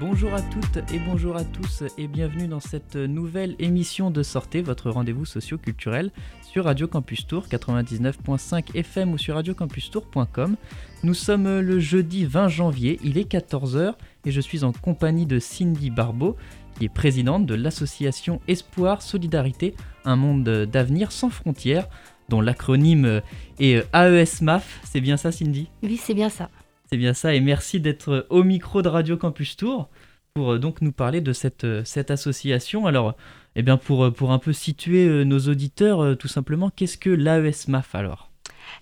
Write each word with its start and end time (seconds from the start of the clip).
Bonjour 0.00 0.34
à 0.34 0.42
toutes 0.42 0.92
et 0.92 0.98
bonjour 0.98 1.36
à 1.36 1.44
tous 1.44 1.82
et 1.96 2.06
bienvenue 2.06 2.48
dans 2.48 2.60
cette 2.60 2.96
nouvelle 2.96 3.56
émission 3.58 4.10
de 4.10 4.22
Sortez, 4.22 4.62
votre 4.62 4.90
rendez-vous 4.90 5.24
socio-culturel 5.24 6.12
sur 6.50 6.64
Radio 6.64 6.88
Campus 6.88 7.26
Tour 7.26 7.46
99.5 7.46 8.74
FM 8.74 9.12
ou 9.12 9.18
sur 9.18 9.34
radiocampustour.com. 9.34 10.56
Nous 11.02 11.14
sommes 11.14 11.60
le 11.60 11.78
jeudi 11.78 12.24
20 12.24 12.48
janvier, 12.48 12.98
il 13.04 13.18
est 13.18 13.30
14h 13.30 13.94
et 14.24 14.30
je 14.30 14.40
suis 14.40 14.64
en 14.64 14.72
compagnie 14.72 15.26
de 15.26 15.38
Cindy 15.38 15.90
Barbeau 15.90 16.36
qui 16.76 16.86
est 16.86 16.88
présidente 16.88 17.44
de 17.44 17.54
l'association 17.54 18.40
Espoir 18.48 19.02
Solidarité, 19.02 19.74
un 20.06 20.16
monde 20.16 20.42
d'avenir 20.42 21.12
sans 21.12 21.28
frontières 21.28 21.86
dont 22.30 22.40
l'acronyme 22.40 23.20
est 23.58 23.86
AESMAF. 23.94 24.80
C'est 24.84 25.02
bien 25.02 25.18
ça 25.18 25.32
Cindy? 25.32 25.68
Oui, 25.82 26.00
c'est 26.02 26.14
bien 26.14 26.30
ça. 26.30 26.48
C'est 26.90 26.96
bien 26.96 27.12
ça 27.12 27.34
et 27.34 27.40
merci 27.40 27.78
d'être 27.78 28.26
au 28.30 28.42
micro 28.42 28.80
de 28.80 28.88
Radio 28.88 29.18
Campus 29.18 29.56
Tour 29.56 29.90
pour 30.32 30.52
euh, 30.52 30.58
donc 30.58 30.80
nous 30.80 30.92
parler 30.92 31.20
de 31.20 31.32
cette, 31.32 31.64
euh, 31.64 31.82
cette 31.84 32.10
association. 32.10 32.86
Alors, 32.86 33.16
eh 33.58 33.62
bien 33.62 33.76
pour, 33.76 34.04
euh, 34.04 34.10
pour 34.10 34.30
un 34.30 34.38
peu 34.38 34.52
situer 34.52 35.24
nos 35.24 35.40
auditeurs, 35.40 36.16
tout 36.16 36.28
simplement, 36.28 36.70
qu'est-ce 36.70 36.96
que 36.96 37.10
l'AESMAF 37.10 37.94
alors? 37.94 38.30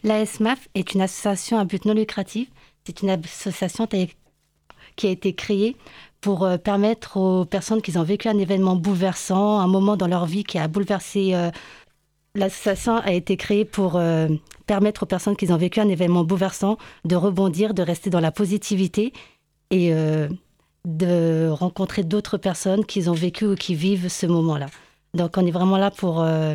L'AESMAF 0.04 0.68
est 0.74 0.92
une 0.92 1.00
association 1.00 1.58
à 1.58 1.64
but 1.64 1.84
non 1.86 1.94
lucratif. 1.94 2.48
C'est 2.84 3.00
une 3.02 3.10
association 3.10 3.88
qui 4.96 5.06
a 5.06 5.10
été 5.10 5.34
créée 5.34 5.76
pour 6.20 6.48
permettre 6.62 7.16
aux 7.16 7.44
personnes 7.44 7.80
qui 7.80 7.96
ont 7.96 8.02
vécu 8.02 8.28
un 8.28 8.38
événement 8.38 8.76
bouleversant, 8.76 9.60
un 9.60 9.66
moment 9.66 9.96
dans 9.96 10.06
leur 10.06 10.26
vie 10.26 10.44
qui 10.44 10.58
a 10.58 10.68
bouleversé. 10.68 11.34
L'association 12.34 12.96
a 12.96 13.12
été 13.12 13.36
créée 13.36 13.64
pour 13.64 14.00
permettre 14.66 15.04
aux 15.04 15.06
personnes 15.06 15.36
qui 15.36 15.50
ont 15.50 15.56
vécu 15.56 15.80
un 15.80 15.88
événement 15.88 16.22
bouleversant 16.22 16.76
de 17.04 17.16
rebondir, 17.16 17.74
de 17.74 17.82
rester 17.82 18.10
dans 18.10 18.20
la 18.20 18.30
positivité 18.30 19.12
et 19.70 19.92
de 20.86 21.48
rencontrer 21.50 22.04
d'autres 22.04 22.38
personnes 22.38 22.86
qui 22.86 23.08
ont 23.08 23.12
vécu 23.12 23.44
ou 23.44 23.54
qui 23.56 23.74
vivent 23.74 24.08
ce 24.08 24.24
moment-là. 24.26 24.66
Donc 25.14 25.36
on 25.36 25.44
est 25.44 25.50
vraiment 25.50 25.76
là 25.76 25.90
pour 25.90 26.22
euh, 26.22 26.54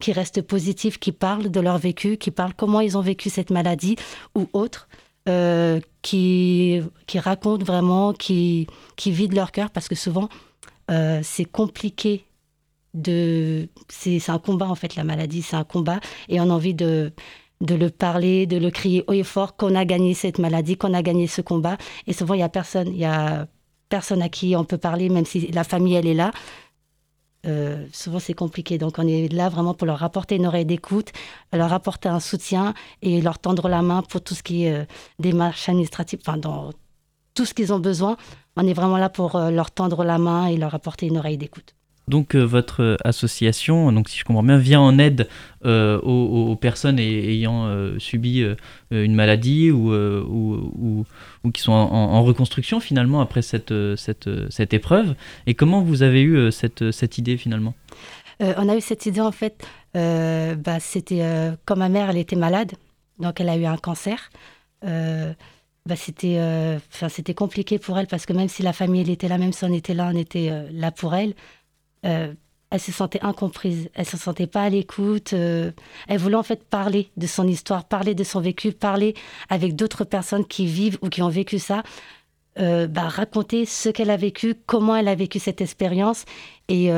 qu'ils 0.00 0.14
restent 0.14 0.42
positifs, 0.42 0.98
qui 0.98 1.12
parlent 1.12 1.48
de 1.48 1.60
leur 1.60 1.78
vécu, 1.78 2.16
qui 2.16 2.32
parlent 2.32 2.54
comment 2.54 2.80
ils 2.80 2.98
ont 2.98 3.00
vécu 3.00 3.30
cette 3.30 3.50
maladie 3.50 3.96
ou 4.34 4.48
autre, 4.52 4.88
euh, 5.28 5.80
qui, 6.02 6.82
qui 7.06 7.18
racontent 7.20 7.64
vraiment, 7.64 8.12
qui, 8.12 8.66
qui 8.96 9.12
vident 9.12 9.36
leur 9.36 9.52
cœur 9.52 9.70
parce 9.70 9.88
que 9.88 9.94
souvent 9.94 10.28
euh, 10.90 11.20
c'est 11.22 11.44
compliqué 11.44 12.24
de... 12.92 13.68
C'est 13.88 14.30
un 14.30 14.38
combat 14.40 14.66
en 14.66 14.74
fait 14.74 14.96
la 14.96 15.04
maladie, 15.04 15.42
c'est 15.42 15.56
un 15.56 15.64
combat 15.64 16.00
et 16.28 16.40
on 16.40 16.50
a 16.50 16.52
envie 16.52 16.74
de 16.74 17.12
de 17.60 17.74
le 17.74 17.90
parler, 17.90 18.46
de 18.46 18.56
le 18.56 18.70
crier 18.70 19.04
haut 19.08 19.12
et 19.12 19.24
fort 19.24 19.56
qu'on 19.56 19.74
a 19.74 19.84
gagné 19.84 20.14
cette 20.14 20.38
maladie, 20.38 20.76
qu'on 20.76 20.94
a 20.94 21.02
gagné 21.02 21.26
ce 21.26 21.40
combat. 21.40 21.76
Et 22.06 22.12
souvent, 22.12 22.34
il 22.34 22.40
y 22.40 22.44
a 22.44 22.48
personne, 22.48 22.88
il 22.88 22.98
y 22.98 23.04
a 23.04 23.46
personne 23.88 24.22
à 24.22 24.28
qui 24.28 24.54
on 24.56 24.64
peut 24.64 24.78
parler, 24.78 25.08
même 25.08 25.24
si 25.24 25.48
la 25.48 25.64
famille, 25.64 25.94
elle 25.94 26.06
est 26.06 26.14
là. 26.14 26.30
Euh, 27.46 27.86
souvent, 27.92 28.18
c'est 28.18 28.34
compliqué. 28.34 28.78
Donc, 28.78 28.98
on 28.98 29.06
est 29.06 29.32
là 29.32 29.48
vraiment 29.48 29.74
pour 29.74 29.86
leur 29.86 30.02
apporter 30.02 30.36
une 30.36 30.46
oreille 30.46 30.66
d'écoute, 30.66 31.12
leur 31.52 31.72
apporter 31.72 32.08
un 32.08 32.20
soutien 32.20 32.74
et 33.02 33.20
leur 33.20 33.38
tendre 33.38 33.68
la 33.68 33.82
main 33.82 34.02
pour 34.02 34.20
tout 34.20 34.34
ce 34.34 34.42
qui 34.42 34.64
est 34.64 34.72
euh, 34.72 34.84
démarche 35.18 35.68
administrative, 35.68 36.20
enfin, 36.22 36.36
dans 36.36 36.72
tout 37.34 37.44
ce 37.44 37.54
qu'ils 37.54 37.72
ont 37.72 37.78
besoin. 37.78 38.16
On 38.56 38.66
est 38.66 38.74
vraiment 38.74 38.98
là 38.98 39.08
pour 39.08 39.36
euh, 39.36 39.50
leur 39.50 39.70
tendre 39.70 40.04
la 40.04 40.18
main 40.18 40.46
et 40.46 40.56
leur 40.56 40.74
apporter 40.74 41.06
une 41.06 41.18
oreille 41.18 41.38
d'écoute. 41.38 41.74
Donc 42.08 42.34
euh, 42.34 42.42
votre 42.42 42.96
association, 43.04 43.92
donc 43.92 44.08
si 44.08 44.18
je 44.18 44.24
comprends 44.24 44.42
bien, 44.42 44.56
vient 44.56 44.80
en 44.80 44.98
aide 44.98 45.28
euh, 45.64 46.00
aux, 46.00 46.56
personnes 46.56 46.98
ayant 46.98 47.66
euh, 47.66 47.98
subi 47.98 48.44
une 48.90 49.14
maladie 49.14 49.70
ou, 49.70 49.92
ou, 49.92 51.04
ou, 51.44 51.50
qui 51.50 51.60
sont 51.60 51.72
en, 51.72 52.22
reconstruction 52.22 52.80
finalement 52.80 53.20
après 53.20 53.42
cette, 53.42 53.74
cette, 53.96 54.28
cette, 54.50 54.72
épreuve. 54.72 55.14
Et 55.46 55.54
comment 55.54 55.82
vous 55.82 56.02
avez 56.02 56.22
eu 56.22 56.50
cette, 56.50 56.90
cette 56.90 57.18
idée 57.18 57.36
finalement? 57.36 57.74
On 58.40 58.68
a 58.68 58.76
eu 58.76 58.80
cette 58.80 59.06
idée 59.06 59.20
en 59.20 59.32
fait, 59.32 59.66
bah, 59.94 60.80
c'était 60.80 61.22
quand 61.64 61.76
ma 61.76 61.88
mère 61.88 62.10
elle 62.10 62.18
était 62.18 62.36
malade, 62.36 62.72
donc 63.18 63.40
elle 63.40 63.48
a 63.48 63.56
eu 63.56 63.66
un 63.66 63.76
cancer. 63.76 64.30
Bah, 64.82 65.96
c'était 65.96 67.34
compliqué 67.34 67.78
pour 67.78 67.98
elle 67.98 68.06
parce 68.06 68.26
que 68.26 68.32
même 68.32 68.48
si 68.48 68.62
la 68.62 68.72
famille 68.72 69.10
était 69.10 69.28
là, 69.28 69.38
même 69.38 69.52
si 69.52 69.64
on 69.64 69.72
était 69.72 69.94
là, 69.94 70.10
on 70.12 70.16
était 70.16 70.52
là 70.70 70.90
pour 70.90 71.14
elle. 71.14 71.34
Euh, 72.04 72.34
elle 72.70 72.80
se 72.80 72.92
sentait 72.92 73.20
incomprise, 73.22 73.88
elle 73.94 74.04
se 74.04 74.18
sentait 74.18 74.46
pas 74.46 74.62
à 74.64 74.68
l'écoute. 74.68 75.32
Euh, 75.32 75.72
elle 76.06 76.18
voulait 76.18 76.36
en 76.36 76.42
fait 76.42 76.64
parler 76.64 77.10
de 77.16 77.26
son 77.26 77.48
histoire, 77.48 77.84
parler 77.84 78.14
de 78.14 78.24
son 78.24 78.40
vécu, 78.40 78.72
parler 78.72 79.14
avec 79.48 79.74
d'autres 79.74 80.04
personnes 80.04 80.46
qui 80.46 80.66
vivent 80.66 80.98
ou 81.00 81.08
qui 81.08 81.22
ont 81.22 81.30
vécu 81.30 81.58
ça, 81.58 81.82
euh, 82.58 82.86
bah, 82.86 83.08
raconter 83.08 83.64
ce 83.64 83.88
qu'elle 83.88 84.10
a 84.10 84.18
vécu, 84.18 84.54
comment 84.66 84.96
elle 84.96 85.08
a 85.08 85.14
vécu 85.14 85.38
cette 85.38 85.62
expérience 85.62 86.26
et 86.68 86.90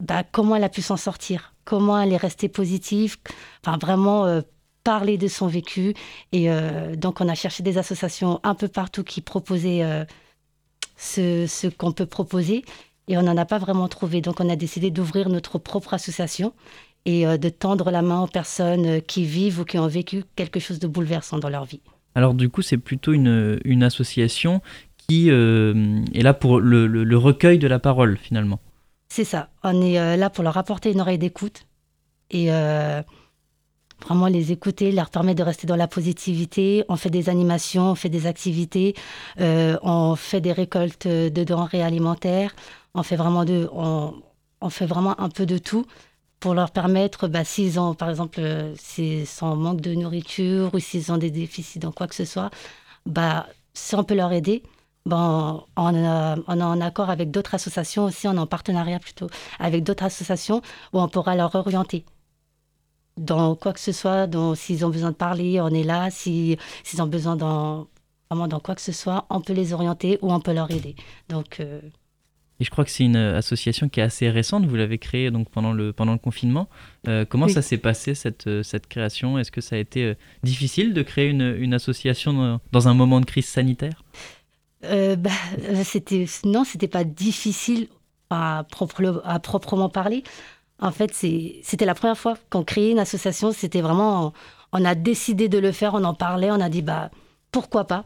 bah, 0.00 0.24
comment 0.24 0.56
elle 0.56 0.64
a 0.64 0.68
pu 0.68 0.82
s'en 0.82 0.96
sortir, 0.96 1.54
comment 1.64 2.00
elle 2.00 2.12
est 2.12 2.16
restée 2.16 2.48
positive. 2.48 3.16
Enfin, 3.64 3.78
vraiment 3.78 4.42
parler 4.82 5.18
de 5.18 5.28
son 5.28 5.46
vécu. 5.46 5.94
Et 6.32 6.48
donc, 6.96 7.20
on 7.20 7.28
a 7.28 7.36
cherché 7.36 7.62
des 7.62 7.78
associations 7.78 8.40
un 8.42 8.56
peu 8.56 8.66
partout 8.66 9.04
qui 9.04 9.20
proposaient 9.20 10.04
ce, 10.96 11.46
ce 11.46 11.68
qu'on 11.68 11.92
peut 11.92 12.06
proposer 12.06 12.64
et 13.08 13.16
on 13.18 13.22
n'en 13.22 13.36
a 13.36 13.44
pas 13.44 13.58
vraiment 13.58 13.88
trouvé. 13.88 14.20
Donc 14.20 14.40
on 14.40 14.48
a 14.48 14.56
décidé 14.56 14.90
d'ouvrir 14.90 15.28
notre 15.28 15.58
propre 15.58 15.94
association 15.94 16.52
et 17.04 17.26
euh, 17.26 17.36
de 17.36 17.48
tendre 17.48 17.90
la 17.90 18.02
main 18.02 18.22
aux 18.22 18.28
personnes 18.28 18.86
euh, 18.86 19.00
qui 19.00 19.24
vivent 19.24 19.60
ou 19.60 19.64
qui 19.64 19.78
ont 19.78 19.88
vécu 19.88 20.24
quelque 20.36 20.60
chose 20.60 20.78
de 20.78 20.86
bouleversant 20.86 21.38
dans 21.38 21.48
leur 21.48 21.64
vie. 21.64 21.80
Alors 22.14 22.34
du 22.34 22.48
coup, 22.48 22.62
c'est 22.62 22.78
plutôt 22.78 23.12
une, 23.12 23.58
une, 23.64 23.82
association 23.82 24.60
qui 24.96 25.30
euh, 25.30 26.04
est 26.14 26.22
là 26.22 26.34
pour 26.34 26.60
le, 26.60 26.86
le, 26.86 27.16
recueil 27.16 27.58
de 27.58 27.66
la 27.66 27.78
parole 27.78 28.18
finalement. 28.18 28.60
C'est 29.08 29.24
ça, 29.24 29.48
on 29.64 29.80
est 29.82 30.16
là 30.16 30.30
pour 30.30 30.44
leur 30.44 30.56
apporter 30.56 30.92
une 30.92 31.00
oreille 31.00 31.18
d'écoute 31.18 31.66
et 32.30 32.48
vraiment 34.02 34.26
les 34.26 34.52
écouter, 34.52 34.90
leur 34.90 35.10
permettre 35.10 35.38
de 35.38 35.42
rester 35.42 35.66
dans 35.66 35.76
la 35.76 35.86
positivité. 35.86 36.84
On 36.88 36.96
fait 36.96 37.10
des 37.10 37.28
animations, 37.28 37.90
on 37.90 37.94
fait 37.94 38.08
des 38.08 38.26
activités, 38.26 38.94
on 39.38 40.16
fait 40.16 40.40
des 40.40 40.52
récoltes 40.52 41.06
de 41.06 41.44
denrées 41.44 41.82
alimentaires, 41.82 42.54
on 42.94 43.02
fait 43.02 43.16
vraiment 43.16 43.44
de, 43.44 43.68
on, 43.72 44.22
fait 44.70 44.86
vraiment 44.86 45.18
un 45.20 45.28
peu 45.28 45.46
de 45.46 45.58
tout 45.58 45.86
pour 46.40 46.54
leur 46.54 46.70
permettre, 46.72 47.28
bah, 47.28 47.44
s'ils 47.44 47.78
ont, 47.80 47.94
par 47.94 48.10
exemple, 48.10 48.40
euh, 48.40 48.74
s'ils 48.76 49.26
sont 49.26 49.46
en 49.46 49.56
manque 49.56 49.80
de 49.80 49.94
nourriture 49.94 50.74
ou 50.74 50.78
s'ils 50.80 51.12
ont 51.12 51.18
des 51.18 51.30
déficits 51.30 51.78
dans 51.78 51.92
quoi 51.92 52.06
que 52.08 52.14
ce 52.14 52.24
soit, 52.24 52.50
bah, 53.06 53.46
si 53.74 53.94
on 53.94 54.04
peut 54.04 54.14
leur 54.14 54.32
aider, 54.32 54.62
bon, 55.06 55.64
on, 55.76 55.94
est 55.94 56.62
en 56.62 56.80
accord 56.80 57.10
avec 57.10 57.30
d'autres 57.30 57.54
associations 57.54 58.04
aussi, 58.04 58.28
on 58.28 58.34
est 58.34 58.38
en 58.38 58.46
partenariat 58.46 58.98
plutôt 58.98 59.28
avec 59.58 59.84
d'autres 59.84 60.04
associations 60.04 60.62
où 60.92 61.00
on 61.00 61.08
pourra 61.08 61.36
leur 61.36 61.54
orienter 61.54 62.04
dans 63.16 63.54
quoi 63.56 63.72
que 63.72 63.80
ce 63.80 63.92
soit, 63.92 64.28
s'ils 64.56 64.84
ont 64.84 64.88
besoin 64.90 65.10
de 65.10 65.16
parler, 65.16 65.60
on 65.60 65.68
est 65.68 65.82
là, 65.82 66.10
s'ils 66.10 66.58
ont 66.98 67.06
besoin 67.06 67.36
dans, 67.36 67.88
vraiment 68.30 68.48
dans 68.48 68.60
quoi 68.60 68.74
que 68.74 68.80
ce 68.80 68.92
soit, 68.92 69.26
on 69.30 69.40
peut 69.40 69.52
les 69.52 69.72
orienter 69.72 70.18
ou 70.22 70.32
on 70.32 70.40
peut 70.40 70.54
leur 70.54 70.70
aider. 70.70 70.96
Donc, 71.28 71.60
euh, 71.60 71.80
et 72.62 72.64
je 72.64 72.70
crois 72.70 72.84
que 72.84 72.92
c'est 72.92 73.02
une 73.02 73.16
euh, 73.16 73.36
association 73.36 73.88
qui 73.88 73.98
est 73.98 74.04
assez 74.04 74.30
récente. 74.30 74.66
Vous 74.66 74.76
l'avez 74.76 74.98
créée 74.98 75.32
donc 75.32 75.50
pendant 75.50 75.72
le, 75.72 75.92
pendant 75.92 76.12
le 76.12 76.18
confinement. 76.18 76.68
Euh, 77.08 77.24
comment 77.28 77.48
ça 77.48 77.60
s'est 77.60 77.76
passé 77.76 78.14
cette, 78.14 78.46
euh, 78.46 78.62
cette 78.62 78.86
création? 78.86 79.36
Est-ce 79.36 79.50
que 79.50 79.60
ça 79.60 79.74
a 79.74 79.80
été 79.80 80.14
difficile 80.44 80.94
de 80.94 81.02
créer 81.02 81.28
une, 81.28 81.56
une 81.58 81.74
association 81.74 82.60
dans, 82.70 82.88
un 82.88 82.94
moment 82.94 83.18
de 83.18 83.24
crise 83.24 83.46
sanitaire? 83.46 84.04
Bah, 84.82 85.30
c'était 85.82 86.26
non, 86.44 86.62
c'était 86.62 86.86
pas 86.86 87.02
difficile 87.02 87.88
à, 88.30 88.64
à 89.24 89.40
proprement 89.40 89.88
parler. 89.88 90.22
En 90.78 90.92
fait, 90.92 91.12
c'était 91.12 91.84
la 91.84 91.94
première 91.96 92.18
fois 92.18 92.36
qu'on 92.48 92.62
créait 92.62 92.92
une 92.92 93.00
association. 93.00 93.50
C'était 93.50 93.80
vraiment, 93.80 94.32
on 94.72 94.84
a 94.84 94.94
décidé 94.94 95.48
de 95.48 95.58
le 95.58 95.72
faire, 95.72 95.94
on 95.94 96.04
en 96.04 96.14
parlait, 96.14 96.52
on 96.52 96.60
a 96.60 96.68
dit 96.68 96.82
bah 96.82 97.10
pourquoi 97.50 97.88
pas? 97.88 98.04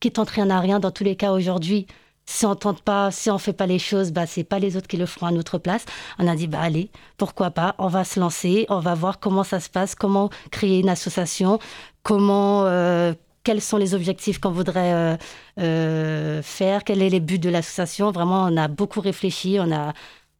Qui 0.00 0.10
tente 0.10 0.30
rien 0.30 0.50
à 0.50 0.58
rien. 0.58 0.80
Dans 0.80 0.90
tous 0.90 1.04
les 1.04 1.14
cas, 1.14 1.30
aujourd'hui, 1.30 1.86
si 2.30 2.46
on 2.46 2.54
tente 2.54 2.82
pas, 2.82 3.10
si 3.10 3.28
on 3.28 3.38
fait 3.38 3.52
pas 3.52 3.66
les 3.66 3.80
choses, 3.80 4.12
bah 4.12 4.24
c'est 4.24 4.44
pas 4.44 4.60
les 4.60 4.76
autres 4.76 4.86
qui 4.86 4.96
le 4.96 5.06
feront 5.06 5.26
à 5.26 5.32
notre 5.32 5.58
place. 5.58 5.84
On 6.18 6.28
a 6.28 6.36
dit 6.36 6.46
bah 6.46 6.60
allez, 6.60 6.90
pourquoi 7.16 7.50
pas, 7.50 7.74
on 7.78 7.88
va 7.88 8.04
se 8.04 8.20
lancer, 8.20 8.66
on 8.68 8.78
va 8.78 8.94
voir 8.94 9.18
comment 9.18 9.42
ça 9.42 9.58
se 9.58 9.68
passe, 9.68 9.96
comment 9.96 10.30
créer 10.52 10.78
une 10.78 10.88
association, 10.88 11.58
comment 12.04 12.64
euh, 12.66 13.14
quels 13.42 13.60
sont 13.60 13.78
les 13.78 13.94
objectifs 13.94 14.38
qu'on 14.38 14.52
voudrait 14.52 14.92
euh, 14.94 15.16
euh, 15.58 16.42
faire, 16.42 16.84
quel 16.84 17.02
est 17.02 17.10
les 17.10 17.20
buts 17.20 17.40
de 17.40 17.50
l'association. 17.50 18.12
Vraiment, 18.12 18.44
on 18.44 18.56
a 18.56 18.68
beaucoup 18.68 19.00
réfléchi, 19.00 19.58
on 19.60 19.72
a 19.72 19.92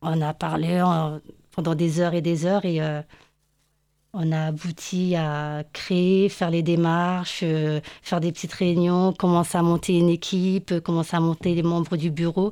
on 0.03 0.23
a 0.23 0.33
parlé 0.33 0.83
pendant 1.57 1.75
des 1.75 2.01
heures 2.01 2.15
et 2.15 2.23
des 2.23 2.47
heures 2.47 2.65
et 2.65 2.81
on 4.13 4.33
a 4.33 4.47
abouti 4.47 5.15
à 5.17 5.63
créer, 5.73 6.29
faire 6.29 6.51
les 6.51 6.63
démarches, 6.63 7.41
euh, 7.43 7.81
faire 8.03 8.21
des 8.21 8.33
petites 8.33 8.53
réunions, 8.53 9.13
commencer 9.13 9.57
à 9.57 9.63
monter 9.63 9.97
une 9.99 10.09
équipe, 10.09 10.81
commencer 10.81 11.17
à 11.17 11.21
monter 11.21 11.55
les 11.55 11.63
membres 11.63 11.97
du 11.97 12.11
bureau. 12.11 12.51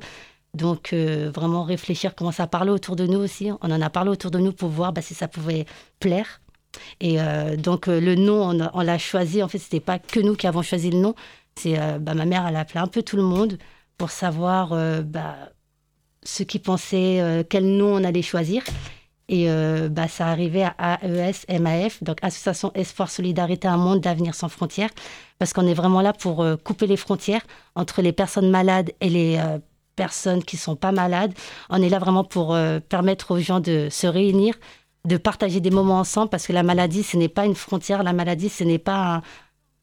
Donc, 0.53 0.93
euh, 0.93 1.31
vraiment 1.33 1.63
réfléchir, 1.63 2.15
commencer 2.15 2.41
à 2.41 2.47
parler 2.47 2.71
autour 2.71 2.95
de 2.95 3.05
nous 3.05 3.19
aussi. 3.19 3.51
On 3.61 3.71
en 3.71 3.81
a 3.81 3.89
parlé 3.89 4.09
autour 4.09 4.31
de 4.31 4.39
nous 4.39 4.53
pour 4.53 4.69
voir 4.69 4.93
bah, 4.93 5.01
si 5.01 5.13
ça 5.13 5.27
pouvait 5.27 5.65
plaire. 5.99 6.41
Et 7.01 7.21
euh, 7.21 7.55
donc, 7.57 7.87
le 7.87 8.15
nom, 8.15 8.57
on, 8.73 8.81
l'a 8.81 8.97
choisi. 8.97 9.43
En 9.43 9.47
fait, 9.47 9.59
ce 9.59 9.65
n'était 9.65 9.79
pas 9.79 9.99
que 9.99 10.19
nous 10.19 10.35
qui 10.35 10.47
avons 10.47 10.61
choisi 10.61 10.91
le 10.91 10.99
nom. 10.99 11.13
C'est 11.55 11.77
bah, 11.99 12.13
ma 12.13 12.25
mère, 12.25 12.47
elle 12.47 12.55
a 12.55 12.61
appelé 12.61 12.79
un 12.79 12.87
peu 12.87 13.03
tout 13.03 13.17
le 13.17 13.23
monde 13.23 13.57
pour 13.97 14.11
savoir 14.11 14.69
bah, 15.03 15.35
ceux 16.23 16.45
qui 16.45 16.57
pensaient 16.57 17.45
quel 17.49 17.65
nom 17.65 17.95
on 17.95 18.03
allait 18.03 18.21
choisir. 18.21 18.63
Et 19.29 19.45
euh, 19.47 19.89
bah, 19.89 20.07
ça 20.07 20.27
arrivait 20.27 20.67
à 20.79 20.99
AES 21.03 21.59
MAF, 21.59 22.03
donc 22.03 22.17
Association 22.23 22.71
Espoir 22.73 23.11
Solidarité 23.11 23.67
Un 23.67 23.77
Monde 23.77 24.01
d'Avenir 24.01 24.33
Sans 24.33 24.49
Frontières, 24.49 24.89
parce 25.37 25.53
qu'on 25.53 25.67
est 25.67 25.75
vraiment 25.75 26.01
là 26.01 26.13
pour 26.13 26.41
euh, 26.41 26.55
couper 26.57 26.87
les 26.87 26.97
frontières 26.97 27.43
entre 27.75 28.01
les 28.01 28.11
personnes 28.11 28.49
malades 28.49 28.91
et 29.01 29.09
les 29.09 29.37
euh, 29.37 29.59
personnes 29.95 30.43
qui 30.43 30.55
ne 30.55 30.61
sont 30.61 30.75
pas 30.75 30.91
malades. 30.91 31.31
On 31.69 31.79
est 31.79 31.89
là 31.89 31.99
vraiment 31.99 32.23
pour 32.23 32.57
permettre 32.87 33.31
aux 33.31 33.39
gens 33.39 33.59
de 33.59 33.89
se 33.91 34.07
réunir, 34.07 34.55
de 35.05 35.17
partager 35.17 35.59
des 35.59 35.71
moments 35.71 35.99
ensemble, 35.99 36.29
parce 36.29 36.47
que 36.47 36.53
la 36.53 36.63
maladie, 36.63 37.03
ce 37.03 37.15
n'est 37.15 37.29
pas 37.29 37.45
une 37.45 37.55
frontière, 37.55 38.01
la 38.01 38.13
maladie, 38.13 38.49
ce 38.49 38.63
n'est 38.63 38.79
pas... 38.79 39.21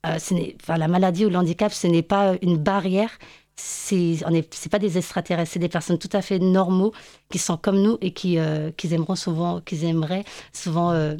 la 0.03 0.89
maladie 0.89 1.27
ou 1.27 1.29
le 1.29 1.37
handicap, 1.37 1.71
ce 1.71 1.87
n'est 1.87 2.03
pas 2.03 2.35
une 2.41 2.57
barrière, 2.57 3.11
c'est 3.57 4.19
c'est 4.51 4.71
pas 4.71 4.79
des 4.79 4.99
extraterrestres, 4.99 5.53
c'est 5.53 5.59
des 5.59 5.69
personnes 5.69 5.99
tout 5.99 6.11
à 6.13 6.23
fait 6.23 6.39
normaux 6.39 6.93
qui 7.31 7.39
sont 7.39 7.57
comme 7.57 7.81
nous 7.81 7.99
et 8.01 8.13
qui, 8.13 8.39
euh, 8.39 8.71
qui 8.77 8.93
aimeront 8.95 9.17
souvent, 9.17 9.61
qui 9.61 9.85
aimeraient 9.87 10.25
souvent 10.53 10.93
euh, 10.93 11.17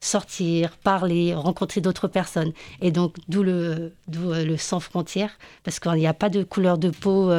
sortir, 0.00 0.76
parler, 0.78 1.34
rencontrer 1.34 1.80
d'autres 1.80 2.08
personnes. 2.08 2.52
Et 2.80 2.92
donc 2.92 3.16
d'où 3.28 3.42
le, 3.42 3.92
euh, 4.16 4.44
le 4.44 4.56
sans 4.56 4.80
frontières, 4.80 5.36
parce 5.64 5.80
qu'il 5.80 5.92
n'y 5.94 6.06
a 6.06 6.14
pas 6.14 6.28
de 6.28 6.44
couleur 6.44 6.78
de 6.78 6.90
peau. 6.90 7.32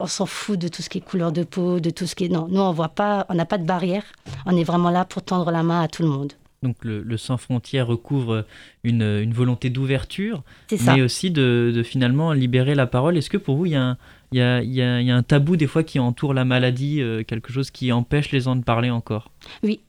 on 0.00 0.06
s'en 0.06 0.26
fout 0.26 0.58
de 0.58 0.68
tout 0.68 0.82
ce 0.82 0.90
qui 0.90 0.98
est 0.98 1.00
couleur 1.00 1.32
de 1.32 1.44
peau, 1.44 1.80
de 1.80 1.90
tout 1.90 2.06
ce 2.06 2.14
qui 2.16 2.24
est 2.24 2.28
non. 2.28 2.48
Nous 2.50 2.60
on 2.60 2.72
voit 2.72 2.88
pas, 2.88 3.26
on 3.28 3.34
n'a 3.34 3.46
pas 3.46 3.58
de 3.58 3.64
barrière. 3.64 4.04
On 4.46 4.56
est 4.56 4.64
vraiment 4.64 4.90
là 4.90 5.04
pour 5.04 5.22
tendre 5.22 5.50
la 5.50 5.62
main 5.62 5.82
à 5.82 5.88
tout 5.88 6.02
le 6.02 6.08
monde. 6.08 6.32
Donc 6.64 6.76
le, 6.82 7.16
sans 7.18 7.36
frontières 7.36 7.86
recouvre 7.86 8.46
une, 8.82 9.32
volonté 9.32 9.68
d'ouverture, 9.68 10.42
mais 10.86 11.02
aussi 11.02 11.30
de, 11.30 11.82
finalement 11.84 12.32
libérer 12.32 12.74
la 12.74 12.86
parole. 12.86 13.16
Est-ce 13.18 13.30
que 13.30 13.36
pour 13.36 13.56
vous, 13.56 13.66
il 13.66 13.72
y, 13.72 13.76
a 13.76 15.16
un, 15.16 15.22
tabou 15.22 15.56
des 15.56 15.66
fois 15.66 15.84
qui 15.84 15.98
entoure 16.00 16.32
la 16.32 16.46
maladie, 16.46 17.02
euh, 17.02 17.22
quelque 17.22 17.52
chose 17.52 17.70
qui 17.70 17.92
empêche 17.92 18.32
les 18.32 18.40
gens 18.40 18.56
de 18.56 18.64
parler 18.64 18.90
encore? 18.90 19.30
Oui, 19.62 19.80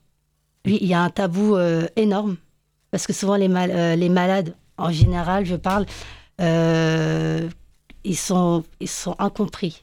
oui, 0.66 0.77
il 0.81 0.88
y 0.88 0.94
a 0.94 1.01
un 1.01 1.10
tabou 1.10 1.56
euh, 1.56 1.88
énorme, 1.95 2.36
parce 2.92 3.07
que 3.07 3.13
souvent 3.13 3.38
les, 3.38 3.50
euh, 3.50 3.95
les, 3.95 4.10
malades, 4.10 4.54
en 4.77 4.92
général, 4.92 5.45
je 5.45 5.56
parle, 5.56 5.86
ils, 6.39 8.18
sont, 8.18 8.66
ils 8.81 8.89
sont 8.89 9.16
incompris. 9.18 9.81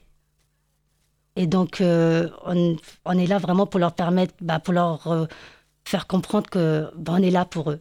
Et 1.37 1.47
donc, 1.47 1.79
on, 1.81 3.19
est 3.19 3.27
là 3.27 3.39
vraiment 3.39 3.65
pour 3.65 3.81
leur 3.81 3.95
permettre, 3.95 4.35
bah, 4.43 4.59
pour 4.59 4.75
leur 4.75 5.29
faire 5.85 6.07
comprendre 6.07 6.49
que 6.51 6.91
ben, 6.97 7.15
on 7.19 7.23
est 7.23 7.31
là 7.31 7.45
pour 7.45 7.71
eux. 7.71 7.81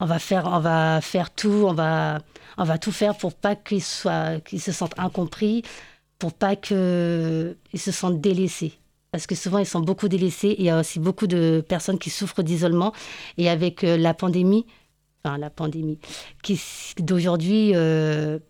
On 0.00 0.06
va 0.06 0.18
faire, 0.18 0.46
on 0.46 0.60
va 0.60 1.00
faire 1.00 1.30
tout, 1.34 1.64
on 1.66 1.72
va, 1.72 2.18
on 2.58 2.64
va 2.64 2.78
tout 2.78 2.92
faire 2.92 3.16
pour 3.16 3.34
pas 3.34 3.56
qu'ils 3.56 3.82
soient, 3.82 4.40
qu'ils 4.40 4.60
se 4.60 4.72
sentent 4.72 4.98
incompris, 4.98 5.62
pour 6.18 6.32
pas 6.32 6.56
qu'ils 6.56 7.56
se 7.74 7.92
sentent 7.92 8.20
délaissés. 8.20 8.78
Parce 9.14 9.28
que 9.28 9.36
souvent, 9.36 9.58
ils 9.58 9.66
sont 9.66 9.80
beaucoup 9.80 10.08
délaissés. 10.08 10.56
Il 10.58 10.64
y 10.64 10.70
a 10.70 10.80
aussi 10.80 10.98
beaucoup 10.98 11.28
de 11.28 11.64
personnes 11.68 12.00
qui 12.00 12.10
souffrent 12.10 12.42
d'isolement. 12.42 12.92
Et 13.38 13.48
avec 13.48 13.84
euh, 13.84 13.96
la 13.96 14.12
pandémie, 14.12 14.66
enfin 15.22 15.38
la 15.38 15.50
pandémie, 15.50 16.00
d'aujourd'hui, 16.98 17.76
euh, 17.76 18.40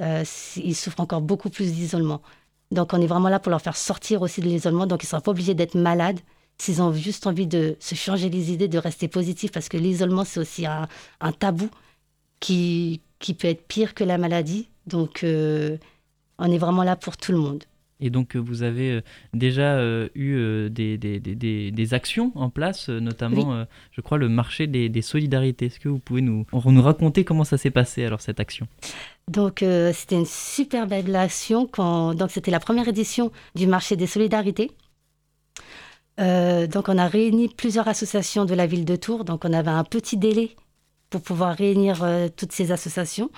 euh, 0.00 0.24
ils 0.56 0.76
souffrent 0.76 1.00
encore 1.00 1.20
beaucoup 1.20 1.50
plus 1.50 1.72
d'isolement. 1.72 2.22
Donc, 2.70 2.92
on 2.92 3.00
est 3.00 3.06
vraiment 3.08 3.28
là 3.28 3.40
pour 3.40 3.50
leur 3.50 3.60
faire 3.60 3.76
sortir 3.76 4.22
aussi 4.22 4.40
de 4.40 4.46
l'isolement. 4.46 4.86
Donc, 4.86 5.02
ils 5.02 5.06
ne 5.06 5.10
sont 5.10 5.20
pas 5.20 5.32
obligés 5.32 5.54
d'être 5.54 5.74
malades 5.74 6.20
s'ils 6.60 6.82
ont 6.82 6.92
juste 6.92 7.26
envie 7.26 7.46
de 7.46 7.76
se 7.80 7.94
changer 7.94 8.28
les 8.28 8.52
idées, 8.52 8.68
de 8.68 8.78
rester 8.78 9.08
positif, 9.08 9.50
parce 9.50 9.68
que 9.68 9.78
l'isolement, 9.78 10.24
c'est 10.24 10.40
aussi 10.40 10.66
un, 10.66 10.88
tabou 11.38 11.70
qui, 12.38 13.00
qui 13.18 13.34
peut 13.34 13.48
être 13.48 13.66
pire 13.66 13.94
que 13.94 14.04
la 14.04 14.18
maladie. 14.18 14.68
Donc, 14.86 15.24
euh, 15.24 15.78
on 16.38 16.50
est 16.50 16.58
vraiment 16.58 16.82
là 16.82 16.96
pour 16.96 17.16
tout 17.16 17.32
le 17.32 17.38
monde. 17.38 17.64
Et 18.02 18.08
donc, 18.08 18.34
vous 18.34 18.62
avez 18.62 18.92
euh, 18.92 19.00
déjà 19.34 19.74
euh, 19.74 20.08
eu 20.14 20.70
des, 20.70 20.96
des, 20.98 21.20
des, 21.20 21.70
des, 21.70 21.94
actions 21.94 22.32
en 22.34 22.48
place, 22.50 22.88
notamment, 22.88 23.64
je 23.92 24.00
crois, 24.02 24.18
le 24.18 24.28
marché 24.28 24.66
des, 24.66 25.02
solidarités. 25.02 25.66
Est-ce 25.66 25.80
que 25.80 25.88
vous 25.88 25.98
pouvez 25.98 26.22
nous, 26.22 26.44
nous 26.52 26.82
raconter 26.82 27.24
comment 27.24 27.44
ça 27.44 27.56
s'est 27.56 27.70
passé, 27.70 28.04
alors, 28.04 28.20
cette 28.20 28.40
action? 28.40 28.66
Donc, 29.28 29.64
c'était 29.94 30.16
une 30.16 30.26
super 30.26 30.86
belle 30.86 31.14
action. 31.16 31.66
Quand... 31.66 32.14
Donc, 32.14 32.30
c'était 32.30 32.50
la 32.50 32.60
première 32.60 32.88
édition 32.88 33.32
du 33.54 33.66
marché 33.66 33.96
des 33.96 34.06
solidarités. 34.06 34.70
Euh, 36.20 36.66
donc, 36.66 36.88
on 36.88 36.98
a 36.98 37.06
réuni 37.06 37.48
plusieurs 37.48 37.88
associations 37.88 38.44
de 38.44 38.54
la 38.54 38.66
ville 38.66 38.84
de 38.84 38.96
Tours. 38.96 39.24
Donc, 39.24 39.44
on 39.44 39.52
avait 39.52 39.70
un 39.70 39.84
petit 39.84 40.16
délai 40.16 40.50
pour 41.08 41.22
pouvoir 41.22 41.56
réunir 41.56 42.02
euh, 42.02 42.28
toutes 42.34 42.52
ces 42.52 42.72
associations. 42.72 43.30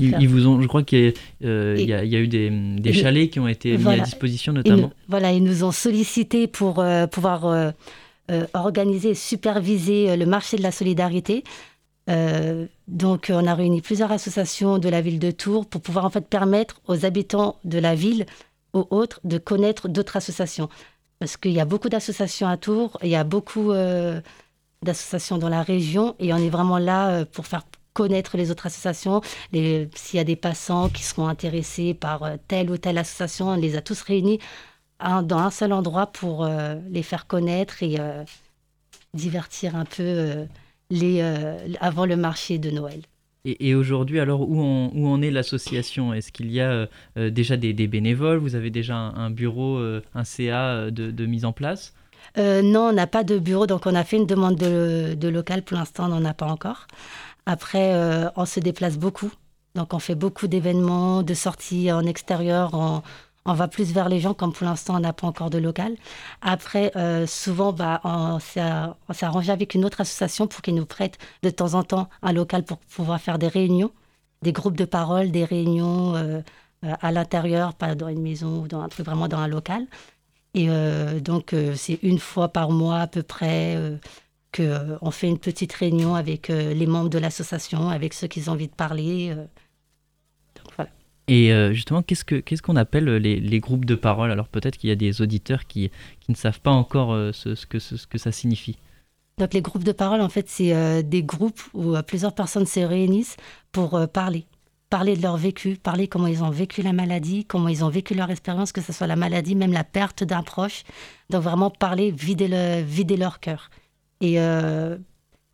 ils, 0.00 0.28
vous 0.28 0.46
ont, 0.46 0.60
je 0.60 0.66
crois 0.66 0.82
qu'il 0.82 1.08
y, 1.08 1.14
euh, 1.44 1.74
y, 1.78 1.92
a 1.92 2.18
eu 2.18 2.28
des, 2.28 2.92
chalets 2.92 3.30
qui 3.30 3.40
ont 3.40 3.48
été 3.48 3.76
mis 3.76 3.86
à 3.88 3.98
disposition 3.98 4.52
notamment. 4.52 4.92
voilà, 5.08 5.32
ils 5.32 5.42
nous 5.42 5.64
ont 5.64 5.72
sollicité 5.72 6.46
pour 6.46 6.84
pouvoir 7.10 7.72
organiser 8.54 9.10
et 9.10 9.14
superviser 9.14 10.16
le 10.16 10.26
marché 10.26 10.56
de 10.58 10.62
la 10.62 10.72
solidarité. 10.72 11.44
donc, 12.88 13.32
on 13.34 13.46
a 13.46 13.54
réuni 13.54 13.80
plusieurs 13.80 14.12
associations 14.12 14.78
de 14.78 14.88
la 14.90 15.00
ville 15.00 15.18
de 15.18 15.30
Tours 15.30 15.66
pour 15.66 15.80
pouvoir 15.80 16.04
en 16.04 16.10
fait 16.10 16.28
permettre 16.28 16.80
aux 16.88 17.06
habitants 17.06 17.56
de 17.64 17.78
la 17.78 17.94
ville, 17.94 18.26
aux 18.74 18.86
autres, 18.90 19.20
de 19.24 19.38
connaître 19.38 19.88
d'autres 19.88 20.16
associations. 20.16 20.68
Parce 21.18 21.36
qu'il 21.36 21.52
y 21.52 21.60
a 21.60 21.64
beaucoup 21.64 21.88
d'associations 21.88 22.46
à 22.46 22.56
Tours, 22.56 22.98
il 23.02 23.08
y 23.08 23.16
a 23.16 23.24
beaucoup 23.24 23.72
euh, 23.72 24.20
d'associations 24.82 25.38
dans 25.38 25.48
la 25.48 25.62
région 25.62 26.14
et 26.18 26.32
on 26.34 26.36
est 26.36 26.50
vraiment 26.50 26.78
là 26.78 27.08
euh, 27.08 27.24
pour 27.24 27.46
faire 27.46 27.62
connaître 27.94 28.36
les 28.36 28.50
autres 28.50 28.66
associations. 28.66 29.22
S'il 29.52 29.88
y 30.12 30.18
a 30.18 30.24
des 30.24 30.36
passants 30.36 30.90
qui 30.90 31.02
seront 31.02 31.28
intéressés 31.28 31.94
par 31.94 32.22
euh, 32.24 32.36
telle 32.48 32.70
ou 32.70 32.76
telle 32.76 32.98
association, 32.98 33.48
on 33.50 33.56
les 33.56 33.76
a 33.76 33.82
tous 33.82 34.02
réunis 34.02 34.40
dans 35.00 35.38
un 35.38 35.50
seul 35.50 35.72
endroit 35.74 36.06
pour 36.06 36.48
les 36.88 37.02
faire 37.02 37.26
connaître 37.26 37.82
et 37.82 37.98
divertir 39.12 39.76
un 39.76 39.84
peu 39.84 40.46
les, 40.88 41.20
avant 41.80 42.06
le 42.06 42.16
marché 42.16 42.56
de 42.56 42.70
Noël. 42.70 43.02
Et, 43.48 43.76
aujourd'hui, 43.76 44.18
alors, 44.18 44.40
où 44.40 44.60
en, 44.60 44.90
où 44.92 45.06
en 45.06 45.22
est 45.22 45.30
l'association? 45.30 46.12
Est-ce 46.12 46.32
qu'il 46.32 46.50
y 46.50 46.60
a 46.60 46.68
euh, 46.68 46.86
euh, 47.16 47.30
déjà 47.30 47.56
des, 47.56 47.72
bénévoles? 47.86 48.38
Vous 48.38 48.56
avez 48.56 48.70
déjà 48.70 48.96
un, 48.96 49.30
bureau, 49.30 49.76
euh, 49.76 50.02
un 50.16 50.24
CA 50.24 50.90
de, 50.90 51.26
mise 51.26 51.44
en 51.44 51.52
place? 51.52 51.94
Non, 52.36 52.88
on 52.88 52.92
n'a 52.92 53.06
pas 53.06 53.22
de 53.22 53.38
bureau, 53.38 53.68
donc 53.68 53.86
on 53.86 53.94
a 53.94 54.02
fait 54.02 54.16
une 54.16 54.26
demande 54.26 54.56
de, 54.56 55.28
local. 55.28 55.62
Pour 55.62 55.76
l'instant, 55.76 56.06
on 56.06 56.08
n'en 56.08 56.24
a 56.24 56.34
pas 56.34 56.46
encore. 56.46 56.88
Après, 57.46 57.94
on 58.34 58.46
se 58.46 58.58
déplace 58.58 58.98
beaucoup. 58.98 59.30
Donc, 59.76 59.94
on 59.94 60.00
fait 60.00 60.16
beaucoup 60.16 60.48
d'événements, 60.48 61.22
de 61.22 61.34
sorties 61.34 61.92
en 61.92 62.04
extérieur, 62.04 62.74
en, 62.74 63.04
on 63.46 63.54
va 63.54 63.68
plus 63.68 63.92
vers 63.92 64.08
les 64.08 64.20
gens, 64.20 64.34
comme 64.34 64.52
pour 64.52 64.66
l'instant, 64.66 64.96
on 64.96 65.00
n'a 65.00 65.12
pas 65.12 65.26
encore 65.26 65.50
de 65.50 65.58
local. 65.58 65.96
Après, 66.42 66.92
euh, 66.96 67.26
souvent, 67.26 67.72
bah, 67.72 68.00
on 68.04 68.38
s'est 68.40 68.60
arrangé 68.60 69.52
avec 69.52 69.74
une 69.74 69.84
autre 69.84 70.00
association 70.00 70.46
pour 70.46 70.62
qu'ils 70.62 70.74
nous 70.74 70.86
prêtent 70.86 71.18
de 71.42 71.50
temps 71.50 71.74
en 71.74 71.82
temps 71.84 72.08
un 72.22 72.32
local 72.32 72.64
pour 72.64 72.78
pouvoir 72.78 73.20
faire 73.20 73.38
des 73.38 73.48
réunions, 73.48 73.92
des 74.42 74.52
groupes 74.52 74.76
de 74.76 74.84
parole, 74.84 75.30
des 75.30 75.44
réunions 75.44 76.16
euh, 76.16 76.40
euh, 76.84 76.94
à 77.00 77.12
l'intérieur, 77.12 77.74
pas 77.74 77.94
dans 77.94 78.08
une 78.08 78.22
maison 78.22 78.62
ou 78.62 78.68
dans 78.68 78.80
un 78.80 78.88
truc, 78.88 79.06
vraiment 79.06 79.28
dans 79.28 79.38
un 79.38 79.48
local. 79.48 79.86
Et 80.54 80.68
donc, 81.20 81.54
c'est 81.74 81.98
une 82.02 82.18
fois 82.18 82.48
par 82.48 82.70
mois 82.70 83.00
à 83.00 83.06
peu 83.06 83.22
près 83.22 83.76
qu'on 84.56 85.10
fait 85.10 85.28
une 85.28 85.38
petite 85.38 85.74
réunion 85.74 86.14
avec 86.14 86.48
les 86.48 86.86
membres 86.86 87.10
de 87.10 87.18
l'association, 87.18 87.90
avec 87.90 88.14
ceux 88.14 88.26
qui 88.26 88.48
ont 88.48 88.52
envie 88.52 88.68
de 88.68 88.74
parler. 88.74 89.36
Et 91.28 91.52
euh, 91.52 91.72
justement, 91.72 92.02
qu'est-ce 92.02 92.24
qu'on 92.24 92.40
ce 92.56 92.62
qu'on 92.62 92.76
appelle 92.76 93.06
les, 93.16 93.60
groupes 93.60 93.84
de 93.84 93.96
parole? 93.96 94.30
Alors 94.30 94.48
peut-être 94.48 94.76
qu'il 94.76 94.88
y 94.88 94.92
a 94.92 94.96
des 94.96 95.22
auditeurs 95.22 95.66
qui, 95.66 95.90
qui, 96.20 96.30
ne 96.30 96.36
savent 96.36 96.60
pas 96.60 96.70
encore 96.70 97.12
euh, 97.12 97.32
ce, 97.32 97.54
ce, 97.54 97.66
que, 97.66 97.78
ce, 97.78 98.06
que 98.06 98.18
ça 98.18 98.30
signifie. 98.30 98.78
Donc 99.38 99.52
les 99.52 99.60
groupes 99.60 99.84
de 99.84 99.92
parole, 99.92 100.20
en 100.20 100.28
fait, 100.28 100.48
c'est 100.48 100.74
euh, 100.74 101.02
des 101.02 101.22
groupes 101.22 101.60
où 101.74 101.94
plusieurs 102.06 102.34
personnes 102.34 102.66
se 102.66 102.80
réunissent 102.80 103.36
pour 103.72 104.08
parler. 104.08 104.46
Parler 104.88 105.16
de 105.16 105.22
leur 105.22 105.36
vécu, 105.36 105.76
parler 105.76 106.06
comment 106.06 106.28
ils 106.28 106.44
ont 106.44 106.50
vécu 106.50 106.80
la 106.80 106.92
maladie, 106.92 107.44
comment 107.44 107.68
ils 107.68 107.84
ont 107.84 107.88
vécu 107.88 108.14
leur 108.14 108.30
expérience, 108.30 108.70
que 108.70 108.80
ce 108.80 108.92
soit 108.92 109.08
la 109.08 109.16
maladie, 109.16 109.56
même 109.56 109.72
la 109.72 109.82
perte 109.82 110.22
d'un 110.22 110.44
proche. 110.44 110.84
Donc 111.28 111.42
vraiment 111.42 111.70
parler, 111.70 112.12
vider, 112.12 112.46
le, 112.46 112.82
vider 112.82 113.16
leur 113.16 113.40
cœur. 113.40 113.70
Et 114.20 114.38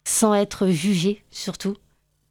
sans 0.05 0.35
être 0.35 0.69
jugé, 0.69 1.25
surtout 1.31 1.77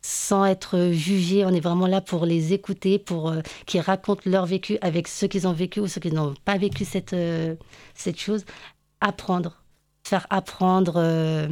sans 0.02 0.46
être 0.46 0.92
jugés. 0.92 1.46
On 1.46 1.50
est 1.50 1.60
vraiment 1.60 1.88
là 1.88 2.02
pour 2.02 2.26
les 2.26 2.54
écouter, 2.54 3.00
pour 3.00 3.30
euh, 3.30 3.42
qu'ils 3.66 3.82
racontent 3.82 4.22
leur 4.26 4.46
vécu 4.46 4.78
avec 4.82 5.08
ceux 5.08 5.28
qu'ils 5.28 5.48
ont 5.48 5.54
vécu 5.54 5.80
ou 5.80 5.88
ceux 5.88 6.02
qui 6.02 6.12
n'ont 6.12 6.34
pas 6.46 6.58
vécu 6.58 6.86
cette, 6.86 7.14
euh, 7.14 7.56
cette 7.94 8.20
chose. 8.20 8.46
Apprendre, 9.00 9.64
faire 10.04 10.28
apprendre 10.30 10.96
euh, 10.98 11.48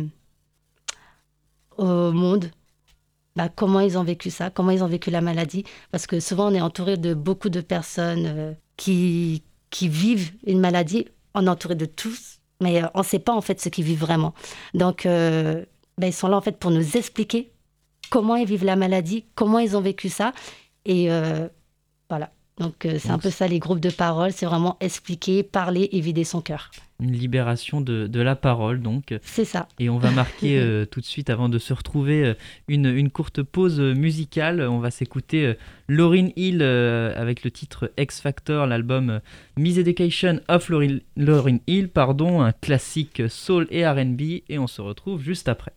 au 1.78 2.12
monde, 2.12 2.52
bah, 3.36 3.50
comment 3.50 3.80
ils 3.80 3.98
ont 3.98 4.04
vécu 4.04 4.30
ça, 4.30 4.50
comment 4.50 4.72
ils 4.72 4.84
ont 4.84 4.88
vécu 4.88 5.12
la 5.12 5.22
maladie. 5.22 5.64
Parce 5.92 6.08
que 6.08 6.20
souvent, 6.20 6.52
on 6.52 6.54
est 6.54 6.62
entouré 6.62 6.98
de 6.98 7.14
beaucoup 7.14 7.50
de 7.50 7.62
personnes 7.62 8.26
euh, 8.26 8.54
qui, 8.78 9.44
qui 9.70 9.88
vivent 9.88 10.34
une 10.46 10.60
maladie. 10.60 11.06
On 11.36 11.46
est 11.46 11.50
entouré 11.50 11.76
de 11.76 11.86
tous, 11.86 12.40
mais 12.62 12.82
on 12.96 13.00
ne 13.00 13.04
sait 13.04 13.20
pas 13.20 13.34
en 13.34 13.42
fait 13.42 13.62
ce 13.62 13.70
qu'ils 13.70 13.86
vivent 13.86 14.00
vraiment. 14.00 14.34
Donc, 14.74 15.06
bah, 15.06 16.08
ils 16.08 16.14
sont 16.14 16.28
là 16.28 16.38
en 16.38 16.42
fait 16.42 16.58
pour 16.58 16.72
nous 16.72 16.98
expliquer 16.98 17.52
comment 18.10 18.36
ils 18.36 18.48
vivent 18.48 18.66
la 18.66 18.76
maladie, 18.76 19.26
comment 19.36 19.60
ils 19.60 19.78
ont 19.78 19.82
vécu 19.82 20.10
ça. 20.10 20.34
Et 20.86 21.10
voilà. 22.10 22.32
Donc 22.60 22.86
euh, 22.86 22.98
c'est 23.00 23.10
un 23.10 23.20
peu 23.20 23.30
ça 23.30 23.48
les 23.48 23.60
groupes 23.60 23.80
de 23.80 23.90
parole, 23.90 24.32
c'est 24.34 24.46
vraiment 24.46 24.78
expliquer, 24.82 25.44
parler 25.44 25.88
et 25.94 26.02
vider 26.02 26.26
son 26.26 26.42
cœur. 26.42 26.72
Une 27.00 27.14
libération 27.14 27.80
de, 27.80 28.10
la 28.20 28.36
parole 28.36 28.82
donc. 28.82 29.18
C'est 29.22 29.46
ça. 29.46 29.70
Et 29.80 29.90
on 29.90 29.98
va 29.98 30.12
marquer 30.12 30.60
euh, 30.60 30.86
tout 30.86 31.00
de 31.00 31.06
suite 31.06 31.30
avant 31.30 31.48
de 31.48 31.58
se 31.58 31.72
retrouver 31.72 32.26
euh, 32.26 32.34
une, 32.68 33.10
courte 33.10 33.42
pause 33.42 33.80
musicale. 33.80 34.60
On 34.62 34.80
va 34.80 34.92
s'écouter 34.92 35.54
Lauryn 35.88 36.30
Hill 36.36 36.62
avec 36.62 37.46
le 37.46 37.52
titre 37.52 37.94
X 37.98 38.20
Factor, 38.20 38.68
l'album 38.68 39.22
Miss 39.58 39.78
Education 39.78 40.42
of 40.50 40.70
Lauryn 40.70 41.60
Hill, 41.68 41.88
pardon, 41.88 42.42
un 42.42 42.52
classique 42.52 43.24
soul 43.30 43.68
et 43.72 43.88
RB 43.88 44.22
et 44.50 44.60
on 44.60 44.68
se 44.68 44.82
retrouve 44.82 45.22
juste 45.22 45.48
après. 45.48 45.74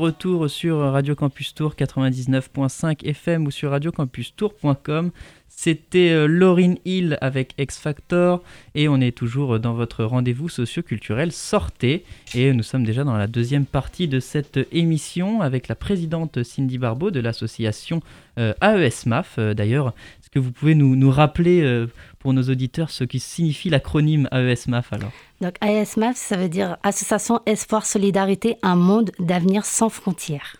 Retour 0.00 0.48
sur 0.50 0.78
Radio 0.78 1.14
Campus 1.14 1.54
Tour 1.54 1.74
99.5 1.74 3.04
FM 3.04 3.46
ou 3.46 3.50
sur 3.50 3.70
radiocampustour.com. 3.70 5.10
C'était 5.52 6.10
euh, 6.10 6.26
Laurine 6.26 6.78
Hill 6.84 7.18
avec 7.20 7.54
X 7.58 7.78
Factor 7.78 8.42
et 8.74 8.88
on 8.88 9.00
est 9.00 9.14
toujours 9.14 9.58
dans 9.58 9.74
votre 9.74 10.04
rendez-vous 10.04 10.48
socio-culturel 10.48 11.32
Sortez 11.32 12.04
et 12.34 12.52
nous 12.52 12.62
sommes 12.62 12.84
déjà 12.84 13.02
dans 13.02 13.16
la 13.16 13.26
deuxième 13.26 13.66
partie 13.66 14.06
de 14.06 14.20
cette 14.20 14.60
émission 14.72 15.42
avec 15.42 15.66
la 15.66 15.74
présidente 15.74 16.44
Cindy 16.44 16.78
Barbeau 16.78 17.10
de 17.10 17.18
l'association 17.18 18.00
euh, 18.38 18.54
AESMAF. 18.62 19.34
Euh, 19.38 19.52
d'ailleurs, 19.52 19.88
est-ce 20.22 20.30
que 20.30 20.38
vous 20.38 20.52
pouvez 20.52 20.76
nous, 20.76 20.94
nous 20.94 21.10
rappeler 21.10 21.86
pour 22.20 22.32
nos 22.32 22.44
auditeurs 22.44 22.88
ce 22.88 23.02
qui 23.02 23.18
signifie 23.18 23.70
l'acronyme 23.70 24.28
AESMAF 24.30 24.92
alors? 24.92 25.12
Donc 25.40 25.56
ASMAF, 25.60 26.16
ça 26.16 26.36
veut 26.36 26.48
dire 26.48 26.76
Association 26.84 27.40
Espoir 27.44 27.84
Solidarité, 27.84 28.56
un 28.62 28.76
monde 28.76 29.10
d'avenir 29.18 29.64
sans 29.64 29.88
frontières. 29.88 30.59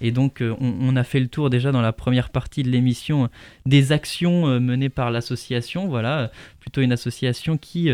Et 0.00 0.10
donc, 0.10 0.42
euh, 0.42 0.54
on, 0.60 0.96
a 0.96 1.04
fait 1.04 1.20
le 1.20 1.28
tour 1.28 1.50
déjà 1.50 1.72
dans 1.72 1.80
la 1.80 1.92
première 1.92 2.30
partie 2.30 2.62
de 2.62 2.70
l'émission 2.70 3.24
euh, 3.24 3.28
des 3.64 3.92
actions 3.92 4.46
euh, 4.46 4.60
menées 4.60 4.88
par 4.88 5.10
l'association. 5.10 5.88
Voilà, 5.88 6.30
plutôt 6.60 6.80
une 6.80 6.92
association 6.92 7.56
qui, 7.56 7.88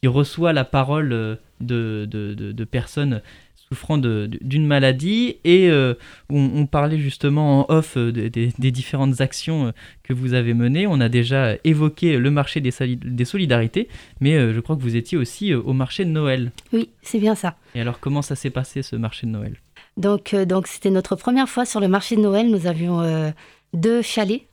qui 0.00 0.08
reçoit 0.08 0.52
la 0.52 0.64
parole 0.64 1.08
de, 1.08 1.38
de, 1.60 2.34
de 2.34 2.64
personnes 2.64 3.22
souffrant 3.68 3.98
d'une 3.98 4.66
maladie 4.66 5.36
et 5.44 5.68
euh, 5.68 5.92
on, 6.30 6.64
parlait 6.64 6.96
justement 6.96 7.60
en 7.60 7.74
off 7.74 7.98
des, 7.98 8.50
différentes 8.70 9.20
actions 9.20 9.74
que 10.02 10.14
vous 10.14 10.32
avez 10.32 10.54
menées. 10.54 10.86
On 10.86 11.00
a 11.00 11.10
déjà 11.10 11.56
évoqué 11.64 12.16
le 12.16 12.30
marché 12.30 12.62
des, 12.62 12.72
des 12.96 13.24
solidarités, 13.26 13.88
mais 14.20 14.54
je 14.54 14.60
crois 14.60 14.74
que 14.74 14.80
vous 14.80 14.96
étiez 14.96 15.18
aussi 15.18 15.52
au 15.52 15.74
marché 15.74 16.06
de 16.06 16.10
Noël. 16.10 16.50
Oui, 16.72 16.88
c'est 17.02 17.18
bien 17.18 17.34
ça. 17.34 17.56
Et 17.74 17.80
alors 17.82 18.00
comment 18.00 18.22
ça 18.22 18.36
s'est 18.36 18.50
passé 18.50 18.82
ce 18.82 18.96
marché 18.96 19.26
de 19.26 19.32
Noël? 19.32 19.58
Donc 19.98 20.34
donc 20.34 20.66
c'était 20.66 20.90
notre 20.90 21.14
première 21.14 21.48
fois 21.48 21.66
sur 21.66 21.80
le 21.80 21.88
marché 21.88 22.16
de 22.16 22.22
Noël. 22.22 22.50
Nous 22.50 22.66
avions 22.66 23.32
deux 23.74 24.00
chalets. 24.00 24.46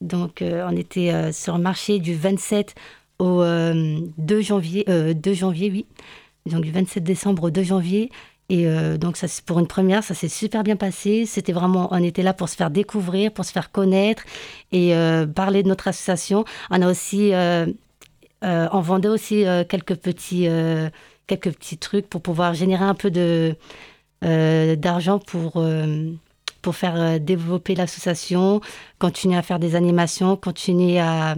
Donc 0.00 0.42
on 0.42 0.76
était 0.76 1.32
sur 1.32 1.56
le 1.56 1.62
marché 1.62 1.98
du 1.98 2.14
27 2.14 2.74
au 3.18 3.42
2 3.42 4.40
janvier, 4.40 4.84
2 4.86 5.34
janvier, 5.34 5.70
oui 5.70 5.86
donc 6.46 6.62
du 6.62 6.70
27 6.70 7.02
décembre 7.02 7.44
au 7.44 7.50
2 7.50 7.62
janvier. 7.62 8.10
Et 8.48 8.66
euh, 8.66 8.98
donc, 8.98 9.16
ça, 9.16 9.26
pour 9.46 9.60
une 9.60 9.68
première, 9.68 10.02
ça 10.02 10.14
s'est 10.14 10.28
super 10.28 10.64
bien 10.64 10.76
passé. 10.76 11.24
C'était 11.24 11.52
vraiment, 11.52 11.88
on 11.92 12.02
était 12.02 12.22
là 12.22 12.34
pour 12.34 12.48
se 12.48 12.56
faire 12.56 12.70
découvrir, 12.70 13.32
pour 13.32 13.44
se 13.44 13.52
faire 13.52 13.70
connaître 13.70 14.24
et 14.72 14.94
euh, 14.94 15.26
parler 15.26 15.62
de 15.62 15.68
notre 15.68 15.86
association. 15.86 16.44
On 16.70 16.82
a 16.82 16.90
aussi, 16.90 17.32
euh, 17.32 17.66
on 18.42 18.80
vendait 18.80 19.08
aussi 19.08 19.44
quelques 19.68 19.94
petits, 19.94 20.48
quelques 21.26 21.52
petits 21.52 21.78
trucs 21.78 22.08
pour 22.08 22.22
pouvoir 22.22 22.54
générer 22.54 22.84
un 22.84 22.94
peu 22.94 23.10
de 23.10 23.54
d'argent 24.22 25.18
pour 25.18 25.64
pour 26.62 26.76
faire 26.76 27.18
développer 27.18 27.74
l'association, 27.74 28.60
continuer 28.98 29.36
à 29.36 29.42
faire 29.42 29.58
des 29.58 29.76
animations, 29.76 30.36
continuer 30.36 31.00
à 31.00 31.36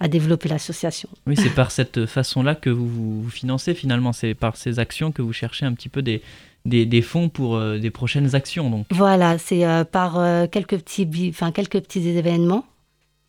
à 0.00 0.08
développer 0.08 0.48
l'association. 0.48 1.08
Oui, 1.26 1.36
c'est 1.36 1.54
par 1.54 1.70
cette 1.70 2.06
façon-là 2.06 2.54
que 2.54 2.70
vous, 2.70 3.22
vous 3.22 3.30
financez 3.30 3.74
finalement, 3.74 4.12
c'est 4.12 4.34
par 4.34 4.56
ces 4.56 4.78
actions 4.78 5.10
que 5.10 5.22
vous 5.22 5.32
cherchez 5.32 5.66
un 5.66 5.72
petit 5.72 5.88
peu 5.88 6.02
des, 6.02 6.22
des, 6.64 7.02
fonds 7.02 7.28
pour 7.28 7.56
euh, 7.56 7.78
des 7.78 7.90
prochaines 7.90 8.34
actions. 8.34 8.70
Donc. 8.70 8.86
Voilà, 8.90 9.38
c'est 9.38 9.64
euh, 9.64 9.84
par 9.84 10.18
euh, 10.18 10.46
quelques, 10.46 10.78
petits, 10.78 11.08
enfin, 11.30 11.52
quelques 11.52 11.80
petits 11.80 12.06
événements 12.08 12.64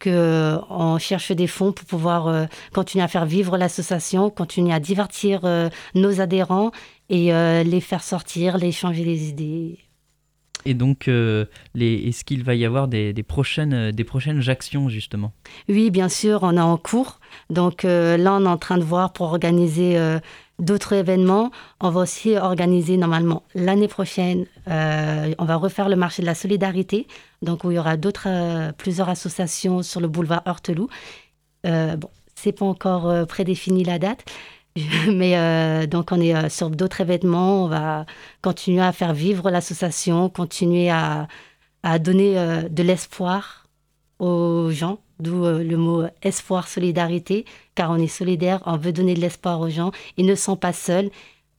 qu'on 0.02 0.98
cherche 1.00 1.32
des 1.32 1.48
fonds 1.48 1.72
pour 1.72 1.86
pouvoir 1.86 2.48
continuer 2.74 3.04
à 3.04 3.08
faire 3.08 3.26
vivre 3.26 3.58
l'association, 3.58 4.30
continuer 4.30 4.74
à 4.74 4.80
divertir 4.80 5.42
nos 5.96 6.22
adhérents 6.22 6.72
et 7.10 7.32
les 7.64 7.82
faire 7.82 8.04
sortir, 8.04 8.58
les 8.58 8.72
changer 8.72 9.04
les 9.04 9.30
idées. 9.30 9.80
Et 10.66 10.74
donc, 10.74 11.08
euh, 11.08 11.46
est-ce 11.80 12.24
qu'il 12.24 12.44
va 12.44 12.56
y 12.56 12.66
avoir 12.66 12.88
des, 12.88 13.14
prochaines, 13.28 13.74
euh, 13.74 13.92
des 13.92 14.04
prochaines 14.04 14.50
actions, 14.50 14.90
justement? 14.90 15.32
Oui, 15.70 15.90
bien 15.90 16.10
sûr, 16.10 16.40
on 16.44 16.58
est 16.58 16.62
en 16.62 16.78
cours. 16.78 17.20
Donc 17.50 17.86
euh, 17.86 18.18
là, 18.18 18.34
on 18.36 18.46
est 18.46 18.50
en 18.50 18.58
train 18.58 18.78
de 18.78 18.84
voir 18.84 19.14
pour 19.14 19.28
organiser 19.28 19.98
d'autres 20.60 20.94
événements. 20.94 21.52
On 21.82 21.90
va 21.90 22.02
aussi 22.02 22.36
organiser 22.38 22.98
normalement 22.98 23.44
l'année 23.56 23.88
prochaine, 23.88 24.46
on 24.68 25.46
va 25.46 25.56
refaire 25.56 25.90
le 25.90 25.96
marché 25.96 26.22
de 26.22 26.28
la 26.28 26.36
solidarité, 26.36 27.08
donc 27.42 27.64
où 27.64 27.72
il 27.72 27.76
y 27.76 27.80
aura 27.80 27.98
d'autres, 27.98 28.72
plusieurs 28.78 29.10
associations 29.10 29.82
sur 29.82 30.00
le 30.02 30.08
boulevard 30.08 30.44
Heurteloup. 30.48 30.90
bon, 31.64 32.10
c'est 32.36 32.52
pas 32.52 32.66
encore 32.66 33.28
prédéfini 33.28 33.84
la 33.84 34.00
date. 34.00 34.26
Mais 35.12 35.38
euh, 35.38 35.88
donc, 35.88 36.12
on 36.12 36.20
est 36.20 36.36
euh, 36.36 36.50
sur 36.50 36.70
d'autres 36.70 37.02
événements. 37.02 37.66
On 37.66 37.68
va 37.68 38.06
continuer 38.42 38.82
à 38.82 38.92
faire 38.92 39.14
vivre 39.14 39.50
l'association, 39.50 40.30
continuer 40.30 40.90
à, 40.90 41.28
à 41.84 42.00
donner 42.00 42.38
euh, 42.38 42.70
de 42.70 42.84
l'espoir 42.84 43.68
aux 44.20 44.70
gens, 44.72 45.00
d'où 45.20 45.44
le 45.46 45.76
mot 45.76 46.04
espoir, 46.24 46.68
solidarité, 46.68 47.46
car 47.76 47.92
on 47.92 47.98
est 47.98 48.08
solidaire, 48.08 48.62
on 48.66 48.78
veut 48.78 48.94
donner 48.94 49.14
de 49.14 49.20
l'espoir 49.20 49.60
aux 49.60 49.70
gens. 49.70 49.92
Ils 50.18 50.26
ne 50.26 50.36
sont 50.36 50.56
pas 50.56 50.74
seuls. 50.74 51.10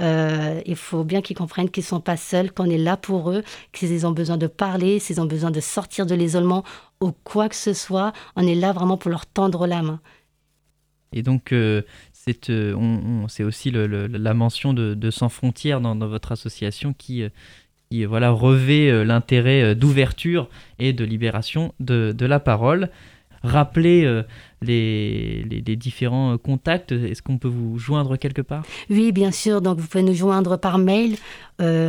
il 0.00 0.76
faut 0.76 1.04
bien 1.04 1.20
qu'ils 1.20 1.36
comprennent 1.36 1.70
qu'ils 1.70 1.82
ne 1.84 1.88
sont 1.88 2.00
pas 2.00 2.16
seuls, 2.16 2.52
qu'on 2.52 2.70
est 2.70 2.78
là 2.78 2.96
pour 2.96 3.30
eux, 3.30 3.42
qu'ils 3.72 4.06
ont 4.06 4.12
besoin 4.12 4.36
de 4.36 4.46
parler, 4.46 4.98
s'ils 4.98 5.20
ont 5.20 5.26
besoin 5.26 5.50
de 5.50 5.60
sortir 5.60 6.06
de 6.06 6.14
l'isolement 6.14 6.64
ou 7.00 7.12
quoi 7.24 7.48
que 7.48 7.56
ce 7.56 7.72
soit. 7.74 8.12
On 8.36 8.46
est 8.46 8.54
là 8.54 8.72
vraiment 8.72 8.96
pour 8.96 9.10
leur 9.10 9.26
tendre 9.26 9.66
la 9.66 9.82
main. 9.82 10.00
Et 11.12 11.22
donc, 11.22 11.52
c'est 12.24 12.50
euh, 12.50 12.74
aussi 13.40 13.70
la 13.70 14.34
mention 14.34 14.74
de, 14.74 15.10
Sans 15.10 15.28
Frontières 15.28 15.80
dans, 15.80 15.96
votre 16.06 16.32
association 16.32 16.92
qui, 16.92 17.22
euh, 17.22 18.06
voilà, 18.06 18.30
revêt 18.30 18.90
euh, 18.90 19.04
l'intérêt 19.04 19.74
d'ouverture 19.74 20.48
et 20.78 20.92
de 20.92 21.04
libération 21.04 21.72
de, 21.80 22.14
la 22.20 22.40
parole. 22.40 22.90
Rappelez 23.42 24.22
les, 24.62 25.76
différents 25.76 26.38
contacts. 26.38 26.92
Est-ce 26.92 27.20
qu'on 27.22 27.38
peut 27.38 27.48
vous 27.48 27.78
joindre 27.78 28.16
quelque 28.16 28.42
part? 28.42 28.62
Oui, 28.90 29.12
bien 29.12 29.30
sûr. 29.30 29.60
Donc, 29.60 29.78
vous 29.78 29.86
pouvez 29.86 30.04
nous 30.04 30.14
joindre 30.14 30.58
par 30.58 30.78
mail 30.78 31.16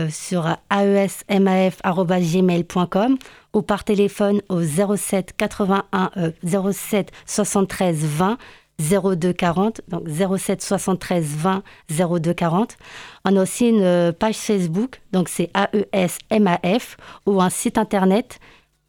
sur 0.10 0.58
aesmaf.gmail.com 0.70 3.18
ou 3.54 3.62
par 3.62 3.84
téléphone 3.84 4.42
au 4.50 4.62
07 4.64 5.34
81 5.36 6.12
07 6.44 7.12
73 7.26 8.06
20 8.06 8.38
0240, 8.82 9.82
donc 9.88 10.08
07 10.08 10.62
73 10.62 11.24
20 11.24 11.64
02 11.90 12.34
40. 12.34 12.78
On 13.26 13.38
a 13.38 13.42
aussi 13.42 13.70
une 13.70 13.82
euh, 13.82 14.12
page 14.12 14.38
Facebook, 14.38 15.02
donc 15.12 15.30
c'est 15.30 15.52
AESMAF, 15.94 16.98
ou 17.26 17.42
un 17.42 17.50
site 17.50 17.78
internet, 17.78 18.40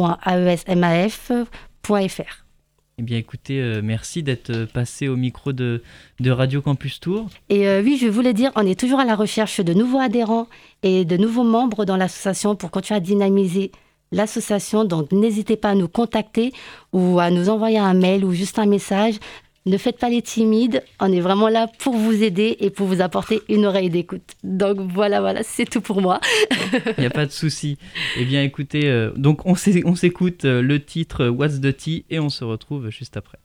Eh 2.98 3.02
bien, 3.02 3.16
écoutez, 3.16 3.60
euh, 3.60 3.80
merci 3.82 4.22
d'être 4.22 4.66
passé 4.66 5.08
au 5.08 5.16
micro 5.16 5.52
de, 5.54 5.82
de, 6.20 6.30
Radio 6.30 6.60
Campus 6.60 7.00
Tour. 7.00 7.30
Et 7.48 7.66
oui, 7.80 7.96
je 8.00 8.06
voulais 8.06 8.34
dire, 8.34 8.52
on 8.56 8.66
est 8.66 8.78
toujours 8.78 9.00
à 9.00 9.06
la 9.06 9.16
recherche 9.16 9.60
de 9.60 9.72
nouveaux 9.72 10.00
adhérents 10.00 10.48
et 10.82 11.06
de 11.06 11.16
nouveaux 11.16 11.44
membres 11.44 11.86
dans 11.86 11.96
l'association 11.96 12.56
pour 12.56 12.70
continuer 12.70 12.98
à 12.98 13.00
dynamiser 13.00 13.72
l'association. 14.12 14.84
Donc 14.84 15.12
n'hésitez 15.12 15.56
pas 15.56 15.70
à 15.70 15.74
nous 15.74 15.88
contacter 15.88 16.52
ou 16.92 17.18
à 17.20 17.30
nous 17.30 17.48
envoyer 17.48 17.78
un 17.78 17.94
mail 17.94 18.24
ou 18.24 18.32
juste 18.32 18.58
un 18.58 18.66
message. 18.66 19.14
Ne 19.66 19.76
faites 19.76 19.98
pas 19.98 20.08
les 20.08 20.22
timides, 20.22 20.82
on 21.00 21.12
est 21.12 21.20
vraiment 21.20 21.48
là 21.48 21.66
pour 21.80 21.94
vous 21.94 22.22
aider 22.22 22.56
et 22.60 22.70
pour 22.70 22.86
vous 22.86 23.02
apporter 23.02 23.42
une 23.50 23.66
oreille 23.66 23.90
d'écoute. 23.90 24.22
Donc 24.42 24.80
voilà, 24.80 25.20
voilà, 25.20 25.42
c'est 25.42 25.66
tout 25.66 25.82
pour 25.82 26.00
moi. 26.00 26.18
Il 26.96 27.00
n'y 27.00 27.06
a 27.06 27.10
pas 27.10 27.26
de 27.26 27.30
souci. 27.30 27.76
Eh 28.16 28.24
bien 28.24 28.42
écoutez, 28.42 28.88
euh, 28.88 29.12
donc 29.16 29.44
on 29.44 29.54
s'écoute 29.54 30.46
euh, 30.46 30.62
le 30.62 30.82
titre 30.82 31.26
What's 31.28 31.60
the 31.60 31.76
Tea 31.76 32.06
et 32.08 32.18
on 32.18 32.30
se 32.30 32.42
retrouve 32.42 32.88
juste 32.88 33.18
après. 33.18 33.38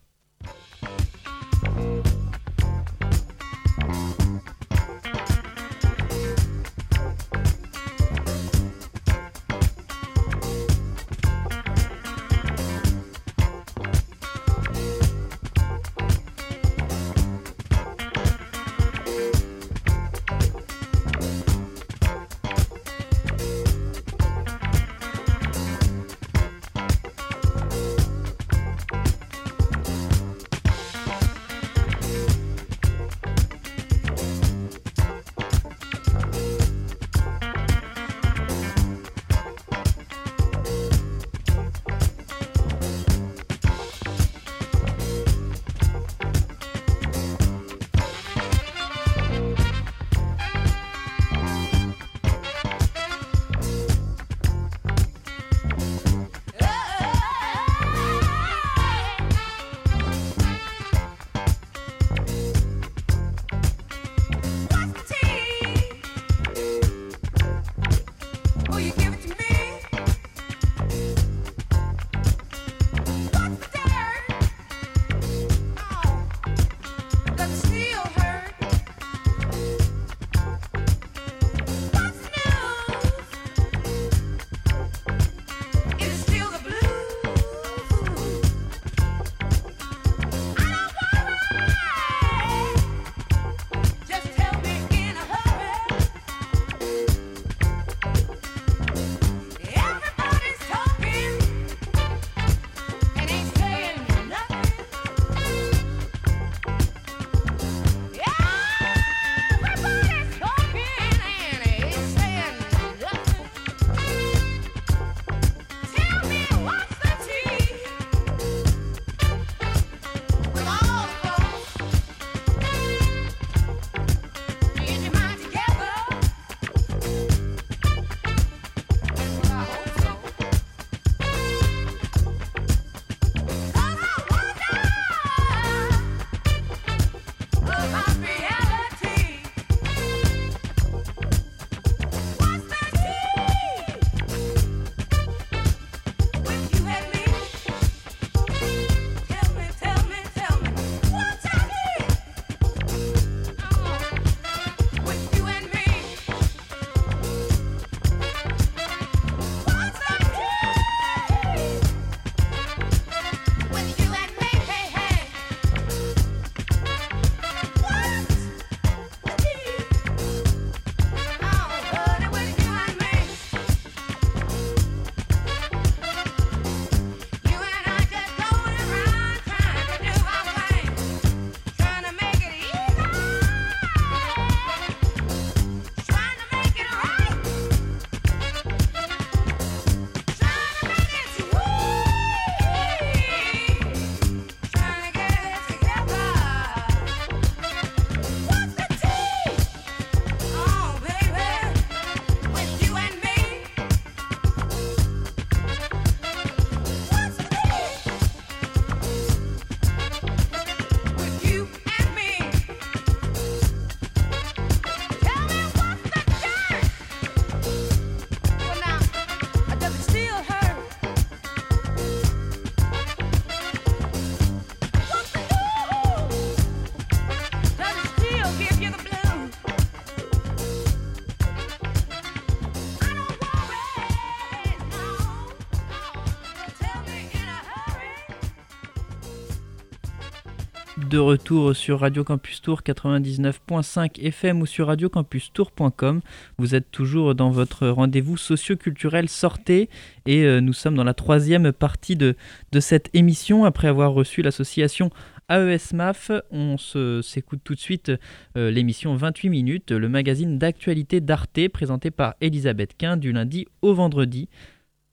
De 241.16 241.20
retour 241.20 241.74
sur 241.74 242.00
Radio 242.00 242.24
Campus 242.24 242.60
Tour 242.60 242.82
99.5 242.82 244.20
FM 244.20 244.60
ou 244.60 244.66
sur 244.66 244.88
radiocampustour.com. 244.88 246.20
Vous 246.58 246.74
êtes 246.74 246.90
toujours 246.90 247.34
dans 247.34 247.48
votre 247.48 247.88
rendez-vous 247.88 248.36
socio-culturel 248.36 249.26
Sortez 249.30 249.88
et 250.26 250.42
euh, 250.42 250.60
nous 250.60 250.74
sommes 250.74 250.94
dans 250.94 251.04
la 251.04 251.14
troisième 251.14 251.72
partie 251.72 252.16
de, 252.16 252.36
de 252.70 252.80
cette 252.80 253.08
émission 253.14 253.64
après 253.64 253.88
avoir 253.88 254.12
reçu 254.12 254.42
l'association 254.42 255.08
AESMAF. 255.48 256.32
On 256.50 256.76
s'écoute 256.76 257.60
tout 257.64 257.74
de 257.74 257.80
suite 257.80 258.12
euh, 258.58 258.70
l'émission 258.70 259.14
28 259.14 259.48
minutes, 259.48 259.92
le 259.92 260.10
magazine 260.10 260.58
d'actualité 260.58 261.22
d'Arte 261.22 261.68
présenté 261.72 262.10
par 262.10 262.34
Elisabeth 262.42 262.94
Quint 262.98 263.16
du 263.16 263.32
lundi 263.32 263.66
au 263.80 263.94
vendredi. 263.94 264.50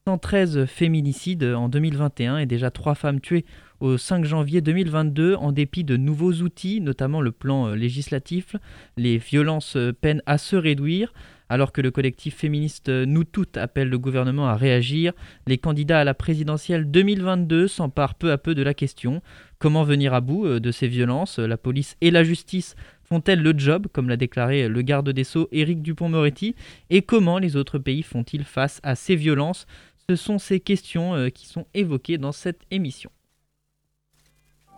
113 0.06 0.66
féminicides 0.66 1.46
en 1.46 1.70
2021 1.70 2.40
et 2.40 2.46
déjà 2.46 2.72
3 2.72 2.94
femmes 2.94 3.22
tuées 3.22 3.46
au 3.84 3.98
5 3.98 4.24
janvier 4.24 4.62
2022 4.62 5.36
en 5.36 5.52
dépit 5.52 5.84
de 5.84 5.98
nouveaux 5.98 6.32
outils, 6.36 6.80
notamment 6.80 7.20
le 7.20 7.34
plan 7.34 7.68
euh, 7.68 7.76
législatif. 7.76 8.56
Les 8.96 9.18
violences 9.18 9.76
euh, 9.76 9.92
peinent 9.92 10.22
à 10.26 10.38
se 10.38 10.56
réduire. 10.56 11.14
Alors 11.50 11.74
que 11.74 11.82
le 11.82 11.92
collectif 11.92 12.38
féministe 12.38 12.88
euh, 12.88 13.06
Nous 13.06 13.26
Toutes 13.26 13.58
appelle 13.58 13.90
le 13.90 14.00
gouvernement 14.00 14.48
à 14.48 14.56
réagir, 14.56 15.12
les 15.48 15.58
candidats 15.58 16.00
à 16.00 16.04
la 16.06 16.14
présidentielle 16.14 16.90
2022 16.90 17.68
s'emparent 17.68 18.16
peu 18.16 18.32
à 18.32 18.38
peu 18.38 18.56
de 18.56 18.64
la 18.64 18.74
question. 18.74 19.22
Comment 19.60 19.84
venir 19.84 20.14
à 20.14 20.22
bout 20.22 20.62
de 20.62 20.72
ces 20.72 20.88
violences? 20.88 21.38
La 21.38 21.58
police 21.58 21.98
et 22.00 22.10
la 22.10 22.24
justice 22.24 22.76
font-elles 23.04 23.44
le 23.44 23.54
job, 23.58 23.88
comme 23.92 24.08
l'a 24.08 24.18
déclaré 24.18 24.70
le 24.70 24.82
garde 24.82 25.10
des 25.10 25.26
Sceaux 25.26 25.50
Éric 25.52 25.82
Dupont-Moretti 25.82 26.56
Et 26.90 27.02
comment 27.02 27.38
les 27.38 27.58
autres 27.58 27.80
pays 27.80 28.04
font-ils 28.04 28.46
face 28.46 28.80
à 28.84 28.96
ces 28.96 29.18
violences? 29.18 29.68
Ce 30.10 30.16
sont 30.16 30.40
ces 30.40 30.62
questions 30.62 31.30
qui 31.30 31.48
sont 31.48 31.66
évoquées 31.74 32.18
dans 32.18 32.34
cette 32.34 32.62
émission. 32.72 33.12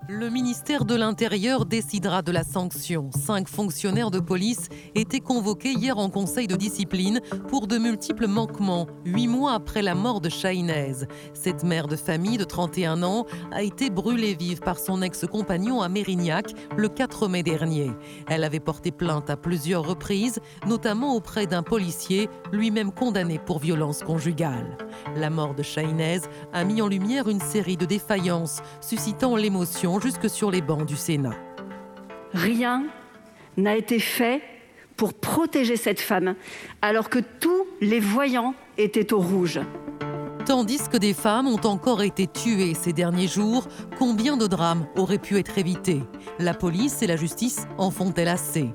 Le 0.08 0.30
ministère 0.30 0.86
de 0.86 0.94
l'Intérieur 0.94 1.66
décidera 1.66 2.22
de 2.22 2.32
la 2.32 2.44
sanction. 2.44 3.10
Cinq 3.12 3.48
fonctionnaires 3.48 4.12
de 4.12 4.20
police 4.20 4.70
étaient 4.94 5.20
convoqués 5.20 5.72
hier 5.72 5.98
en 5.98 6.12
conseil 6.12 6.46
de 6.46 6.56
discipline 6.56 7.22
pour 7.48 7.66
de 7.66 7.80
multiples 7.80 8.28
manquements, 8.28 8.86
huit 9.04 9.28
mois 9.28 9.54
après 9.54 9.82
la 9.82 9.96
mort 9.96 10.22
de 10.22 10.30
Chahinez. 10.30 11.08
Cette 11.34 11.64
mère 11.64 11.88
de 11.88 11.96
famille 11.96 12.38
de 12.38 12.44
31 12.44 13.02
ans 13.02 13.26
a 13.52 13.64
été 13.64 13.90
brûlée 13.90 14.36
vive 14.36 14.60
par 14.60 14.78
son 14.78 15.02
ex-compagnon 15.02 15.82
à 15.82 15.90
Mérignac 15.90 16.54
le 16.78 16.88
4 16.88 17.28
mai 17.28 17.42
dernier. 17.42 17.90
Elle 18.28 18.44
avait 18.44 18.60
porté 18.60 18.92
plainte 18.92 19.32
à 19.32 19.38
plusieurs 19.38 19.88
reprises, 19.88 20.40
notamment 20.68 21.16
auprès 21.16 21.48
d'un 21.48 21.64
policier, 21.64 22.30
lui-même 22.52 22.92
condamné 22.92 23.40
pour 23.40 23.58
violence 23.58 24.04
conjugale. 24.04 24.78
La 25.16 25.32
mort 25.32 25.56
de 25.56 25.64
Chahinez 25.64 26.22
a 26.54 26.64
mis 26.64 26.84
en 26.84 26.88
lumière 26.88 27.28
une 27.28 27.42
série 27.42 27.78
de 27.78 27.86
défaillances, 27.86 28.62
suscitant 28.82 29.36
l'émotion 29.36 29.85
jusque 30.02 30.30
sur 30.30 30.52
les 30.52 30.62
bancs 30.62 30.86
du 30.86 30.96
Sénat. 30.96 31.36
Rien 32.34 32.84
n'a 33.58 33.76
été 33.76 34.00
fait 34.00 34.42
pour 34.98 35.14
protéger 35.14 35.78
cette 35.78 36.00
femme, 36.00 36.36
alors 36.82 37.10
que 37.10 37.20
tous 37.20 37.66
les 37.82 38.00
voyants 38.00 38.54
étaient 38.78 39.14
au 39.14 39.20
rouge. 39.20 39.60
Tandis 40.46 40.82
que 40.92 40.98
des 40.98 41.14
femmes 41.14 41.48
ont 41.48 41.66
encore 41.66 42.04
été 42.04 42.28
tuées 42.28 42.74
ces 42.74 42.94
derniers 42.94 43.28
jours, 43.28 43.68
combien 43.98 44.38
de 44.38 44.48
drames 44.48 44.86
auraient 44.96 45.18
pu 45.18 45.38
être 45.38 45.58
évités? 45.58 46.04
La 46.40 46.54
police 46.54 47.02
et 47.02 47.08
la 47.08 47.16
justice 47.16 47.66
en 47.78 47.90
font-elles 47.90 48.28
assez? 48.28 48.70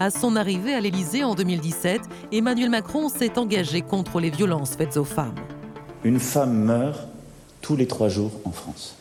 À 0.00 0.10
son 0.10 0.36
arrivée 0.36 0.74
à 0.74 0.80
l'Élysée 0.80 1.24
en 1.24 1.34
2017, 1.34 2.02
Emmanuel 2.32 2.70
Macron 2.70 3.08
s'est 3.08 3.38
engagé 3.38 3.82
contre 3.82 4.20
les 4.20 4.30
violences 4.30 4.76
faites 4.76 4.96
aux 4.96 5.04
femmes. 5.04 5.34
Une 6.04 6.20
femme 6.20 6.52
meurt 6.52 7.08
tous 7.62 7.74
les 7.74 7.86
trois 7.86 8.08
jours 8.08 8.32
en 8.44 8.52
France. 8.52 8.97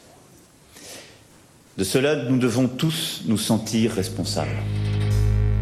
De 1.77 1.83
cela, 1.83 2.15
nous 2.15 2.39
devons 2.39 2.67
tous 2.67 3.21
nous 3.27 3.37
sentir 3.37 3.91
responsables. 3.91 4.49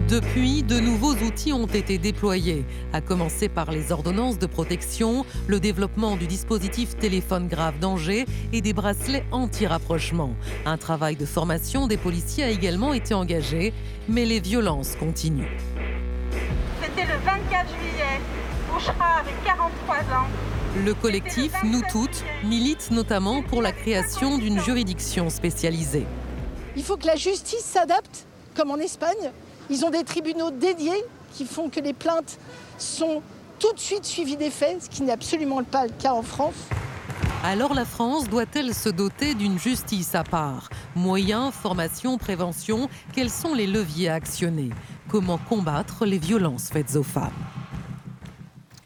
Depuis, 0.08 0.64
de 0.64 0.80
nouveaux 0.80 1.14
outils 1.16 1.52
ont 1.52 1.66
été 1.66 1.98
déployés, 1.98 2.64
à 2.94 3.02
commencer 3.02 3.50
par 3.50 3.70
les 3.70 3.92
ordonnances 3.92 4.40
de 4.40 4.46
protection, 4.46 5.26
le 5.48 5.60
développement 5.60 6.16
du 6.16 6.26
dispositif 6.26 6.96
téléphone 6.96 7.50
grave 7.50 7.80
danger 7.80 8.26
et 8.54 8.62
des 8.62 8.72
bracelets 8.72 9.26
anti-rapprochement. 9.32 10.36
Un 10.66 10.78
travail 10.78 11.18
de 11.18 11.26
formation 11.26 11.86
des 11.86 11.98
policiers 11.98 12.46
a 12.46 12.50
également 12.50 12.94
été 12.94 13.14
engagé, 13.14 13.74
mais 14.08 14.24
les 14.24 14.40
violences 14.40 14.96
continuent. 14.96 15.58
C'était 16.82 17.08
le 17.08 17.20
24 17.26 17.68
juillet. 17.68 18.22
Bouchera 18.72 19.20
avec 19.20 19.34
43 19.44 19.96
ans 20.16 20.30
le 20.84 20.94
collectif 20.94 21.54
Nous 21.64 21.82
Toutes 21.90 22.24
milite 22.44 22.92
notamment 22.92 23.42
pour 23.42 23.62
la 23.62 23.72
création 23.72 24.38
d'une 24.38 24.60
juridiction 24.60 25.30
spécialisée. 25.30 26.06
Il 26.76 26.84
faut 26.84 26.98
que 26.98 27.08
la 27.08 27.16
justice 27.16 27.64
s'adapte, 27.64 28.26
comme 28.56 28.72
en 28.72 28.78
Espagne. 28.78 29.32
Ils 29.70 29.86
ont 29.86 29.90
des 29.90 30.04
tribunaux 30.04 30.52
dédiés 30.52 31.04
qui 31.34 31.46
font 31.46 31.70
que 31.70 31.80
les 31.80 31.94
plaintes 31.94 32.38
sont 32.78 33.22
tout 33.60 33.72
de 33.74 33.80
suite 33.80 34.06
suivies 34.06 34.36
des 34.36 34.50
faits, 34.50 34.84
ce 34.84 34.90
qui 34.90 35.04
n'est 35.04 35.14
absolument 35.14 35.64
pas 35.64 35.86
le 35.86 35.94
cas 35.98 36.14
en 36.14 36.24
France. 36.24 36.56
Alors 37.44 37.74
la 37.74 37.86
France 37.86 38.28
doit-elle 38.28 38.74
se 38.74 38.90
doter 38.90 39.34
d'une 39.34 39.58
justice 39.58 40.14
à 40.14 40.24
part? 40.24 40.70
Moyens, 40.96 41.54
formation, 41.54 42.18
prévention, 42.18 42.90
quels 43.14 43.30
sont 43.30 43.54
les 43.54 43.68
leviers 43.68 44.10
à 44.10 44.16
actionner? 44.16 44.72
Comment 45.08 45.38
combattre 45.38 46.06
les 46.06 46.18
violences 46.18 46.70
faites 46.70 46.96
aux 46.96 47.04
femmes? 47.04 47.32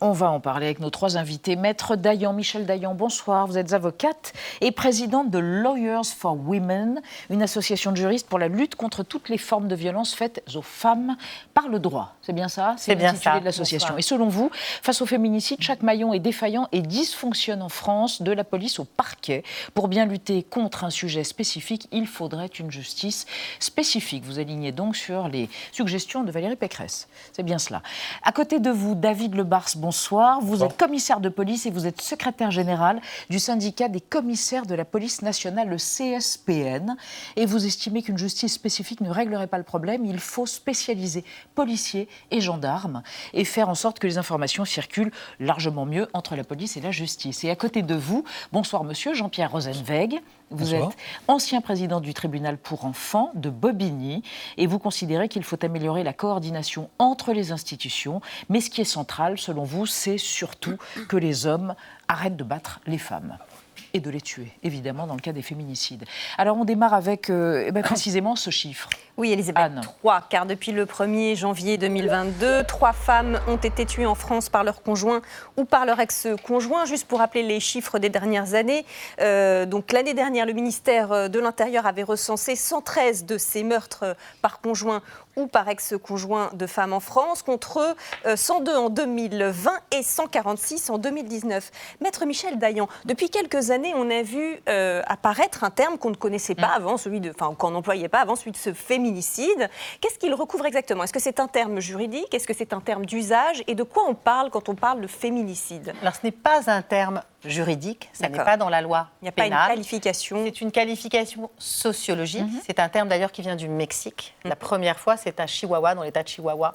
On 0.02 0.12
va 0.12 0.30
en 0.30 0.40
parler 0.40 0.68
avec 0.68 0.80
nos 0.80 0.90
trois 0.90 1.18
invités. 1.18 1.56
Maître 1.56 1.96
Dayan, 1.96 2.34
Michel 2.34 2.66
Dayan, 2.66 2.94
bonsoir. 2.96 3.48
Vous 3.48 3.58
êtes 3.58 3.74
avocate 3.74 4.34
et 4.62 4.72
présidente 4.72 5.30
de 5.30 5.40
Lawyers 5.40 6.06
for 6.18 6.38
Women, 6.38 7.02
une 7.30 7.42
association 7.42 7.92
de 7.92 7.98
juristes 7.98 8.28
pour 8.28 8.40
la 8.40 8.48
lutte 8.48 8.76
contre 8.76 9.04
toutes 9.04 9.30
les 9.30 9.38
formes 9.38 9.68
de 9.68 9.76
violence 9.76 10.14
faites 10.14 10.44
aux 10.56 10.62
femmes 10.62 11.18
par 11.54 11.68
le 11.68 11.80
droit. 11.80 12.16
C'est 12.22 12.34
bien 12.34 12.48
ça? 12.48 12.76
C'est 12.78 12.96
bien 12.96 13.14
ça. 13.14 13.40
de 13.40 13.46
l'association. 13.46 13.98
Et 13.98 14.02
selon 14.02 14.28
vous, 14.28 14.50
face 14.54 15.02
au 15.02 15.06
féminicide, 15.06 15.62
chaque 15.62 15.84
maillon 15.84 16.14
est 16.14 16.20
défaillant 16.20 16.68
et 16.72 16.82
dysfonctionne 16.82 17.62
en 17.62 17.70
France, 17.70 18.22
de 18.22 18.32
la 18.32 18.44
police 18.44 18.80
au 18.80 18.86
parquet. 18.86 19.44
Pour 19.74 19.88
bien 19.88 20.06
lutter 20.06 20.44
contre 20.44 20.84
un 20.84 20.90
sujet 20.90 21.24
spécifique, 21.24 21.88
il 21.92 22.08
faudrait 22.08 22.48
une 22.48 22.72
justice 22.72 23.26
spécifique. 23.60 24.24
Vous 24.24 24.40
alignez 24.40 24.72
donc 24.72 24.96
sur 24.96 25.28
les 25.28 25.50
suggestions 25.72 26.24
de 26.24 26.32
Valérie 26.32 26.56
Pécresse. 26.56 27.08
C'est 27.34 27.44
bien 27.44 27.60
cela. 27.60 27.82
À 28.24 28.32
côté 28.32 28.60
de 28.60 28.70
vous, 28.70 28.96
David 28.96 29.36
Lebars, 29.36 29.70
bonsoir. 29.90 30.40
Vous 30.40 30.64
êtes 30.64 30.78
commissaire 30.78 31.20
de 31.20 31.30
police 31.30 31.66
et 31.66 31.72
vous 31.72 31.88
êtes 31.88 32.00
secrétaire 32.00 32.52
général 32.52 33.02
du 33.32 33.40
syndicat 33.40 33.88
des 33.90 34.02
commissaires 34.02 34.68
de 34.68 34.76
la 34.76 34.86
police 34.86 35.24
nationale, 35.24 35.68
le 35.68 35.78
CSPN. 35.78 36.96
Et 37.36 37.48
vous 37.48 37.66
estimez 37.66 38.04
qu'une 38.04 38.20
justice 38.20 38.54
spécifique 38.54 39.02
ne 39.02 39.10
réglerait 39.10 39.48
pas 39.48 39.58
le 39.58 39.64
problème. 39.64 40.06
Il 40.06 40.20
faut 40.20 40.46
spécialiser 40.46 41.26
policiers 41.56 42.08
et 42.30 42.40
gendarmes 42.40 43.02
et 43.34 43.46
faire 43.46 43.68
en 43.68 43.74
sorte 43.74 43.98
que 43.98 44.06
les 44.06 44.20
informations 44.20 44.64
circulent 44.64 45.12
largement 45.40 45.88
mieux 45.88 46.08
entre 46.14 46.36
la 46.36 46.44
police 46.44 46.78
et 46.78 46.82
la 46.82 46.92
justice. 46.92 47.44
Et 47.44 47.50
à 47.50 47.56
côté 47.56 47.82
de 47.82 47.96
vous, 47.96 48.24
bonsoir 48.52 48.84
monsieur 48.84 49.16
Jean-Pierre 49.16 49.52
Rosenweg. 49.52 50.22
Vous 50.52 50.74
êtes 50.74 50.98
ancien 51.28 51.62
président 51.62 52.02
du 52.02 52.14
tribunal 52.14 52.58
pour 52.58 52.86
enfants 52.86 53.32
de 53.36 53.50
Bobigny 53.50 54.24
et 54.58 54.68
vous 54.68 54.80
considérez 54.80 55.30
qu'il 55.30 55.44
faut 55.44 55.64
améliorer 55.64 56.04
la 56.04 56.14
coordination 56.14 56.90
entre 56.98 57.34
les 57.34 57.52
institutions. 57.52 58.22
Mais 58.50 58.62
ce 58.62 58.70
qui 58.70 58.82
est 58.82 58.86
central, 58.86 59.38
selon 59.38 59.64
vous, 59.64 59.86
c'est 59.86 60.18
surtout 60.18 60.78
que 61.08 61.18
les 61.18 61.46
hommes 61.46 61.76
arrêtent 62.08 62.38
de 62.38 62.44
battre 62.44 62.80
les 62.88 62.98
femmes 62.98 63.38
et 63.94 64.00
de 64.00 64.10
les 64.10 64.22
tuer, 64.22 64.52
évidemment, 64.64 65.08
dans 65.08 65.16
le 65.16 65.20
cas 65.20 65.32
des 65.32 65.42
féminicides. 65.42 66.06
Alors 66.38 66.58
on 66.58 66.66
démarre 66.66 66.94
avec 66.94 67.30
euh, 67.30 67.64
eh 67.68 67.72
ben, 67.72 67.82
précisément 67.82 68.36
ce 68.36 68.50
chiffre. 68.50 68.90
Oui, 69.18 69.32
Elisabeth, 69.34 69.82
trois, 69.82 70.22
car 70.30 70.46
depuis 70.46 70.72
le 70.72 70.86
1er 70.86 71.36
janvier 71.36 71.78
2022, 71.78 72.64
trois 72.64 72.94
femmes 72.94 73.40
ont 73.50 73.58
été 73.58 73.86
tuées 73.86 74.06
en 74.06 74.16
France 74.16 74.48
par 74.48 74.64
leur 74.64 74.82
conjoint 74.82 75.22
ou 75.58 75.66
par 75.66 75.86
leur 75.86 76.00
ex-conjoint. 76.00 76.86
Juste 76.86 77.06
pour 77.06 77.20
rappeler 77.20 77.44
les 77.44 77.60
chiffres 77.60 78.00
des 78.00 78.08
dernières 78.08 78.54
années, 78.54 78.86
euh, 79.20 79.66
donc 79.66 79.92
l'année 79.92 80.14
dernière, 80.14 80.46
le 80.46 80.54
ministère 80.54 81.30
de 81.30 81.40
l'Intérieur 81.40 81.86
avait 81.86 82.04
recensé 82.04 82.56
113 82.56 83.26
de 83.26 83.38
ces 83.38 83.64
meurtres 83.64 84.16
par 84.42 84.62
conjoint 84.62 85.02
ou 85.36 85.48
par 85.48 85.68
ex-conjoint 85.68 86.52
de 86.54 86.66
femmes 86.66 86.94
en 86.94 87.00
France, 87.00 87.44
contre 87.44 87.96
102 88.34 88.76
en 88.76 88.90
2020 88.90 89.72
et 89.98 90.04
146 90.04 90.90
en 90.90 90.98
2019. 90.98 91.72
Maître 92.02 92.26
Michel 92.26 92.58
Dayan, 92.58 92.88
depuis 93.06 93.30
quelques 93.30 93.72
années, 93.72 93.79
on 93.96 94.10
a 94.10 94.22
vu 94.22 94.60
euh, 94.68 95.02
apparaître 95.08 95.64
un 95.64 95.70
terme 95.70 95.98
qu'on 95.98 96.10
ne 96.10 96.16
connaissait 96.16 96.56
pas 96.56 96.70
mm. 96.70 96.82
avant, 96.82 96.98
celui 96.98 97.20
de, 97.20 97.32
enfin 97.32 97.54
qu'on 97.56 97.72
n'employait 97.72 98.10
pas 98.10 98.22
avant, 98.22 98.36
celui 98.36 98.52
de 98.52 98.58
ce 98.58 98.74
féminicide. 98.74 99.70
Qu'est-ce 100.02 100.20
qu'il 100.20 100.34
recouvre 100.34 100.66
exactement? 100.66 101.04
Est-ce 101.04 101.14
que 101.14 101.20
c'est 101.20 101.40
un 101.40 101.48
terme 101.48 101.80
juridique? 101.80 102.34
Est-ce 102.34 102.48
que 102.48 102.54
c'est 102.54 102.74
un 102.74 102.80
terme 102.80 103.06
d'usage? 103.06 103.64
Et 103.68 103.76
de 103.76 103.84
quoi 103.84 104.04
on 104.08 104.16
parle 104.16 104.50
quand 104.50 104.70
on 104.70 104.76
parle 104.76 105.02
de 105.02 105.08
féminicide? 105.08 105.94
Alors 106.02 106.16
ce 106.16 106.22
n'est 106.24 106.32
pas 106.32 106.70
un 106.70 106.82
terme 106.82 107.22
juridique, 107.46 108.10
ça 108.14 108.28
n'est 108.30 108.38
pas 108.38 108.58
dans 108.58 108.70
la 108.70 108.82
loi. 108.82 109.10
Il 109.22 109.26
n'y 109.26 109.30
a 109.30 109.32
pas 109.32 109.46
une 109.46 109.54
qualification. 109.54 110.44
C'est 110.46 110.62
une 110.62 110.72
qualification 110.72 111.50
sociologique. 111.58 112.42
Mhm. 112.42 112.62
C'est 112.66 112.80
un 112.80 112.90
terme 112.90 113.08
d'ailleurs 113.08 113.32
qui 113.32 113.42
vient 113.42 113.56
du 113.56 113.70
Mexique. 113.70 114.36
La 114.44 114.52
mhm. 114.52 114.56
première 114.58 115.00
fois, 115.00 115.18
c'est 115.18 115.40
à 115.40 115.48
Chihuahua, 115.48 115.96
dans 115.96 116.04
l'état 116.04 116.24
de 116.24 116.28
Chihuahua, 116.28 116.74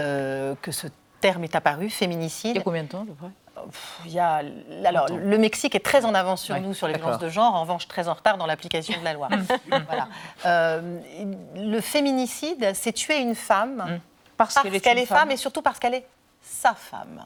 euh, 0.00 0.54
que 0.62 0.70
ce 0.70 0.86
terme 1.20 1.44
est 1.44 1.54
apparu, 1.54 1.90
féminicide. 1.90 2.52
Il 2.52 2.56
y 2.56 2.60
a 2.60 2.62
combien 2.62 2.84
de 2.84 2.88
temps 2.88 3.02
à 3.02 3.06
peu 3.06 3.14
près? 3.14 3.30
Il 4.04 4.12
y 4.12 4.18
a, 4.18 4.42
alors, 4.84 5.08
le 5.08 5.38
Mexique 5.38 5.74
est 5.74 5.84
très 5.84 6.04
en 6.04 6.14
avance 6.14 6.42
sur 6.42 6.58
nous 6.60 6.74
sur 6.74 6.88
les 6.88 6.94
violences 6.94 7.18
de 7.18 7.28
genre, 7.28 7.54
en 7.54 7.62
revanche 7.62 7.88
très 7.88 8.08
en 8.08 8.14
retard 8.14 8.36
dans 8.36 8.46
l'application 8.46 8.98
de 8.98 9.04
la 9.04 9.12
loi. 9.12 9.28
voilà. 9.86 10.08
Euh, 10.46 11.00
le 11.56 11.80
féminicide, 11.80 12.72
c'est 12.74 12.92
tuer 12.92 13.18
une 13.18 13.34
femme 13.34 13.76
mm. 13.76 14.00
parce, 14.36 14.54
qu'elle 14.54 14.98
est, 14.98 15.06
femme 15.06 15.30
et 15.30 15.36
surtout 15.36 15.62
parce 15.62 15.78
qu'elle 15.78 15.94
est 15.94 16.06
sa 16.42 16.74
femme. 16.74 17.24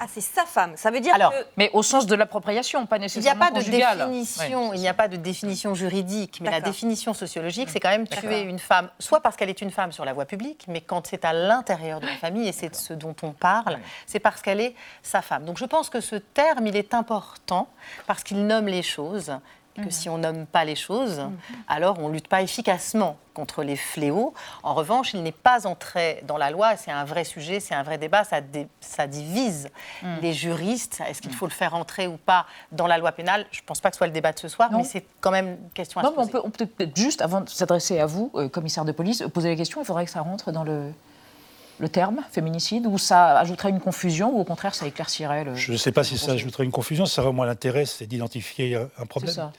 Ah, 0.00 0.06
c'est 0.08 0.20
sa 0.20 0.44
femme. 0.44 0.76
Ça 0.76 0.90
veut 0.90 1.00
dire 1.00 1.14
Alors, 1.14 1.32
Mais 1.56 1.70
au 1.72 1.82
sens 1.82 2.06
de 2.06 2.14
l'appropriation, 2.14 2.86
pas 2.86 2.98
nécessairement 2.98 3.46
Il 3.46 3.52
n'y 3.52 3.60
a 3.60 3.84
pas 3.84 3.96
de 3.96 4.06
définition, 4.06 4.72
il 4.72 4.80
n'y 4.80 4.88
a 4.88 4.94
pas 4.94 5.08
de 5.08 5.16
définition 5.16 5.74
juridique, 5.74 6.40
mais 6.40 6.50
la 6.50 6.60
définition 6.60 7.14
sociologique, 7.14 7.68
c'est 7.70 7.80
quand 7.80 7.90
même 7.90 8.08
tuer 8.08 8.42
une 8.42 8.58
femme, 8.58 8.90
soit 8.98 9.20
parce 9.20 9.36
qu'elle 9.36 9.50
est 9.50 9.60
une 9.60 9.70
femme 9.70 9.92
sur 9.92 10.04
la 10.04 10.12
voie 10.12 10.24
publique, 10.24 10.64
mais 10.68 10.80
quand 10.80 11.06
c'est 11.06 11.24
à 11.24 11.32
l'intérieur 11.32 12.00
de 12.00 12.06
la 12.06 12.14
famille, 12.14 12.48
et 12.48 12.52
c'est 12.52 12.70
de 12.70 12.74
ce 12.74 12.92
dont 12.94 13.14
on 13.22 13.32
parle, 13.32 13.78
c'est 14.06 14.20
parce 14.20 14.42
qu'elle 14.42 14.60
est 14.60 14.74
sa 15.02 15.22
femme. 15.22 15.44
Donc 15.44 15.58
je 15.58 15.64
pense 15.64 15.90
que 15.90 16.00
ce 16.00 16.16
terme, 16.16 16.66
il 16.66 16.76
est 16.76 16.94
important, 16.94 17.68
parce 18.06 18.22
qu'il 18.22 18.46
nomme 18.46 18.66
les 18.66 18.82
choses, 18.82 19.32
que 19.74 19.82
mhm. 19.82 19.90
si 19.90 20.08
on 20.08 20.18
nomme 20.18 20.46
pas 20.46 20.64
les 20.64 20.76
choses, 20.76 21.18
mhm. 21.18 21.36
alors 21.68 21.98
on 21.98 22.08
lutte 22.08 22.28
pas 22.28 22.42
efficacement 22.42 23.16
contre 23.34 23.62
les 23.62 23.76
fléaux. 23.76 24.34
En 24.62 24.74
revanche, 24.74 25.14
il 25.14 25.22
n'est 25.22 25.32
pas 25.32 25.66
entré 25.66 26.22
dans 26.26 26.36
la 26.36 26.50
loi, 26.50 26.76
c'est 26.76 26.90
un 26.90 27.04
vrai 27.04 27.24
sujet, 27.24 27.60
c'est 27.60 27.74
un 27.74 27.82
vrai 27.82 27.96
débat, 27.96 28.24
ça, 28.24 28.40
ça 28.80 29.06
divise 29.06 29.70
mhm. 30.02 30.18
les 30.20 30.32
juristes. 30.32 31.02
Est-ce 31.08 31.22
qu'il 31.22 31.34
faut 31.34 31.46
le 31.46 31.52
faire 31.52 31.74
entrer 31.74 32.06
ou 32.06 32.16
pas 32.16 32.46
dans 32.72 32.86
la 32.86 32.98
loi 32.98 33.12
pénale? 33.12 33.46
Je 33.50 33.60
ne 33.60 33.66
pense 33.66 33.80
pas 33.80 33.90
que 33.90 33.96
ce 33.96 33.98
soit 33.98 34.06
le 34.06 34.12
débat 34.12 34.32
de 34.32 34.38
ce 34.38 34.48
soir, 34.48 34.70
mais 34.72 34.84
c'est 34.84 35.06
quand 35.20 35.30
même 35.30 35.48
une 35.62 35.70
question 35.70 36.00
à 36.00 36.04
se 36.04 36.10
poser. 36.10 36.30
On 36.44 36.50
peut, 36.50 36.66
peut 36.66 36.84
être 36.84 36.96
juste, 36.96 37.22
avant 37.22 37.40
de 37.40 37.48
s'adresser 37.48 37.98
à 37.98 38.06
vous, 38.06 38.30
euh, 38.34 38.48
commissaire 38.48 38.84
de 38.84 38.92
police, 38.92 39.24
poser 39.32 39.48
la 39.48 39.56
question, 39.56 39.80
il 39.80 39.84
faudrait 39.84 40.04
que 40.04 40.10
ça 40.10 40.20
rentre 40.20 40.52
dans 40.52 40.64
le, 40.64 40.92
le 41.82 41.88
terme 41.88 42.22
féminicide 42.30 42.86
ou 42.86 42.96
ça 42.96 43.40
ajouterait 43.40 43.70
une 43.70 43.80
confusion 43.80 44.34
ou 44.36 44.40
au 44.40 44.44
contraire 44.44 44.72
ça 44.72 44.86
éclaircirait 44.86 45.42
le... 45.42 45.56
Je 45.56 45.72
ne 45.72 45.76
sais 45.76 45.90
pas 45.90 46.04
si 46.04 46.16
ça 46.16 46.32
ajouterait 46.32 46.62
une 46.62 46.70
confusion, 46.70 47.06
ça 47.06 47.22
aurait 47.22 47.32
moins 47.32 47.44
l'intérêt, 47.44 47.86
c'est 47.86 48.06
d'identifier 48.06 48.76
un 48.76 49.06
problème. 49.06 49.50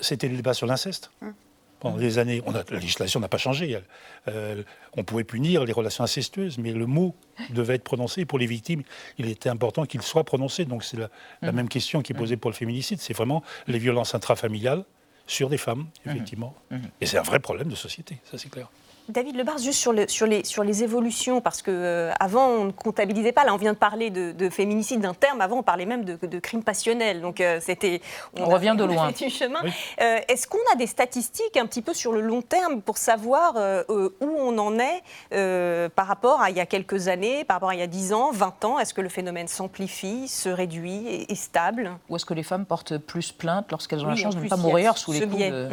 C'était 0.00 0.28
le 0.28 0.36
débat 0.36 0.54
sur 0.54 0.66
l'inceste. 0.66 1.10
Hum. 1.22 1.32
Pendant 1.78 1.96
des 1.96 2.18
années, 2.18 2.42
on 2.46 2.54
a, 2.54 2.62
la 2.70 2.78
législation 2.78 3.18
n'a 3.18 3.28
pas 3.28 3.38
changé. 3.38 3.80
Euh, 4.28 4.62
on 4.96 5.02
pouvait 5.02 5.24
punir 5.24 5.64
les 5.64 5.72
relations 5.72 6.04
incestueuses, 6.04 6.58
mais 6.58 6.72
le 6.72 6.86
mot 6.86 7.14
devait 7.50 7.74
être 7.74 7.82
prononcé. 7.82 8.24
Pour 8.24 8.38
les 8.38 8.46
victimes, 8.46 8.82
il 9.18 9.28
était 9.28 9.48
important 9.48 9.84
qu'il 9.84 10.00
soit 10.02 10.22
prononcé. 10.22 10.64
Donc 10.64 10.84
c'est 10.84 10.96
la, 10.96 11.10
hum. 11.42 11.52
même 11.52 11.68
question 11.68 12.02
qui 12.02 12.12
est 12.12 12.16
posée 12.16 12.36
pour 12.36 12.50
le 12.50 12.56
féminicide. 12.56 13.00
C'est 13.00 13.14
vraiment 13.14 13.42
les 13.68 13.78
violences 13.78 14.14
intrafamiliales 14.14 14.84
sur 15.28 15.48
des 15.48 15.58
femmes, 15.58 15.86
effectivement. 16.06 16.54
Et 17.00 17.06
c'est 17.06 17.18
un 17.18 17.22
vrai 17.22 17.38
problème 17.38 17.68
de 17.68 17.76
société, 17.76 18.18
ça 18.30 18.38
c'est 18.38 18.48
clair. 18.48 18.68
David 19.08 19.36
Lebar, 19.36 19.58
juste 19.58 19.80
sur, 19.80 19.92
sur, 20.08 20.26
les, 20.26 20.44
sur 20.44 20.62
les 20.62 20.82
évolutions, 20.84 21.40
parce 21.40 21.62
qu'avant, 21.62 21.76
euh, 21.82 22.12
avant 22.20 22.46
on 22.46 22.64
ne 22.66 22.70
comptabilisait 22.70 23.32
pas. 23.32 23.44
Là, 23.44 23.52
on 23.54 23.56
vient 23.56 23.72
de 23.72 23.78
parler 23.78 24.10
de, 24.10 24.50
féminicide 24.50 25.00
d'un 25.00 25.14
terme. 25.14 25.40
Avant, 25.40 25.58
on 25.58 25.62
parlait 25.62 25.86
même 25.86 26.04
de, 26.04 26.18
de 26.20 26.38
crime 26.38 26.62
passionnel. 26.62 27.20
Donc, 27.20 27.40
euh, 27.40 27.58
c'était. 27.60 28.00
On, 28.38 28.46
revient 28.46 28.74
de 28.76 28.84
loin. 28.84 29.12
chemin. 29.12 29.60
Euh, 30.00 30.18
est-ce 30.28 30.46
qu'on 30.46 30.58
a 30.72 30.76
des 30.76 30.86
statistiques 30.86 31.56
un 31.56 31.66
petit 31.66 31.82
peu 31.82 31.94
sur 31.94 32.12
le 32.12 32.20
long 32.20 32.42
terme 32.42 32.80
pour 32.80 32.98
savoir 32.98 33.54
où 33.88 34.26
on 34.38 34.58
en 34.58 34.78
est 34.78 35.88
par 35.94 36.06
rapport 36.06 36.40
à 36.40 36.50
il 36.50 36.56
y 36.56 36.60
a 36.60 36.66
quelques 36.66 37.08
années, 37.08 37.44
par 37.44 37.56
rapport 37.56 37.70
à 37.70 37.74
il 37.74 37.80
y 37.80 37.84
a 37.84 37.86
10 37.86 38.12
ans, 38.12 38.30
20 38.32 38.64
ans? 38.64 38.78
Est-ce 38.78 38.94
que 38.94 39.00
le 39.00 39.08
phénomène 39.08 39.48
s'amplifie, 39.48 40.28
se 40.28 40.48
réduit, 40.48 41.26
est, 41.28 41.34
stable? 41.34 41.92
Ou 42.08 42.16
est-ce 42.16 42.26
que 42.26 42.34
les 42.34 42.42
femmes 42.42 42.66
portent 42.66 42.98
plus 42.98 43.32
plainte 43.32 43.70
lorsqu'elles 43.70 44.04
ont 44.04 44.08
la 44.08 44.16
chance 44.16 44.36
de 44.36 44.42
ne 44.42 44.48
pas 44.48 44.56
mourir 44.56 44.96
sous 44.96 45.12
les 45.12 45.26
coups 45.26 45.38
de... 45.38 45.68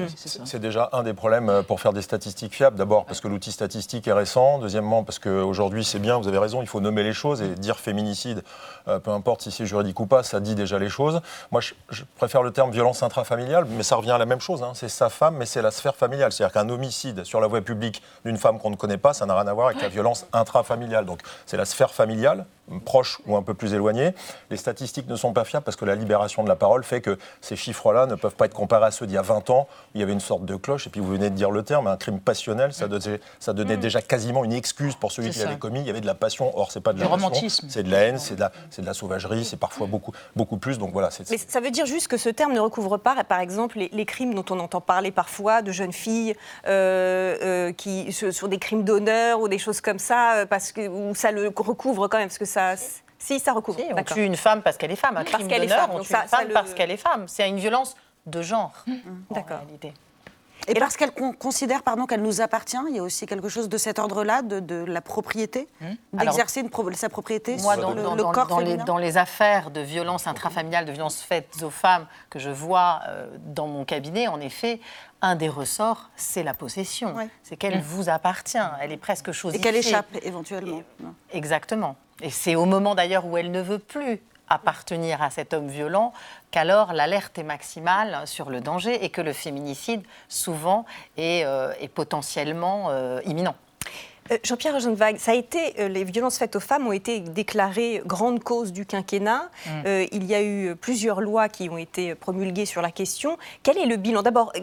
C'est 0.46 0.60
déjà 0.60 0.89
un 0.94 1.04
des 1.04 1.13
problèmes 1.13 1.63
pour 1.68 1.80
faire 1.80 1.94
des 1.94 2.02
statistiques 2.02 2.54
fiables. 2.54 2.78
D'abord, 2.78 3.06
parce 3.06 3.18
que 3.21 3.27
l'outil 3.27 3.51
statistique 3.51 4.08
est 4.08 4.13
récent. 4.13 4.60
Deuxièmement, 4.60 5.03
parce 5.03 5.19
qu'aujourd'hui, 5.19 5.84
c'est 5.84 5.99
bien, 5.99 6.17
vous 6.17 6.27
avez 6.27 6.38
raison, 6.38 6.62
il 6.62 6.67
faut 6.67 6.82
nommer 6.82 7.03
les 7.03 7.13
choses 7.13 7.41
et 7.41 7.49
dire 7.49 7.77
féminicide, 7.77 8.43
euh, 8.88 8.99
peu 8.99 9.12
importe 9.12 9.41
si 9.41 9.51
c'est 9.51 9.65
juridique 9.65 9.99
ou 9.99 10.05
pas, 10.05 10.23
ça 10.23 10.39
dit 10.39 10.55
déjà 10.55 10.79
les 10.79 10.89
choses. 10.89 11.21
Moi, 11.51 11.62
je, 11.62 12.03
préfère 12.17 12.43
le 12.43 12.51
terme 12.51 12.71
violence 12.71 13.03
intrafamiliale, 13.03 13.65
mais 13.65 13.84
ça 13.84 13.95
revient 13.95 14.12
à 14.12 14.17
la 14.17 14.25
même 14.25 14.41
chose. 14.41 14.63
Hein. 14.63 14.71
C'est 14.73 14.89
sa 14.89 15.10
femme, 15.10 15.36
mais 15.38 15.45
c'est 15.45 15.62
la 15.62 15.71
sphère 15.71 15.95
familiale. 15.95 16.32
C'est-à-dire 16.32 16.53
qu'un 16.53 16.69
homicide 16.69 17.23
sur 17.23 17.39
la 17.41 17.47
voie 17.47 17.62
publique 17.62 18.01
d'une 18.25 18.38
femme 18.38 18.60
qu'on 18.60 18.69
ne 18.69 18.75
connaît 18.75 18.97
pas, 18.97 19.13
ça 19.13 19.25
n'a 19.25 19.36
rien 19.36 19.47
à 19.47 19.53
voir 19.53 19.67
avec 19.67 19.82
la 19.82 19.89
violence 19.89 20.25
intrafamiliale. 20.34 21.05
Donc, 21.05 21.21
c'est 21.45 21.58
la 21.58 21.65
sphère 21.65 21.91
familiale, 21.91 22.45
proche 22.86 23.19
ou 23.25 23.36
un 23.36 23.41
peu 23.41 23.53
plus 23.53 23.73
éloignée. 23.73 24.13
Les 24.49 24.58
statistiques 24.58 25.08
ne 25.08 25.15
sont 25.15 25.34
pas 25.34 25.43
fiables 25.43 25.63
parce 25.63 25.77
que 25.77 25.86
la 25.86 25.95
libération 25.95 26.43
de 26.43 26.49
la 26.49 26.55
parole 26.55 26.84
fait 26.84 27.01
que 27.01 27.17
ces 27.41 27.55
chiffres-là 27.55 28.05
ne 28.05 28.15
peuvent 28.15 28.36
pas 28.36 28.45
être 28.45 28.53
comparés 28.53 28.86
à 28.86 28.91
ceux 28.91 29.08
d'il 29.08 29.15
y 29.15 29.17
a 29.17 29.23
20 29.23 29.49
ans, 29.49 29.67
où 29.69 29.75
il 29.95 30.01
y 30.01 30.03
avait 30.03 30.13
une 30.13 30.19
sorte 30.19 30.45
de 30.45 30.55
cloche. 30.55 30.88
Et 30.88 30.89
puis, 30.89 31.01
vous 31.01 31.10
venez 31.12 31.29
de 31.29 31.36
dire 31.36 31.51
le 31.51 31.63
terme, 31.63 31.88
un 31.88 31.97
crime 31.97 32.19
passionnel, 32.19 32.73
ça 32.73 32.88
donnait, 32.88 33.09
ça 33.39 33.54
donnait 33.54 33.78
mm. 33.78 33.82
déjà 33.82 34.02
quasiment 34.02 34.43
une 34.43 34.54
excuse 34.54 34.95
pour 34.95 35.12
celui 35.12 35.30
qui 35.30 35.39
l'avait 35.39 35.58
commis. 35.58 35.82
Il 35.82 35.88
y 35.88 35.89
avait 35.89 36.02
de 36.02 36.06
la 36.06 36.15
passion. 36.15 36.58
Or, 36.58 36.72
c'est 36.72 36.82
pas 36.82 36.93
de 36.93 37.00
la 37.00 37.08
romantisme. 37.08 37.67
C'est 37.69 37.84
de 37.84 37.91
la 37.91 38.00
haine, 38.00 38.17
c'est 38.17 38.36
de 38.36 38.41
la, 38.41 38.52
de 38.78 38.86
la 38.86 38.93
sauvagerie, 38.93 39.45
c'est 39.45 39.58
parfois 39.58 39.88
beaucoup, 39.88 40.13
beaucoup 40.36 40.58
plus. 40.58 40.78
Donc 40.78 40.91
voilà. 40.91 41.10
Mais 41.30 41.38
ça 41.38 41.60
veut 41.60 41.72
dire 41.72 41.86
juste 41.86 42.08
que 42.08 42.17
ce 42.17 42.30
terme 42.30 42.54
ne 42.54 42.60
recouvre 42.60 42.98
pas, 42.98 43.24
par 43.24 43.39
exemple, 43.39 43.80
les, 43.91 44.06
crimes 44.06 44.34
dont 44.34 44.45
on 44.50 44.60
entend 44.60 44.82
parler 44.82 45.12
parfois 45.12 45.62
de 45.62 45.72
jeunes 45.72 45.93
filles 45.93 46.36
euh, 46.67 47.38
euh, 47.41 47.74
qui 47.74 48.12
sur, 48.12 48.48
des 48.48 48.58
crimes 48.58 48.84
d'honneur 48.84 49.39
ou 49.39 49.48
des 49.48 49.60
choses 49.60 49.82
comme 49.82 50.00
ça, 50.00 50.34
euh, 50.34 50.45
parce 50.45 50.72
que 50.72 50.88
où 50.88 51.13
ça 51.13 51.32
le 51.32 51.48
recouvre 51.56 52.08
quand 52.08 52.17
même, 52.17 52.28
parce 52.28 52.39
que 52.39 52.45
ça. 52.45 52.76
Si, 53.22 53.38
ça 53.39 53.52
recouvre. 53.52 53.80
on 53.98 54.04
tue 54.04 54.24
une 54.24 54.38
femme 54.38 54.62
parce 54.62 54.78
qu'elle 54.78 54.91
est 54.91 54.95
femme. 54.95 55.17
Un 55.17 55.26
crime 55.26 55.48
d'honneur, 55.50 55.89
on 55.91 56.00
tue 56.00 56.13
une 56.13 56.28
femme 56.28 56.48
parce 56.54 56.74
qu'elle 56.74 56.89
est 56.89 56.98
femme. 56.98 57.28
C'est 57.28 57.48
une 57.50 57.60
violence 57.60 57.95
de 58.26 58.41
genre. 58.41 58.72
Mmh. 58.88 58.93
D'accord. 59.32 59.60
Et, 60.69 60.79
parce 60.79 60.97
qu'elle 60.97 61.12
considère 61.12 61.84
pardon, 61.84 62.05
qu'elle 62.05 62.21
nous 62.21 62.41
appartient, 62.41 62.77
il 62.89 62.95
y 62.95 62.99
a 62.99 63.03
aussi 63.03 63.25
quelque 63.25 63.49
chose 63.49 63.69
de 63.69 63.77
cet 63.77 63.99
ordre-là, 63.99 64.41
de, 64.41 64.86
la 64.86 65.01
propriété, 65.01 65.67
mmh. 65.82 65.86
d'exercer 66.13 66.63
sa 66.93 67.10
propriété 67.10 67.58
moi, 67.58 67.73
sur 67.73 67.82
dans, 67.82 67.93
le, 67.93 68.03
dans, 68.03 68.32
corps 68.32 68.47
dans 68.47 68.60
les, 68.60 68.77
dans 68.77 68.97
les, 68.97 69.17
affaires 69.17 69.71
de 69.71 69.82
violence 69.82 70.27
intrafamiliale, 70.27 70.86
de 70.86 70.91
violence 70.91 71.21
faites 71.21 71.63
aux 71.63 71.69
femmes 71.69 72.05
que 72.29 72.39
je 72.39 72.49
vois 72.49 73.01
euh, 73.08 73.27
dans 73.45 73.67
mon 73.67 73.84
cabinet, 73.84 74.27
en 74.27 74.39
effet, 74.39 74.79
un 75.21 75.36
des 75.36 75.49
ressorts, 75.49 76.10
c'est 76.15 76.43
la 76.43 76.53
possession. 76.53 77.15
C'est 77.43 77.58
qu'elle 77.58 77.79
mmh. 77.79 77.82
vous 77.82 78.10
appartient. 78.10 78.58
Elle 78.82 78.91
est 78.91 78.97
presque 78.97 79.32
chose. 79.32 79.55
Et 79.55 79.60
qu'elle 79.60 79.75
échappe 79.75 80.08
éventuellement. 80.21 80.84
exactement. 81.32 81.95
Et 82.21 82.29
c'est 82.29 82.55
au 82.55 82.65
moment 82.65 82.95
d'ailleurs 82.95 83.25
où 83.25 83.38
elle 83.38 83.51
ne 83.51 83.62
veut 83.62 83.79
plus 83.79 84.21
appartenir 84.49 85.21
à 85.21 85.29
cet 85.29 85.53
homme 85.53 85.67
violent 85.67 86.12
qu'alors 86.51 86.93
l'alerte 86.93 87.38
est 87.38 87.43
maximale 87.43 88.21
sur 88.25 88.49
le 88.49 88.62
danger 88.62 89.03
et 89.03 89.09
que 89.09 89.21
le 89.21 89.33
féminicide 89.33 90.01
souvent 90.27 90.85
est, 91.17 91.43
euh, 91.45 91.73
potentiellement 91.93 92.88
euh, 92.89 93.21
imminent. 93.25 93.55
Euh, 94.31 94.38
Jean-Pierre 94.43 94.73
Rosenwag, 94.73 95.17
ça 95.17 95.31
a 95.31 95.33
été, 95.33 95.89
les 95.89 96.03
violences 96.03 96.38
faites 96.38 96.55
aux 96.55 96.59
femmes 96.59 96.88
ont 96.88 96.91
été 96.91 97.19
déclarées 97.19 98.01
grande 98.05 98.43
cause 98.43 98.71
du 98.71 98.85
quinquennat. 98.85 99.49
Mm. 99.65 100.05
il 100.12 100.25
y 100.25 100.35
a 100.35 100.43
eu 100.43 100.75
plusieurs 100.75 101.19
lois 101.19 101.49
qui 101.49 101.69
ont 101.69 101.77
été 101.77 102.13
promulguées 102.13 102.67
sur 102.67 102.81
la 102.81 102.91
question. 102.91 103.38
Quel 103.63 103.77
est 103.79 103.88
le 103.88 103.97
bilan? 103.97 104.21
D'abord, 104.21 104.53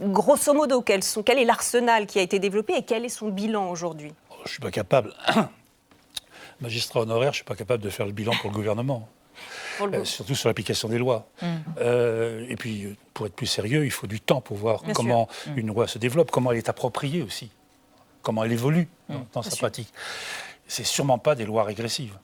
grosso 0.00 0.54
modo, 0.54 0.80
quel, 0.80 1.02
sont, 1.02 1.24
quel 1.24 1.38
est 1.38 1.44
l'arsenal 1.44 2.06
qui 2.06 2.20
a 2.20 2.22
été 2.22 2.38
développé 2.38 2.74
et 2.74 2.82
quel 2.82 3.04
est 3.04 3.08
son 3.08 3.28
bilan 3.28 3.68
aujourd'hui? 3.68 4.12
Je 4.38 4.42
ne 4.44 4.48
suis 4.48 4.60
pas 4.60 4.70
capable 4.70 5.12
magistrat 6.60 7.00
honoraire, 7.00 7.32
je 7.32 7.40
ne 7.40 7.42
suis 7.42 7.44
pas 7.44 7.56
capable 7.56 7.82
de 7.82 7.90
faire 7.90 8.06
le 8.06 8.12
bilan 8.12 8.32
pour 8.40 8.50
le 8.50 8.54
gouvernement. 8.54 9.08
Euh, 9.80 10.04
surtout 10.04 10.34
sur 10.34 10.48
l'application 10.48 10.88
des 10.88 10.98
lois. 10.98 11.26
Mm. 11.42 11.46
Euh, 11.80 12.46
et 12.48 12.56
puis, 12.56 12.96
pour 13.14 13.26
être 13.26 13.34
plus 13.34 13.46
sérieux, 13.46 13.84
il 13.84 13.90
faut 13.90 14.06
du 14.06 14.20
temps 14.20 14.40
pour 14.40 14.56
voir 14.56 14.82
comment 14.94 15.28
mm. 15.46 15.58
une 15.58 15.66
loi 15.68 15.86
se 15.86 15.98
développe, 15.98 16.30
comment 16.30 16.52
elle 16.52 16.58
est 16.58 16.68
appropriée 16.68 17.22
aussi, 17.22 17.50
comment 18.22 18.44
elle 18.44 18.52
évolue 18.52 18.88
dans, 19.08 19.40
mm. 19.40 19.44
sa 19.44 19.56
pratique. 19.56 19.92
C'est 20.68 20.84
sûrement 20.84 21.18
pas 21.18 21.34
des 21.34 21.44
lois 21.44 21.64
régressives. 21.64 22.16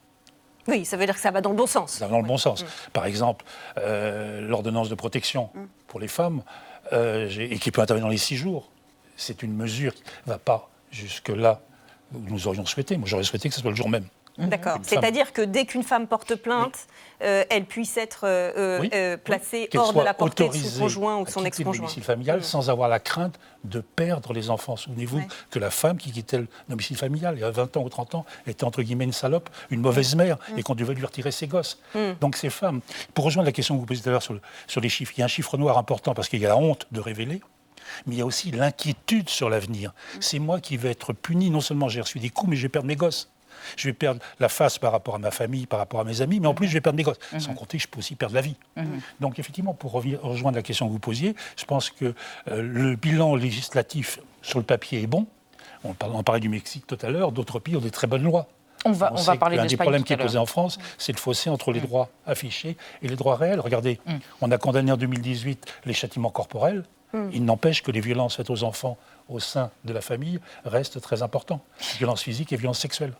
Oui, 0.67 0.85
ça 0.85 0.95
veut 0.95 1.05
dire 1.05 1.15
que 1.15 1.21
ça 1.21 1.31
va 1.31 1.41
dans 1.41 1.49
le 1.49 1.57
bon 1.57 1.67
sens. 1.67 1.93
Ça 1.93 2.07
va 2.07 2.11
dans 2.11 2.21
le 2.21 2.27
bon 2.27 2.37
sens. 2.37 2.65
Par 2.93 3.05
exemple, 3.05 3.43
euh, 3.77 4.41
l'ordonnance 4.41 4.89
de 4.89 4.95
protection 4.95 5.49
pour 5.87 5.99
les 5.99 6.07
femmes, 6.07 6.41
et 6.91 7.57
qui 7.59 7.71
peut 7.71 7.81
intervenir 7.81 8.07
dans 8.07 8.11
les 8.11 8.17
six 8.17 8.35
jours, 8.35 8.69
c'est 9.15 9.41
une 9.41 9.55
mesure 9.55 9.93
qui 9.93 10.03
ne 10.25 10.31
va 10.31 10.37
pas 10.37 10.69
jusque-là 10.91 11.61
où 12.13 12.19
nous 12.19 12.47
aurions 12.47 12.65
souhaité. 12.65 12.97
Moi, 12.97 13.07
j'aurais 13.07 13.23
souhaité 13.23 13.49
que 13.49 13.55
ce 13.55 13.61
soit 13.61 13.71
le 13.71 13.75
jour 13.75 13.89
même. 13.89 14.05
Mhm. 14.37 14.49
D'accord. 14.49 14.79
C'est-à-dire 14.81 15.31
que 15.31 15.41
dès 15.41 15.65
qu'une 15.65 15.83
femme 15.83 16.07
porte 16.07 16.35
plainte, 16.35 16.87
euh, 17.21 17.43
elle 17.49 17.65
puisse 17.65 17.97
être 17.97 18.21
euh, 18.23 18.81
euh, 18.93 19.17
placée 19.17 19.69
hors 19.75 19.93
de 19.93 20.01
la 20.01 20.13
portée 20.13 20.49
de 20.49 20.53
son 20.53 20.79
conjoint 20.79 21.17
ou 21.17 21.25
de 21.25 21.29
son 21.29 21.45
ex-conjoint. 21.45 21.77
domicile 21.77 22.03
familial 22.03 22.37
mhm. 22.37 22.43
sans 22.43 22.69
avoir 22.69 22.89
la 22.89 22.99
crainte 22.99 23.39
de 23.63 23.79
perdre 23.79 24.33
les 24.33 24.49
enfants. 24.49 24.75
Souvenez-vous 24.75 25.21
que 25.51 25.59
la 25.59 25.69
femme 25.69 25.97
qui 25.97 26.11
quittait 26.11 26.39
le 26.39 26.47
domicile 26.67 26.97
familial 26.97 27.35
il 27.37 27.41
y 27.41 27.43
a 27.43 27.51
20 27.51 27.77
ans 27.77 27.83
ou 27.83 27.89
30 27.89 28.15
ans 28.15 28.25
était 28.47 28.63
entre 28.63 28.81
guillemets 28.81 29.05
une 29.05 29.13
salope, 29.13 29.49
une 29.69 29.81
mauvaise 29.81 30.15
mère, 30.15 30.37
et 30.57 30.63
qu'on 30.63 30.75
devait 30.75 30.95
lui 30.95 31.05
retirer 31.05 31.31
ses 31.31 31.47
gosses. 31.47 31.79
Donc 32.19 32.35
ces 32.35 32.49
femmes, 32.49 32.81
pour 33.13 33.25
rejoindre 33.25 33.45
la 33.45 33.51
question 33.51 33.75
que 33.75 33.79
vous 33.79 33.85
posiez 33.85 34.03
tout 34.03 34.09
à 34.09 34.11
l'heure 34.13 34.23
sur, 34.23 34.37
sur 34.67 34.81
les 34.81 34.89
chiffres, 34.89 35.13
il 35.15 35.19
y 35.19 35.21
a 35.21 35.25
un 35.25 35.29
chiffre 35.29 35.57
noir 35.57 35.77
important 35.77 36.13
parce 36.13 36.27
qu'il 36.27 36.41
y 36.41 36.45
a 36.45 36.49
la 36.49 36.57
honte 36.57 36.87
de 36.91 36.99
révéler 36.99 37.41
mais 38.07 38.15
il 38.15 38.17
y 38.17 38.21
a 38.21 38.25
aussi 38.25 38.49
l'inquiétude 38.49 39.29
sur 39.29 39.49
l'avenir. 39.49 39.93
C'est 40.19 40.39
moi 40.39 40.59
qui 40.59 40.77
vais 40.77 40.89
être 40.89 41.13
puni, 41.13 41.49
non 41.49 41.61
seulement 41.61 41.89
j'ai 41.89 42.01
reçu 42.01 42.17
des 42.17 42.29
coups, 42.29 42.49
mais 42.49 42.55
je 42.55 42.63
vais 42.63 42.69
perdre 42.69 42.87
mes 42.87 42.95
gosses 42.95 43.29
je 43.77 43.87
vais 43.87 43.93
perdre 43.93 44.21
la 44.39 44.49
face 44.49 44.77
par 44.77 44.91
rapport 44.91 45.15
à 45.15 45.19
ma 45.19 45.31
famille, 45.31 45.65
par 45.65 45.79
rapport 45.79 45.99
à 45.99 46.03
mes 46.03 46.21
amis, 46.21 46.39
mais 46.39 46.47
en 46.47 46.53
plus, 46.53 46.67
je 46.67 46.73
vais 46.73 46.81
perdre 46.81 46.97
mes 46.97 47.03
gosses. 47.03 47.19
Mhm. 47.31 47.39
Sans 47.39 47.53
compter 47.53 47.77
que 47.77 47.83
je 47.83 47.87
peux 47.87 47.99
aussi 47.99 48.15
perdre 48.15 48.35
la 48.35 48.41
vie. 48.41 48.55
Mhm. 48.75 49.01
Donc, 49.19 49.39
effectivement, 49.39 49.73
pour 49.73 49.91
rejoindre 49.91 50.55
la 50.55 50.63
question 50.63 50.87
que 50.87 50.91
vous 50.91 50.99
posiez, 50.99 51.35
je 51.57 51.65
pense 51.65 51.89
que 51.89 52.05
euh, 52.05 52.61
le 52.61 52.95
bilan 52.95 53.35
législatif 53.35 54.19
sur 54.41 54.59
le 54.59 54.65
papier 54.65 55.01
est 55.01 55.07
bon. 55.07 55.27
On, 55.83 56.23
parlait 56.23 56.39
du 56.39 56.47
Mexique 56.47 56.87
tout 56.87 56.97
à 57.01 57.09
l'heure, 57.09 57.33
d'autres 57.33 57.59
pays 57.59 57.75
ont 57.75 57.81
des 57.81 57.91
très 57.91 58.07
bonnes 58.07 58.23
lois. 58.23 58.47
On 58.85 58.91
va, 58.91 59.11
on, 59.13 59.21
va 59.21 59.35
parler 59.35 59.57
Un 59.59 59.65
des 59.65 59.77
problèmes 59.77 60.03
qui 60.03 60.13
est 60.13 60.17
posé 60.17 60.37
en 60.37 60.45
France, 60.45 60.77
c'est 60.97 61.11
le 61.11 61.17
fossé 61.17 61.49
entre 61.49 61.71
les 61.71 61.81
droits 61.81 62.09
affichés 62.25 62.77
et 63.01 63.07
les 63.07 63.15
droits 63.15 63.35
réels. 63.35 63.59
Regardez, 63.59 63.99
on 64.41 64.49
a 64.51 64.57
condamné 64.57 64.91
en 64.91 64.97
2018 64.97 65.65
les 65.85 65.93
châtiments 65.93 66.29
corporels. 66.29 66.83
Mm. 67.13 67.29
Il 67.31 67.45
n'empêche 67.45 67.83
que 67.83 67.91
les 67.91 68.01
violences 68.01 68.35
faites 68.35 68.49
aux 68.49 68.63
enfants 68.63 68.97
au 69.29 69.39
sein 69.39 69.71
de 69.85 69.93
la 69.93 70.01
famille 70.01 70.39
reste 70.65 70.99
très 71.01 71.21
important. 71.23 71.61
Violence 71.97 72.21
physique 72.21 72.51
et 72.53 72.57
violence 72.57 72.79
sexuelle. 72.79 73.13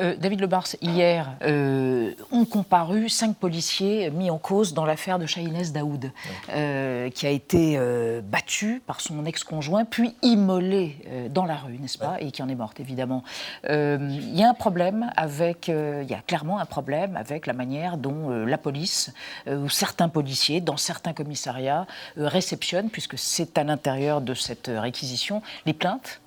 Euh, 0.00 0.16
David 0.16 0.40
Lebars, 0.40 0.68
hier, 0.80 1.34
euh, 1.42 2.12
ont 2.30 2.44
comparu 2.44 3.08
cinq 3.08 3.36
policiers 3.36 4.10
mis 4.10 4.30
en 4.30 4.38
cause 4.38 4.72
dans 4.72 4.84
l'affaire 4.84 5.18
de 5.18 5.26
Shahinez 5.26 5.70
Daoud, 5.72 6.12
euh, 6.50 7.10
qui 7.10 7.26
a 7.26 7.30
été 7.30 7.74
euh, 7.76 8.20
battu 8.22 8.82
par 8.86 9.00
son 9.00 9.24
ex-conjoint, 9.24 9.84
puis 9.84 10.14
immolé 10.22 10.96
dans 11.30 11.44
la 11.44 11.56
rue, 11.56 11.78
n'est-ce 11.78 11.98
pas, 11.98 12.16
et 12.20 12.30
qui 12.30 12.42
en 12.42 12.48
est 12.48 12.54
morte, 12.54 12.80
évidemment. 12.80 13.22
Il 13.68 14.36
y 14.36 14.42
a 14.42 14.48
un 14.48 14.54
problème 14.54 15.10
avec, 15.16 15.68
il 15.68 16.06
y 16.08 16.14
a 16.14 16.20
clairement 16.26 16.58
un 16.58 16.66
problème 16.66 17.16
avec 17.16 17.46
la 17.46 17.52
manière 17.52 17.96
dont 17.96 18.30
la 18.30 18.58
police 18.58 19.12
ou 19.46 19.68
certains 19.68 20.08
policiers, 20.08 20.60
dans 20.60 20.76
certains 20.76 21.12
commissariats, 21.12 21.86
réceptionnent, 22.16 22.90
puisque 22.90 23.18
c'est 23.18 23.37
à 23.56 23.64
l'intérieur 23.64 24.20
de 24.20 24.34
cette 24.34 24.70
réquisition, 24.74 25.42
les 25.66 25.72
plaintes 25.72 26.20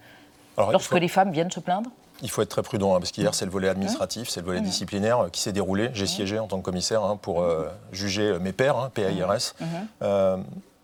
Lorsque 0.57 0.93
les 0.93 1.07
femmes 1.07 1.31
viennent 1.31 1.51
se 1.51 1.59
plaindre 1.59 1.89
il 2.21 2.29
faut 2.29 2.41
être 2.41 2.49
très 2.49 2.61
prudent, 2.61 2.95
hein, 2.95 2.99
parce 2.99 3.11
qu'hier, 3.11 3.33
c'est 3.33 3.45
le 3.45 3.51
volet 3.51 3.67
administratif, 3.67 4.29
c'est 4.29 4.41
le 4.41 4.45
volet 4.45 4.61
disciplinaire 4.61 5.19
euh, 5.19 5.29
qui 5.29 5.41
s'est 5.41 5.51
déroulé. 5.51 5.89
J'ai 5.93 6.05
siégé 6.05 6.39
en 6.39 6.47
tant 6.47 6.59
que 6.59 6.63
commissaire 6.63 7.03
hein, 7.03 7.17
pour 7.19 7.41
euh, 7.41 7.67
juger 7.91 8.23
euh, 8.23 8.39
mes 8.39 8.53
pairs, 8.53 8.77
hein, 8.77 8.91
PAIRS. 8.93 9.55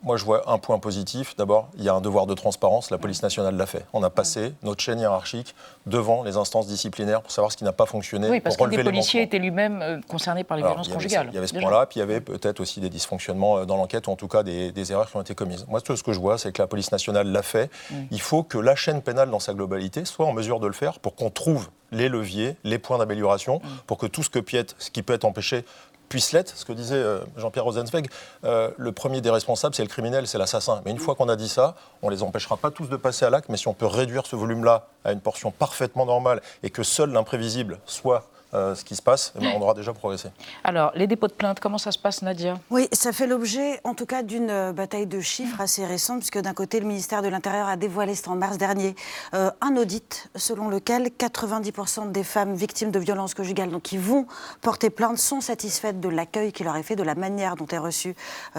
Moi, 0.04 0.16
je 0.16 0.26
vois 0.26 0.50
un 0.50 0.60
point 0.60 0.78
positif. 0.78 1.36
D'abord, 1.38 1.70
il 1.76 1.84
y 1.84 1.90
a 1.90 1.94
un 1.94 2.02
devoir 2.02 2.28
de 2.28 2.36
transparence. 2.36 2.92
La 2.92 3.00
police 3.00 3.24
nationale 3.24 3.56
l'a 3.58 3.66
fait. 3.66 3.84
On 3.94 4.04
a 4.04 4.12
passé 4.12 4.54
notre 4.62 4.82
chaîne 4.82 5.00
hiérarchique 5.00 5.56
devant 5.88 6.24
les 6.24 6.38
instances 6.38 6.68
disciplinaires 6.68 7.22
pour 7.22 7.32
savoir 7.32 7.52
ce 7.52 7.58
qui 7.58 7.64
n'a 7.64 7.72
pas 7.72 7.88
fonctionné. 7.88 8.30
Oui, 8.30 8.40
parce 8.40 8.58
que 8.58 8.66
des 8.66 8.84
policiers 8.84 9.24
étaient 9.24 9.40
lui-même 9.40 9.82
euh, 9.82 10.00
concernés 10.08 10.44
par 10.44 10.56
les 10.58 10.64
violences 10.64 10.88
conjugales. 10.88 11.30
Il 11.32 11.36
y 11.36 11.38
avait 11.38 11.48
ce 11.48 11.58
point-là, 11.58 11.88
puis 11.88 11.98
il 11.98 12.02
y 12.02 12.04
avait 12.04 12.22
peut-être 12.22 12.60
aussi 12.60 12.80
des 12.80 12.90
dysfonctionnements 12.90 13.58
euh, 13.58 13.66
dans 13.66 13.78
l'enquête, 13.78 14.08
ou 14.08 14.12
en 14.12 14.16
tout 14.16 14.28
cas 14.28 14.44
des, 14.44 14.92
erreurs 14.92 15.10
qui 15.10 15.18
ont 15.18 15.22
été 15.22 15.36
commises. 15.36 15.66
Moi, 15.68 15.82
tout 15.82 15.96
ce 15.96 16.04
que 16.04 16.14
je 16.14 16.20
vois, 16.20 16.38
c'est 16.38 16.52
que 16.52 16.62
la 16.62 16.68
police 16.68 16.92
nationale 16.92 17.28
l'a 17.32 17.42
fait. 17.42 17.72
Mm. 17.90 17.96
Il 18.12 18.22
faut 18.22 18.44
que 18.44 18.60
la 18.60 18.76
chaîne 18.76 19.02
pénale 19.02 19.32
dans 19.32 19.40
sa 19.40 19.54
globalité 19.54 20.06
soit 20.06 20.26
en 20.26 20.34
mesure 20.34 20.60
de 20.60 20.68
le 20.68 20.74
faire 20.74 21.00
pour 21.00 21.16
qu'on 21.16 21.32
trouve 21.32 21.70
les 21.92 22.10
leviers, 22.10 22.56
les 22.64 22.80
points 22.80 22.98
d'amélioration, 22.98 23.62
mm. 23.64 23.68
pour 23.88 23.98
que 23.98 24.06
tout 24.06 24.24
ce, 24.24 24.30
que 24.30 24.40
ce 24.78 24.92
qui 24.92 25.02
peut 25.02 25.14
être 25.14 25.26
empêché 25.26 25.66
puisse 26.10 26.32
l'être, 26.32 26.56
ce 26.56 26.66
que 26.66 26.74
disait 26.74 26.96
euh, 26.96 27.20
Jean-Pierre 27.38 27.66
Rosenzweig, 27.66 28.08
euh, 28.44 28.72
le 28.78 28.92
premier 28.92 29.22
des 29.22 29.30
responsables, 29.30 29.76
c'est 29.76 29.84
le 29.84 29.90
criminel, 29.90 30.28
c'est 30.28 30.38
l'assassin. 30.38 30.82
Mais 30.86 30.92
une 30.92 31.00
fois 31.00 31.16
qu'on 31.16 31.30
a 31.30 31.36
dit 31.36 31.50
ça, 31.50 31.76
on 32.02 32.10
ne 32.10 32.16
les 32.16 32.24
empêchera 32.24 32.58
pas 32.58 32.72
tous 32.72 32.88
de 32.88 32.98
passer 32.98 33.26
à 33.26 33.30
l'acte, 33.30 33.50
mais 33.50 33.58
si 33.58 33.68
on 33.68 33.74
peut 33.74 33.86
réduire 33.86 34.26
ce 34.26 34.36
volume-là 34.36 34.88
à 35.04 35.12
une 35.12 35.22
portion 35.22 35.52
parfaitement 35.52 36.06
normale 36.06 36.42
et 36.64 36.70
que 36.70 36.84
seul 36.84 37.12
l'imprévisible 37.12 37.80
soit 37.86 38.28
euh, 38.54 38.76
ce 38.76 38.86
qui 38.86 38.96
se 38.96 39.02
passe, 39.02 39.34
eh 39.36 39.42
ben, 39.42 39.52
on 39.58 39.62
aura 39.62 39.74
déjà 39.74 39.92
progressé. 39.92 40.30
Alors, 40.64 40.94
les 40.96 41.06
dépôts 41.06 41.28
de 41.28 41.34
plainte, 41.34 41.60
comment 41.60 41.78
ça 41.78 41.92
se 41.92 42.00
passe, 42.00 42.22
Nadia? 42.22 42.58
Oui, 42.70 42.88
ça 42.94 43.12
fait 43.12 43.28
l'objet, 43.28 43.82
en 43.84 43.94
tout 43.94 44.06
cas, 44.06 44.24
d'une 44.24 44.50
euh, 44.50 44.72
bataille 44.72 45.06
de 45.06 45.20
chiffres 45.20 45.60
assez 45.60 45.86
récente, 45.86 46.20
puisque 46.20 46.40
d'un 46.40 46.54
côté, 46.54 46.80
le 46.80 46.86
ministère 46.86 47.22
de 47.22 47.28
l'Intérieur 47.28 47.68
a 47.68 47.76
dévoilé, 47.76 48.14
en 48.26 48.36
mars 48.38 48.58
dernier, 48.58 48.96
euh, 49.34 49.52
un 49.60 49.76
audit 49.76 50.30
selon 50.38 50.70
lequel 50.70 51.08
90% 51.08 52.14
des 52.14 52.24
femmes 52.24 52.56
victimes 52.56 52.90
de 52.90 53.00
violences 53.00 53.34
conjugales, 53.34 53.70
donc 53.70 53.82
qui 53.82 53.98
vont 53.98 54.28
porter 54.62 54.90
plainte, 54.90 55.18
sont 55.18 55.42
satisfaites 55.42 56.00
de 56.00 56.08
l'accueil 56.08 56.54
qui 56.54 56.64
leur 56.64 56.78
est 56.78 56.84
fait, 56.84 56.96
de 56.96 57.04
la 57.04 57.16
manière 57.16 57.58
dont 57.58 57.68
est 57.68 57.78
reçue 57.78 58.16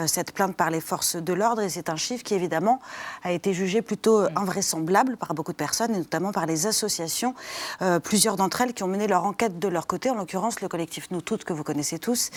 cette 0.07 0.33
plainte 0.33 0.55
par 0.55 0.69
les 0.69 0.83
forces 0.83 1.17
de 1.17 1.33
l'ordre. 1.33 1.63
Et 1.63 1.71
c'est 1.71 1.89
un 1.89 1.97
chiffre 1.97 2.23
qui, 2.23 2.35
évidemment, 2.35 2.81
a 3.25 3.33
été 3.33 3.55
jugé 3.55 3.81
plutôt 3.81 4.27
invraisemblable 4.37 5.17
par 5.17 5.33
beaucoup 5.33 5.53
de 5.53 5.57
personnes, 5.57 5.95
et 5.95 5.99
notamment 5.99 6.33
par 6.33 6.45
les 6.45 6.67
associations, 6.67 7.35
plusieurs 8.03 8.37
d'entre 8.37 8.61
elles 8.61 8.75
qui 8.75 8.83
ont 8.83 8.89
mené 8.89 9.07
leur 9.07 9.25
enquête 9.25 9.59
de 9.59 9.69
leur 9.69 9.78
côté, 9.87 10.11
en 10.11 10.15
l'occurrence 10.15 10.61
le 10.61 10.69
collectif 10.69 11.11
Nous 11.11 11.21
Toutes, 11.21 11.45
que 11.45 11.53
vous 11.53 11.63
connaissez 11.63 11.99
tous, 11.99 12.31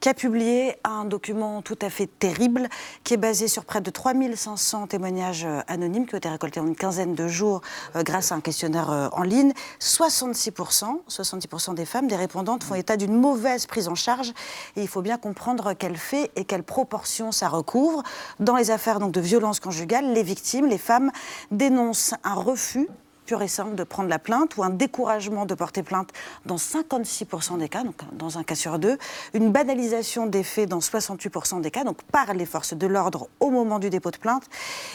qui 0.00 0.08
a 0.08 0.14
publié 0.14 0.76
un 0.84 1.04
document 1.04 1.62
tout 1.62 1.78
à 1.82 1.90
fait 1.90 2.06
terrible, 2.06 2.68
qui 3.04 3.14
est 3.14 3.18
basé 3.18 3.48
sur 3.48 3.64
près 3.64 3.80
de 3.80 3.90
3500 3.90 4.88
témoignages 4.88 5.44
euh, 5.44 5.60
anonymes 5.68 6.06
qui 6.06 6.14
ont 6.14 6.18
été 6.18 6.28
récoltés 6.28 6.60
en 6.60 6.66
une 6.66 6.76
quinzaine 6.76 7.14
de 7.14 7.28
jours 7.28 7.60
euh, 7.96 8.02
grâce 8.02 8.32
à 8.32 8.34
un 8.34 8.40
questionnaire 8.40 8.90
euh, 8.90 9.08
en 9.12 9.22
ligne. 9.22 9.52
66%, 9.80 11.00
70% 11.08 11.74
des 11.74 11.84
femmes, 11.84 12.08
des 12.08 12.16
répondantes, 12.16 12.64
font 12.64 12.74
état 12.74 12.96
d'une 12.96 13.14
mauvaise 13.14 13.66
prise 13.66 13.88
en 13.88 13.94
charge. 13.94 14.32
Et 14.76 14.82
il 14.82 14.88
faut 14.88 15.02
bien 15.02 15.18
comprendre 15.18 15.74
quel 15.74 15.96
fait 15.96 16.30
et 16.36 16.44
quelle 16.44 16.62
proportion 16.62 17.32
ça 17.32 17.48
recouvre. 17.48 18.02
Dans 18.40 18.56
les 18.56 18.70
affaires 18.70 19.00
donc, 19.00 19.12
de 19.12 19.20
violences 19.20 19.60
conjugales, 19.60 20.12
les 20.12 20.22
victimes, 20.22 20.66
les 20.66 20.78
femmes, 20.78 21.10
dénoncent 21.50 22.14
un 22.24 22.34
refus 22.34 22.88
de 23.28 23.84
prendre 23.84 24.08
la 24.08 24.18
plainte 24.18 24.56
ou 24.56 24.62
un 24.62 24.70
découragement 24.70 25.44
de 25.44 25.54
porter 25.54 25.82
plainte 25.82 26.08
dans 26.46 26.56
56% 26.56 27.58
des 27.58 27.68
cas, 27.68 27.84
donc 27.84 27.96
dans 28.12 28.38
un 28.38 28.42
cas 28.42 28.54
sur 28.54 28.78
deux, 28.78 28.96
une 29.34 29.52
banalisation 29.52 30.26
des 30.26 30.42
faits 30.42 30.70
dans 30.70 30.78
68% 30.78 31.60
des 31.60 31.70
cas, 31.70 31.84
donc 31.84 32.02
par 32.04 32.32
les 32.32 32.46
forces 32.46 32.72
de 32.72 32.86
l'ordre 32.86 33.28
au 33.40 33.50
moment 33.50 33.78
du 33.78 33.90
dépôt 33.90 34.10
de 34.10 34.16
plainte, 34.16 34.44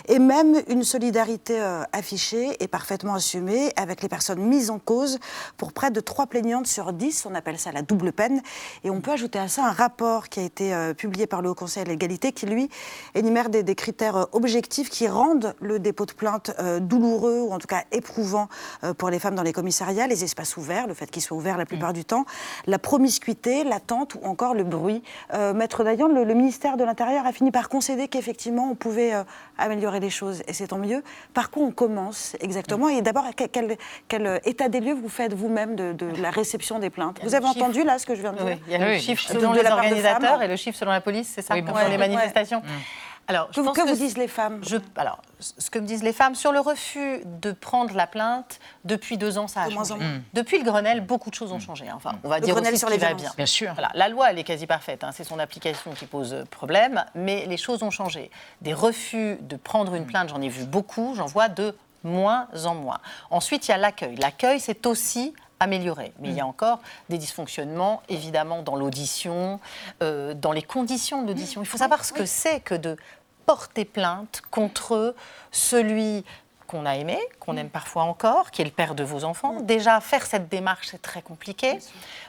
et 0.08 0.18
même 0.18 0.62
une 0.68 0.84
solidarité 0.84 1.62
euh, 1.62 1.84
affichée 1.94 2.58
et 2.60 2.68
parfaitement 2.68 3.14
assumée 3.14 3.72
avec 3.76 4.02
les 4.02 4.10
personnes 4.10 4.42
mises 4.42 4.72
en 4.72 4.80
cause 4.80 5.20
pour 5.58 5.72
près 5.72 5.92
de 5.92 6.00
3 6.00 6.26
plaignantes 6.26 6.66
sur 6.66 6.92
10, 6.92 7.28
on 7.30 7.36
appelle 7.36 7.60
ça 7.60 7.72
la 7.72 7.84
double 7.84 8.14
peine, 8.14 8.42
et 8.84 8.90
on 8.90 9.00
peut 9.00 9.12
ajouter 9.12 9.38
à 9.38 9.48
ça 9.48 9.68
un 9.68 9.72
rapport 9.72 10.30
qui 10.30 10.40
a 10.40 10.44
été 10.44 10.74
euh, 10.74 10.96
publié 10.96 11.28
par 11.28 11.44
le 11.44 11.52
Haut 11.52 11.56
Conseil 11.56 11.84
à 11.84 11.86
l'égalité 11.86 12.32
qui, 12.32 12.48
lui, 12.48 12.68
énumère 13.14 13.50
des, 13.50 13.76
critères 13.76 14.18
euh, 14.18 14.26
objectifs 14.32 14.90
qui 14.90 15.08
rendent 15.08 15.54
le 15.62 15.78
dépôt 15.78 16.08
de 16.08 16.14
plainte 16.14 16.52
douloureux 16.82 17.42
ou 17.42 17.52
en 17.52 17.60
tout 17.60 17.68
cas 17.68 17.84
éprouvant 17.92 18.23
euh, 18.84 18.94
pour 18.94 19.10
les 19.10 19.20
femmes 19.20 19.36
dans 19.36 19.44
les 19.44 19.54
commissariats, 19.54 20.08
les 20.08 20.24
espaces 20.24 20.58
ouverts, 20.58 20.88
le 20.88 20.94
fait 20.94 21.10
qu'ils 21.10 21.22
soient 21.22 21.38
ouverts 21.38 21.58
la 21.58 21.66
plupart 21.66 21.94
du 21.94 22.06
temps, 22.06 22.26
la 22.68 22.80
promiscuité, 22.80 23.64
l'attente 23.64 24.16
ou 24.16 24.26
encore 24.26 24.54
le 24.54 24.64
bruit. 24.64 25.04
Euh, 25.34 25.54
Maître 25.54 25.84
Dayan, 25.84 26.08
le, 26.08 26.34
ministère 26.34 26.78
de 26.78 26.84
l'Intérieur 26.84 27.26
a 27.26 27.32
fini 27.32 27.52
par 27.52 27.70
concéder 27.70 28.08
qu'effectivement 28.08 28.70
on 28.72 28.76
pouvait 28.76 29.14
euh, 29.14 29.24
améliorer 29.58 30.00
les 30.00 30.10
choses 30.10 30.42
et 30.48 30.54
c'est 30.54 30.68
tant 30.68 30.78
mieux. 30.78 31.04
Par 31.34 31.52
quoi 31.52 31.64
on 31.64 31.72
commence 31.72 32.36
exactement 32.40 32.90
Et 32.90 33.02
d'abord, 33.02 33.26
quel, 33.36 33.78
quel, 34.08 34.42
état 34.46 34.70
des 34.70 34.80
lieux 34.80 34.94
vous 34.94 35.10
faites 35.10 35.34
vous-même 35.34 35.76
de, 35.76 36.22
la 36.22 36.32
réception 36.32 36.80
des 36.80 36.90
plaintes? 36.90 37.20
Vous 37.24 37.36
avez 37.36 37.46
entendu 37.46 37.84
là 37.84 38.00
ce 38.00 38.06
que 38.06 38.16
je 38.16 38.22
viens 38.22 38.34
de 38.34 38.38
dire? 38.38 38.58
Il 38.68 38.74
y 38.74 38.76
a 38.76 38.94
le 38.94 38.98
chiffre 38.98 39.24
selon 39.28 39.54
les 39.54 39.66
organisateurs 39.66 40.42
et 40.42 40.48
le 40.48 40.56
chiffre 40.56 40.78
selon 40.78 40.92
la 40.92 41.02
police, 41.02 41.32
c'est 41.36 41.42
ça, 41.42 41.56
pour 41.62 41.78
les 41.90 41.98
manifestations? 41.98 42.60
Mm. 42.60 43.13
Alors, 43.28 43.48
je 43.52 43.62
que, 43.62 43.88
vous 43.88 43.96
disent 43.96 44.18
les 44.18 44.28
femmes? 44.28 44.62
Alors, 44.96 45.22
ce 45.40 45.70
que 45.70 45.80
me 45.80 45.86
disent 45.86 46.04
les 46.04 46.14
femmes 46.14 46.36
sur 46.36 46.52
le 46.52 46.60
refus 46.60 47.22
de 47.26 47.52
prendre 47.52 47.96
la 47.96 48.06
plainte, 48.06 48.60
depuis 48.84 49.18
deux 49.18 49.38
ans, 49.38 49.48
ça 49.48 49.62
a 49.62 49.70
changé. 49.70 49.96
Mm. 49.96 50.24
Depuis 50.34 50.58
le 50.58 50.66
Grenelle, 50.66 51.02
beaucoup 51.02 51.30
de 51.30 51.36
choses 51.36 51.52
ont 51.52 51.60
changé. 51.60 51.86
Enfin, 51.94 52.14
on 52.24 52.30
va 52.30 52.40
dire 52.40 52.54
Grenelle 52.54 52.74
aussi 52.74 52.80
sur 52.80 52.90
les 52.90 52.98
va 52.98 53.14
bien. 53.14 53.32
Bien 53.36 53.46
sûr. 53.46 53.74
la 53.94 54.10
loi, 54.10 54.32
elle 54.32 54.40
est 54.40 54.44
quasi 54.44 54.68
parfaite. 54.68 55.04
Hein. 55.04 55.12
c'est 55.14 55.24
son 55.24 55.40
application 55.40 55.92
qui 55.92 56.06
pose 56.06 56.44
problème, 56.52 57.06
mais 57.16 57.46
les 57.46 57.58
choses 57.58 57.82
ont 57.84 57.92
changé. 57.92 58.30
Des 58.62 58.74
refus 58.74 59.38
de 59.42 59.56
prendre 59.56 59.96
une 59.96 60.06
plainte, 60.06 60.30
j'en 60.30 60.42
ai 60.42 60.50
vu 60.50 60.66
beaucoup. 60.66 61.14
J'en 61.16 61.26
vois 61.26 61.50
de 61.50 61.76
moins 62.04 62.48
en 62.66 62.76
moins. 62.76 63.00
Ensuite, 63.30 63.68
il 63.68 63.72
y 63.72 63.74
a 63.74 63.78
l'accueil. 63.78 64.16
L'accueil, 64.18 64.60
c'est 64.60 64.86
aussi 64.86 65.34
amélioré. 65.64 66.14
Mais 66.20 66.30
il 66.30 66.36
y 66.36 66.42
a 66.42 66.46
encore 66.46 66.80
des 67.10 67.18
dysfonctionnements, 67.18 68.04
évidemment, 68.10 68.62
dans 68.62 68.76
l'audition, 68.76 69.60
euh, 70.02 70.34
dans 70.34 70.52
les 70.52 70.62
conditions 70.62 71.24
de 71.24 71.28
l'audition. 71.30 71.62
Il 71.62 71.68
faut 71.68 71.78
savoir 71.78 72.06
ce 72.06 72.14
que 72.14 72.26
c'est 72.26 72.60
que 72.60 72.76
de 72.76 72.98
porter 73.46 73.86
plainte 73.86 74.42
contre 74.52 75.16
celui 75.52 76.24
qu'on 76.68 76.86
a 76.86 76.96
aimé, 76.96 77.20
qu'on 77.40 77.58
aime 77.58 77.70
parfois 77.70 78.04
encore, 78.04 78.52
qui 78.52 78.62
est 78.62 78.66
le 78.66 78.72
père 78.72 78.96
de 78.96 79.04
vos 79.04 79.26
enfants. 79.26 79.60
Déjà, 79.62 80.00
faire 80.00 80.26
cette 80.26 80.50
démarche, 80.50 80.88
c'est 80.92 81.02
très 81.02 81.22
compliqué. 81.22 81.78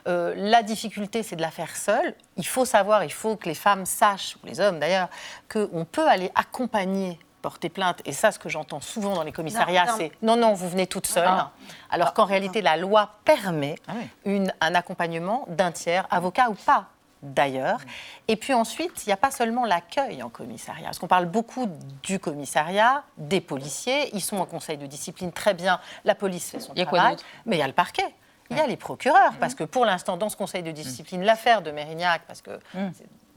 Euh, 0.07 0.35
la 0.37 0.63
difficulté, 0.63 1.23
c'est 1.23 1.37
de 1.37 1.41
la 1.41 1.51
faire 1.51 1.77
seule. 1.77 2.15
Il 2.37 2.47
faut 2.47 2.65
savoir, 2.65 3.05
il 3.05 3.13
faut 3.13 3.37
que 3.37 3.49
les 3.49 3.55
femmes 3.55 3.87
sachent, 3.87 4.37
ou 4.43 4.47
les 4.47 4.61
hommes 4.61 4.81
d'ailleurs, 4.81 5.09
qu'on 5.51 5.87
peut 5.91 6.07
aller 6.07 6.31
accompagner 6.35 7.19
porter 7.45 7.69
plainte, 7.69 8.01
et 8.07 8.15
ça, 8.15 8.33
ce 8.33 8.39
que 8.39 8.49
j'entends 8.49 8.81
souvent 8.81 9.13
dans 9.17 9.23
les 9.23 9.31
commissariats, 9.31 9.85
c'est 9.99 10.13
non, 10.23 10.35
non, 10.35 10.55
vous 10.55 10.67
venez 10.67 10.87
toute 10.87 11.07
seule. 11.07 11.29
Ah. 11.29 11.51
Alors 11.91 12.15
qu'en 12.15 12.25
réalité, 12.25 12.63
la 12.63 12.79
loi 12.79 13.11
permet 13.27 13.75
ah 13.87 13.93
une, 14.25 14.51
un 14.63 14.75
accompagnement 14.75 15.45
d'un 15.49 15.71
tiers, 15.71 16.07
avocat 16.11 16.49
ou 16.49 16.55
pas 16.55 16.87
d'ailleurs. 17.21 17.81
Et 18.29 18.37
puis 18.37 18.55
ensuite, 18.55 19.05
il 19.05 19.11
n'y 19.11 19.13
a 19.13 19.19
pas 19.19 19.31
seulement 19.31 19.67
l'accueil 19.67 20.23
en 20.23 20.31
commissariat, 20.31 20.87
parce 20.87 20.99
qu'on 20.99 21.07
parle 21.07 21.27
beaucoup 21.27 21.69
du 22.03 22.19
commissariat, 22.19 23.05
des 23.19 23.43
policiers, 23.43 24.09
ils 24.15 24.23
sont 24.23 24.39
en 24.39 24.47
conseil 24.47 24.79
de 24.79 24.87
discipline 24.87 25.31
très 25.31 25.53
bien, 25.53 25.81
la 26.07 26.15
police 26.15 26.51
fait 26.51 26.61
son 26.61 26.73
travail, 26.73 27.17
mais 27.45 27.57
il 27.57 27.59
y 27.59 27.63
a 27.63 27.67
le 27.67 27.75
parquet. 27.75 28.15
Il 28.51 28.57
y 28.57 28.61
a 28.61 28.67
les 28.67 28.77
procureurs, 28.79 29.35
parce 29.39 29.55
que 29.55 29.65
pour 29.65 29.85
l'instant, 29.85 30.17
dans 30.17 30.31
ce 30.31 30.37
conseil 30.37 30.63
de 30.63 30.71
discipline, 30.71 31.23
l'affaire 31.23 31.61
de 31.61 31.71
Mérignac, 31.71 32.23
parce 32.27 32.41
que 32.41 32.59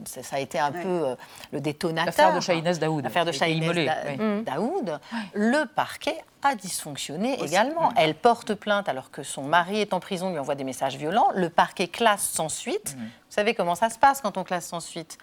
mmh 0.00 0.04
ça, 0.04 0.36
a 0.36 0.38
été 0.38 0.58
un 0.58 0.70
peu 0.70 0.86
euh, 0.86 1.14
le 1.52 1.60
détonateur. 1.60 2.06
L'affaire 2.06 2.34
de 2.34 2.40
Shahinez 2.40 2.78
Daoud. 2.78 3.04
L'affaire 3.04 3.24
de 3.24 3.32
Shahinez 3.32 3.90
Daoud. 4.44 5.00
Le 5.34 5.64
parquet 5.64 6.16
a 6.42 6.54
dysfonctionné 6.54 7.42
également. 7.42 7.92
Elle 7.96 8.14
porte 8.14 8.54
plainte 8.54 8.88
alors 8.88 9.10
que 9.10 9.22
son 9.22 9.42
mari 9.42 9.80
est 9.80 9.92
en 9.92 10.00
prison, 10.00 10.30
lui 10.30 10.38
envoie 10.38 10.54
des 10.54 10.64
messages 10.64 10.96
violents. 10.96 11.28
Le 11.34 11.50
parquet 11.50 11.88
classe 11.88 12.22
sans 12.22 12.48
suite. 12.48 12.96
Vous 12.96 13.34
savez 13.34 13.54
comment 13.54 13.74
ça 13.74 13.90
se 13.90 13.98
passe 13.98 14.20
quand 14.20 14.36
on 14.36 14.44
classe 14.44 14.66
sans 14.66 14.80
suite? 14.80 15.18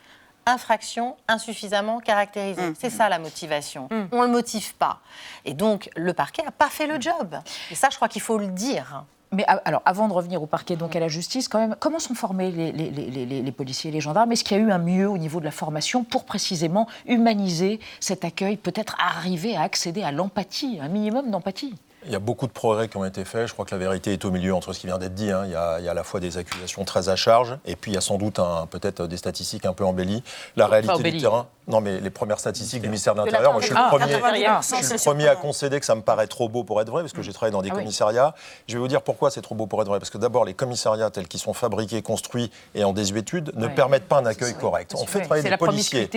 Infraction 0.48 1.18
insuffisamment 1.28 2.00
caractérisée. 2.00 2.74
C'est 2.80 2.90
ça 2.92 3.10
la 3.10 3.20
motivation. 3.20 3.90
On 4.12 4.22
ne 4.22 4.26
le 4.28 4.32
motive 4.32 4.76
pas. 4.76 5.00
Et 5.44 5.54
donc, 5.54 5.90
le 5.96 6.14
parquet 6.14 6.44
n'a 6.44 6.52
pas 6.52 6.70
fait 6.70 6.88
le 6.88 7.00
job. 7.02 7.36
Et 7.72 7.76
ça, 7.76 7.90
je 7.90 7.96
crois 7.96 8.10
qu'il 8.10 8.22
faut 8.22 8.38
le 8.38 8.48
dire. 8.48 9.06
Mais 9.32 9.44
alors, 9.66 9.82
avant 9.86 10.08
de 10.08 10.14
revenir 10.14 10.42
au 10.42 10.46
parquet, 10.46 10.76
donc 10.76 10.96
à 10.96 11.00
la 11.00 11.08
justice, 11.08 11.48
quand 11.48 11.60
même, 11.60 11.76
comment 11.80 12.00
sont 12.00 12.16
formés 12.16 12.52
les, 12.52 12.72
les 12.72 13.52
policiers 13.52 13.90
et 13.90 13.94
les 13.94 14.02
gendarmes? 14.02 14.32
Est-ce 14.32 14.44
qu'il 14.44 14.58
y 14.58 14.60
a 14.60 14.64
eu 14.64 14.72
un 14.72 14.78
mieux 14.78 15.10
au 15.10 15.18
niveau 15.18 15.40
de 15.40 15.46
la 15.46 15.52
formation 15.52 16.04
pour 16.04 16.26
précisément 16.26 16.88
humaniser 17.08 17.80
cet 18.00 18.24
accueil, 18.24 18.58
peut-être 18.58 18.96
arriver 19.00 19.56
à 19.56 19.62
accéder 19.62 20.04
à 20.04 20.12
l'empathie, 20.12 20.80
un 20.82 20.88
minimum 20.88 21.32
d'empathie? 21.32 21.76
Il 22.06 22.12
y 22.12 22.16
a 22.16 22.20
beaucoup 22.20 22.46
de 22.46 22.52
progrès 22.52 22.88
qui 22.88 22.98
ont 22.98 23.06
été 23.06 23.26
faits. 23.26 23.48
Je 23.48 23.54
crois 23.54 23.66
que 23.66 23.74
la 23.74 23.80
vérité 23.80 24.14
est 24.14 24.24
au 24.26 24.32
milieu 24.32 24.54
entre 24.54 24.74
ce 24.74 24.80
qui 24.80 24.86
vient 24.88 25.00
d'être 25.00 25.16
dit. 25.16 25.32
Hein. 25.32 25.46
Il, 25.46 25.52
y 25.52 25.56
a, 25.56 25.92
à 25.92 25.94
la 25.94 26.04
fois 26.04 26.20
des 26.20 26.38
accusations 26.38 26.86
très 26.86 27.10
à 27.10 27.16
charge, 27.16 27.58
et 27.66 27.76
puis 27.76 27.92
il 27.92 27.96
y 27.96 27.98
a 27.98 28.02
sans 28.02 28.18
doute 28.18 28.40
peut-être 28.70 29.08
des 29.08 29.18
statistiques 29.18 29.66
un 29.66 29.74
peu 29.74 29.84
embellies. 29.84 30.24
La 30.56 30.68
réalité 30.68 31.12
du 31.12 31.18
terrain. 31.18 31.48
Non, 31.68 31.82
mais 31.82 32.00
les 32.00 32.10
premières 32.10 32.40
statistiques 32.40 32.82
du 32.82 32.88
ministère 32.88 33.16
de 33.16 33.20
l'Intérieur, 33.20 33.52
moi 33.52 33.62
je 33.62 33.68
suis, 33.68 33.76
le 33.76 35.04
premier, 35.04 35.28
à 35.28 35.36
concéder 35.36 35.80
que 35.80 35.86
ça 35.86 35.96
me 35.96 36.02
paraît 36.02 36.28
trop 36.28 36.48
beau 36.48 36.64
pour 36.64 36.80
être 36.82 36.90
vrai, 36.90 37.02
parce 37.02 37.14
que 37.14 37.22
j'ai 37.22 37.34
travaillé 37.34 37.52
dans 37.52 37.62
des 37.62 37.70
ah 37.72 37.76
commissariats. 37.76 38.36
Je 38.68 38.74
vais 38.74 38.80
vous 38.80 38.88
dire 38.88 39.02
pourquoi 39.02 39.32
c'est 39.32 39.42
trop 39.42 39.56
beau 39.56 39.66
pour 39.66 39.82
être 39.82 39.88
vrai. 39.88 40.00
Parce 40.00 40.12
que 40.12 40.18
d'abord, 40.18 40.46
les 40.46 40.54
commissariats 40.54 41.10
tels 41.10 41.28
qu'ils 41.28 41.40
sont 41.40 41.54
fabriqués, 41.54 42.02
construits 42.02 42.52
et 42.76 42.84
en 42.84 42.94
désuétude 42.94 43.52
ne 43.56 43.68
permettent 43.68 44.08
pas 44.08 44.20
un 44.20 44.26
accueil 44.26 44.54
correct. 44.54 44.94
On 44.96 45.06
fait 45.06 45.22
travailler 45.22 45.50
des 45.50 45.58
policiers 45.58 46.10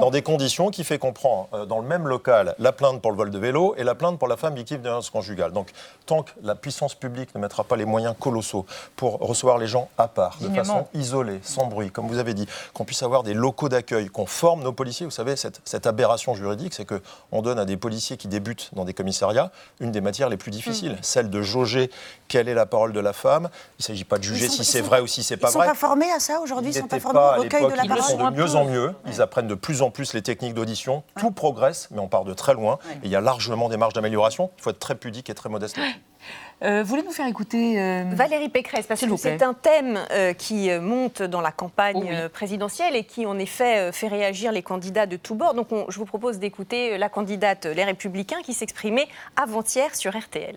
dans 0.00 0.10
des 0.10 0.22
conditions 0.22 0.70
qui 0.70 0.82
fait 0.82 0.98
qu'on 0.98 1.12
prend 1.12 1.48
euh, 1.52 1.66
dans 1.66 1.78
le 1.78 1.86
même 1.86 2.08
local 2.08 2.54
la 2.58 2.72
plainte 2.72 3.00
pour 3.00 3.10
le 3.10 3.16
vol 3.16 3.30
de 3.30 3.38
vélo 3.38 3.74
et 3.76 3.84
la 3.84 3.94
plainte 3.94 4.18
pour 4.18 4.28
la 4.28 4.36
femme 4.36 4.54
victime 4.54 4.78
de 4.78 4.82
violence 4.82 5.10
conjugale. 5.10 5.52
Donc, 5.52 5.70
tant 6.06 6.22
que 6.22 6.32
la 6.42 6.54
puissance 6.54 6.94
publique 6.94 7.34
ne 7.34 7.40
mettra 7.40 7.64
pas 7.64 7.76
les 7.76 7.84
moyens 7.84 8.14
colossaux 8.18 8.66
pour 8.96 9.18
recevoir 9.18 9.58
les 9.58 9.66
gens 9.66 9.88
à 9.98 10.08
part, 10.08 10.38
de 10.40 10.48
façon 10.48 10.86
isolée, 10.94 11.40
sans 11.42 11.66
bruit, 11.66 11.90
comme 11.90 12.08
vous 12.08 12.18
avez 12.18 12.34
dit, 12.34 12.46
qu'on 12.72 12.84
puisse 12.84 13.02
avoir 13.02 13.22
des 13.22 13.34
locaux 13.34 13.68
d'accueil, 13.68 14.08
qu'on 14.08 14.26
forme 14.26 14.62
nos 14.62 14.72
policiers 14.72 14.95
vous 15.04 15.10
savez, 15.10 15.36
cette, 15.36 15.86
aberration 15.86 16.34
juridique, 16.34 16.74
c'est 16.74 16.86
qu'on 16.86 17.42
donne 17.42 17.58
à 17.58 17.64
des 17.64 17.76
policiers 17.76 18.16
qui 18.16 18.28
débutent 18.28 18.70
dans 18.72 18.84
des 18.84 18.94
commissariats 18.94 19.50
une 19.80 19.92
des 19.92 20.00
matières 20.00 20.28
les 20.28 20.36
plus 20.36 20.50
difficiles, 20.50 20.92
mm. 20.92 21.02
celle 21.02 21.30
de 21.30 21.42
jauger 21.42 21.90
quelle 22.28 22.48
est 22.48 22.54
la 22.54 22.66
parole 22.66 22.92
de 22.92 23.00
la 23.00 23.12
femme. 23.12 23.48
Il 23.78 23.82
ne 23.82 23.84
s'agit 23.84 24.04
pas 24.04 24.18
de 24.18 24.24
juger 24.24 24.48
si 24.48 24.64
c'est 24.64 24.80
vrai 24.80 25.00
ou 25.00 25.06
si 25.06 25.22
c'est 25.22 25.36
pas 25.36 25.50
vrai. 25.50 25.58
Ils 25.58 25.58
ne 25.58 25.64
sont 25.64 25.70
pas 25.70 25.86
formés 25.86 26.10
à 26.10 26.20
ça 26.20 26.40
aujourd'hui 26.40 26.72
Ils 26.72 26.76
ne 26.76 26.80
sont 26.82 26.88
pas 26.88 27.00
formés 27.00 27.20
au 27.20 27.42
recueil 27.42 27.64
de 27.64 27.70
la 27.70 27.84
parole 27.84 27.98
Ils 27.98 28.02
sont 28.02 28.30
de 28.30 28.36
mieux 28.36 28.54
en 28.54 28.64
mieux. 28.64 28.94
Ils 29.06 29.22
apprennent 29.22 29.48
de 29.48 29.54
plus 29.54 29.82
en 29.82 29.90
plus 29.90 30.14
les 30.14 30.22
techniques 30.22 30.54
d'audition. 30.54 31.02
Tout 31.18 31.30
progresse, 31.30 31.88
mais 31.90 32.00
on 32.00 32.08
part 32.08 32.24
de 32.24 32.34
très 32.34 32.54
loin. 32.54 32.78
Et 33.02 33.06
il 33.06 33.10
y 33.10 33.16
a 33.16 33.20
largement 33.20 33.68
des 33.68 33.76
marges 33.76 33.94
d'amélioration. 33.94 34.50
Il 34.58 34.62
faut 34.62 34.70
être 34.70 34.78
très 34.78 34.94
pudique 34.94 35.30
et 35.30 35.34
très 35.34 35.48
modeste. 35.48 35.76
Euh, 36.62 36.82
voulez 36.82 37.02
nous 37.02 37.12
faire 37.12 37.26
écouter 37.26 37.80
euh, 37.80 38.04
Valérie 38.12 38.48
Pécresse, 38.48 38.86
parce 38.86 39.00
que 39.00 39.16
c'est 39.16 39.42
un 39.42 39.52
thème 39.52 39.98
euh, 40.10 40.32
qui 40.32 40.70
monte 40.80 41.22
dans 41.22 41.42
la 41.42 41.52
campagne 41.52 42.28
présidentielle 42.30 42.96
et 42.96 43.04
qui 43.04 43.26
en 43.26 43.38
effet 43.38 43.92
fait 43.92 44.08
réagir 44.08 44.52
les 44.52 44.62
candidats 44.62 45.06
de 45.06 45.16
tous 45.16 45.34
bords. 45.34 45.54
Donc 45.54 45.68
je 45.88 45.98
vous 45.98 46.06
propose 46.06 46.38
d'écouter 46.38 46.96
la 46.96 47.08
candidate 47.08 47.66
Les 47.66 47.84
Républicains 47.84 48.40
qui 48.42 48.54
s'exprimait 48.54 49.08
avant-hier 49.36 49.94
sur 49.94 50.16
RTL. 50.16 50.56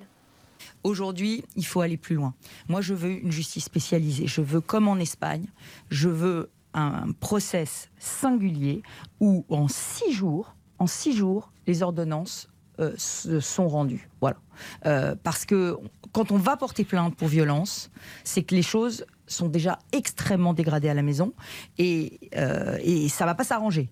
Aujourd'hui, 0.84 1.44
il 1.58 1.66
faut 1.66 1.82
aller 1.82 1.98
plus 1.98 2.16
loin. 2.16 2.34
Moi, 2.70 2.80
je 2.80 2.94
veux 2.94 3.12
une 3.12 3.32
justice 3.32 3.66
spécialisée. 3.66 4.28
Je 4.28 4.40
veux, 4.40 4.62
comme 4.62 4.88
en 4.88 4.98
Espagne, 4.98 5.46
je 5.90 6.08
veux 6.08 6.50
un 6.74 7.12
process 7.20 7.90
singulier 7.98 8.84
où 9.20 9.46
en 9.50 9.68
six 9.68 10.14
jours, 10.14 10.56
en 10.78 10.88
six 10.88 11.14
jours, 11.16 11.52
les 11.68 11.84
ordonnances 11.84 12.48
euh, 12.80 12.96
sont 13.42 13.68
rendus. 13.68 14.08
Voilà. 14.22 14.38
Euh, 14.86 15.14
parce 15.22 15.46
que 15.46 15.78
quand 16.14 16.32
on 16.32 16.38
va 16.38 16.56
porter 16.56 16.86
plainte 16.86 17.14
pour 17.16 17.28
violence, 17.28 17.92
c'est 18.24 18.44
que 18.44 18.56
les 18.56 18.62
choses 18.62 19.06
sont 19.28 19.50
déjà 19.50 19.80
extrêmement 19.92 20.54
dégradées 20.54 20.88
à 20.88 20.94
la 20.94 21.02
maison 21.02 21.34
et, 21.78 22.20
euh, 22.38 22.78
ça 23.10 23.26
ne 23.26 23.30
va 23.30 23.36
pas 23.36 23.44
s'arranger. 23.44 23.90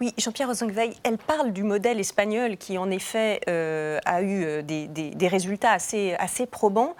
Oui, 0.00 0.12
Jean-Pierre 0.18 0.48
Rosenveil, 0.48 0.94
elle 1.04 1.18
parle 1.18 1.52
du 1.52 1.62
modèle 1.62 2.00
espagnol 2.00 2.56
qui, 2.56 2.76
en 2.76 2.90
effet, 2.90 3.40
a 3.46 4.22
eu 4.22 4.62
des, 4.62 5.28
résultats 5.28 5.72
assez, 5.72 6.46
probants. 6.50 6.96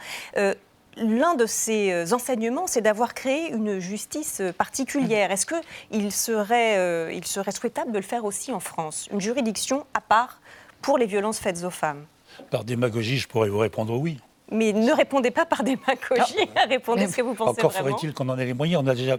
L'un 0.96 1.34
de 1.34 1.46
ses 1.46 2.12
enseignements, 2.12 2.66
c'est 2.66 2.82
d'avoir 2.82 3.14
créé 3.14 3.50
une 3.52 3.78
justice 3.78 4.42
particulière. 4.58 5.30
Est-ce 5.30 5.46
qu'il 5.46 6.12
serait, 6.12 7.20
serait 7.24 7.52
souhaitable 7.52 7.90
de 7.90 7.98
le 7.98 8.04
faire 8.04 8.26
aussi 8.26 8.52
en 8.52 8.60
France? 8.60 9.08
Une 9.10 9.20
juridiction 9.20 9.86
à 9.94 10.02
part 10.02 10.39
pour 10.82 10.98
les 10.98 11.06
violences 11.06 11.38
faites 11.38 11.64
aux 11.64 11.70
femmes 11.70 12.04
Par 12.50 12.64
démagogie, 12.64 13.18
je 13.18 13.28
pourrais 13.28 13.48
vous 13.48 13.58
répondre 13.58 13.96
oui. 13.96 14.18
Mais 14.52 14.72
ne 14.72 14.92
répondez 14.92 15.30
pas 15.30 15.46
par 15.46 15.62
démagogie, 15.62 16.48
répondez 16.68 17.06
ce 17.06 17.16
que 17.16 17.22
vous 17.22 17.34
pensez 17.34 17.60
Encore 17.60 17.72
faudrait-il 17.72 18.12
qu'on 18.12 18.28
en 18.28 18.38
ait 18.38 18.46
les 18.46 18.54
moyens. 18.54 18.82
On 18.84 18.86
a 18.88 18.94
déjà 18.94 19.16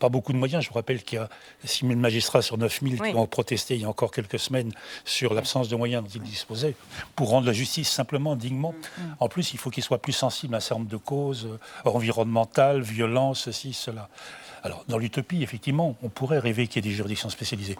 pas 0.00 0.08
beaucoup 0.08 0.32
de 0.32 0.38
moyens. 0.38 0.64
Je 0.64 0.68
vous 0.68 0.74
rappelle 0.74 1.04
qu'il 1.04 1.18
y 1.18 1.22
a 1.22 1.28
6 1.64 1.86
000 1.86 2.00
magistrats 2.00 2.42
sur 2.42 2.58
9 2.58 2.80
000 2.82 3.04
qui 3.04 3.14
ont 3.14 3.26
protesté 3.26 3.74
il 3.74 3.82
y 3.82 3.84
a 3.84 3.88
encore 3.88 4.10
quelques 4.10 4.38
semaines 4.38 4.72
sur 5.04 5.34
l'absence 5.34 5.68
de 5.68 5.76
moyens 5.76 6.02
dont 6.02 6.10
ils 6.14 6.22
disposaient 6.22 6.74
pour 7.14 7.28
rendre 7.28 7.46
la 7.46 7.52
justice 7.52 7.90
simplement, 7.90 8.34
dignement. 8.34 8.72
Mm, 8.72 9.02
mm. 9.02 9.16
En 9.20 9.28
plus, 9.28 9.52
il 9.52 9.58
faut 9.58 9.70
qu'ils 9.70 9.84
soient 9.84 10.00
plus 10.00 10.12
sensibles 10.12 10.54
à 10.54 10.56
un 10.56 10.60
certain 10.60 10.80
nombre 10.80 10.90
de 10.90 10.96
causes 10.96 11.46
euh, 11.46 11.90
environnementales, 11.90 12.80
violences, 12.80 13.42
ceci, 13.42 13.74
cela. 13.74 14.08
Alors, 14.62 14.84
dans 14.88 14.98
l'utopie, 14.98 15.42
effectivement, 15.42 15.96
on 16.02 16.08
pourrait 16.08 16.38
rêver 16.38 16.66
qu'il 16.66 16.84
y 16.84 16.86
ait 16.86 16.90
des 16.90 16.94
juridictions 16.94 17.30
spécialisées. 17.30 17.76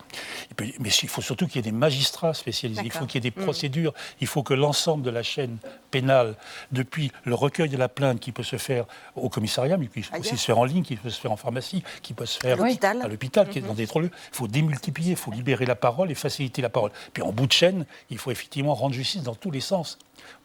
Mais 0.59 0.91
il 0.91 1.09
faut 1.09 1.20
surtout 1.20 1.47
qu'il 1.47 1.57
y 1.57 1.59
ait 1.59 1.70
des 1.70 1.76
magistrats 1.76 2.35
spécialisés. 2.35 2.83
Il 2.85 2.91
faut 2.91 3.07
qu'il 3.07 3.22
y 3.22 3.26
ait 3.26 3.31
des 3.31 3.41
mm. 3.41 3.45
procédures. 3.45 3.95
Il 4.20 4.26
faut 4.26 4.43
que 4.43 4.55
l'ensemble 4.55 5.03
de 5.03 5.11
la 5.11 5.22
chaîne 5.22 5.59
pénale, 5.91 6.37
depuis 6.72 7.12
le 7.24 7.35
recueil 7.35 7.68
de 7.68 7.76
la 7.76 7.89
plainte 7.89 8.20
qui 8.20 8.33
peut 8.33 8.43
se 8.43 8.57
faire 8.57 8.87
au 9.16 9.28
commissariat, 9.28 9.76
mais 9.76 9.87
qui 9.87 10.01
peut 10.01 10.18
aussi 10.18 10.37
se 10.37 10.45
faire 10.45 10.59
en 10.59 10.64
ligne, 10.64 10.83
qui 10.83 10.97
peut 10.97 11.11
se 11.11 11.20
faire 11.20 11.33
en 11.33 11.37
pharmacie, 11.37 11.83
qui 12.03 12.14
peut 12.14 12.26
se 12.26 12.39
faire 12.39 12.61
à 12.61 13.09
l'hôpital, 13.09 13.49
qui 13.49 13.59
est 13.59 13.62
dans 13.62 13.72
mm-hmm. 13.72 13.76
des 13.76 13.87
trop 13.87 14.01
lieux. 14.01 14.11
Il 14.33 14.37
faut 14.37 14.49
démultiplier, 14.49 15.11
il 15.12 15.16
faut 15.16 15.31
libérer 15.31 15.66
la 15.66 15.74
parole 15.74 16.11
et 16.11 16.14
faciliter 16.14 16.62
la 16.62 16.70
parole. 16.70 16.91
Puis 17.12 17.22
en 17.22 17.33
bout 17.33 17.47
de 17.47 17.53
chaîne, 17.53 17.85
il 18.11 18.18
faut 18.18 18.31
effectivement 18.31 18.74
rendre 18.74 18.95
justice 18.95 19.22
dans 19.22 19.35
tous 19.35 19.51
les 19.51 19.61
sens 19.61 19.99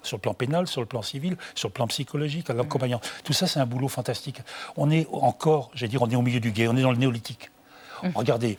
sur 0.04 0.18
le 0.18 0.22
plan 0.22 0.34
pénal, 0.34 0.68
sur 0.68 0.82
le 0.82 0.88
plan 0.88 1.02
civil, 1.02 1.38
sur 1.56 1.70
le 1.70 1.74
plan 1.74 1.88
psychologique, 1.88 2.50
à 2.50 2.54
l'accompagnant. 2.54 3.02
Tout 3.24 3.34
ça, 3.34 3.48
c'est 3.48 3.60
un 3.60 3.66
boulot 3.66 3.88
fantastique. 3.88 4.42
On 4.78 4.90
est 4.92 5.08
encore, 5.12 5.72
j'allais 5.74 5.90
dire, 5.90 6.02
on 6.02 6.10
est 6.10 6.16
au 6.16 6.22
milieu 6.22 6.40
du 6.40 6.52
guet, 6.52 6.68
on 6.68 6.76
est 6.76 6.82
dans 6.82 6.92
le 6.92 6.98
néolithique. 6.98 7.52
Mmh. 8.04 8.10
Regardez, 8.16 8.58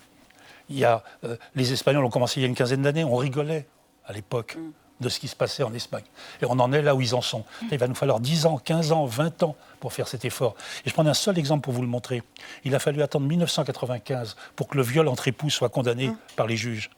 il 0.69 0.79
y 0.79 0.85
a, 0.85 1.03
euh, 1.25 1.37
les 1.55 1.73
Espagnols 1.73 2.05
ont 2.05 2.11
commencé 2.11 2.41
il 2.41 2.43
y 2.43 2.47
a 2.47 2.49
une 2.49 2.55
quinzaine 2.55 2.83
d'années, 2.83 3.05
on 3.05 3.17
rigolait 3.17 3.67
à 4.07 4.13
l'époque. 4.13 4.57
Mmh. 4.57 4.71
de 4.99 5.11
ce 5.11 5.21
qui 5.21 5.29
se 5.29 5.37
passait 5.37 5.63
en 5.63 5.75
Espagne. 5.75 6.05
Et 6.41 6.47
on 6.47 6.59
en 6.59 6.73
est 6.73 6.81
là 6.81 6.95
où 6.95 7.03
ils 7.03 7.15
en 7.15 7.21
sont. 7.21 7.41
Mmh. 7.41 7.67
Il 7.73 7.79
va 7.79 7.87
nous 7.87 7.95
falloir 7.95 8.19
10 8.19 8.47
ans, 8.47 8.57
15 8.57 8.93
ans, 8.93 9.05
20 9.05 9.43
ans 9.43 9.55
pour 9.79 9.93
faire 9.93 10.09
cet 10.09 10.25
effort. 10.25 10.55
Et 10.87 10.89
je 10.89 10.95
prends 10.95 11.07
un 11.07 11.13
seul 11.13 11.39
exemple 11.39 11.65
pour 11.65 11.75
vous 11.75 11.83
le 11.83 11.89
montrer. 11.89 12.23
Il 12.65 12.75
a 12.75 12.79
fallu 12.79 13.03
attendre 13.03 13.27
1995 13.27 14.37
pour 14.57 14.69
que 14.69 14.77
le 14.79 14.83
viol 14.83 15.07
entre 15.09 15.29
époux 15.29 15.51
soit 15.51 15.69
condamné 15.69 16.13
par 16.35 16.47
les 16.47 16.57
juges. 16.57 16.89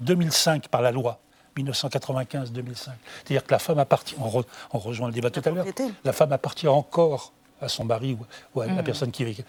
2005 0.00 0.68
par 0.68 0.82
la 0.82 0.90
loi. 0.90 1.20
1995-2005. 1.56 2.90
C'est-à-dire 3.24 3.44
que 3.44 3.52
la 3.52 3.58
femme 3.58 3.78
appartient, 3.78 4.16
on, 4.18 4.44
on 4.72 4.78
rejoint 4.78 5.08
le 5.08 5.12
débat 5.12 5.30
tout 5.30 5.42
à 5.44 5.50
l'heure, 5.50 5.66
la 6.04 6.12
femme 6.12 6.32
appartient 6.32 6.68
encore 6.68 7.32
à 7.60 7.68
son 7.68 7.84
mari 7.84 8.16
ou, 8.54 8.60
à 8.60 8.66
la 8.66 8.72
mm. 8.74 8.84
personne 8.84 9.10
qui 9.10 9.24
vit. 9.24 9.42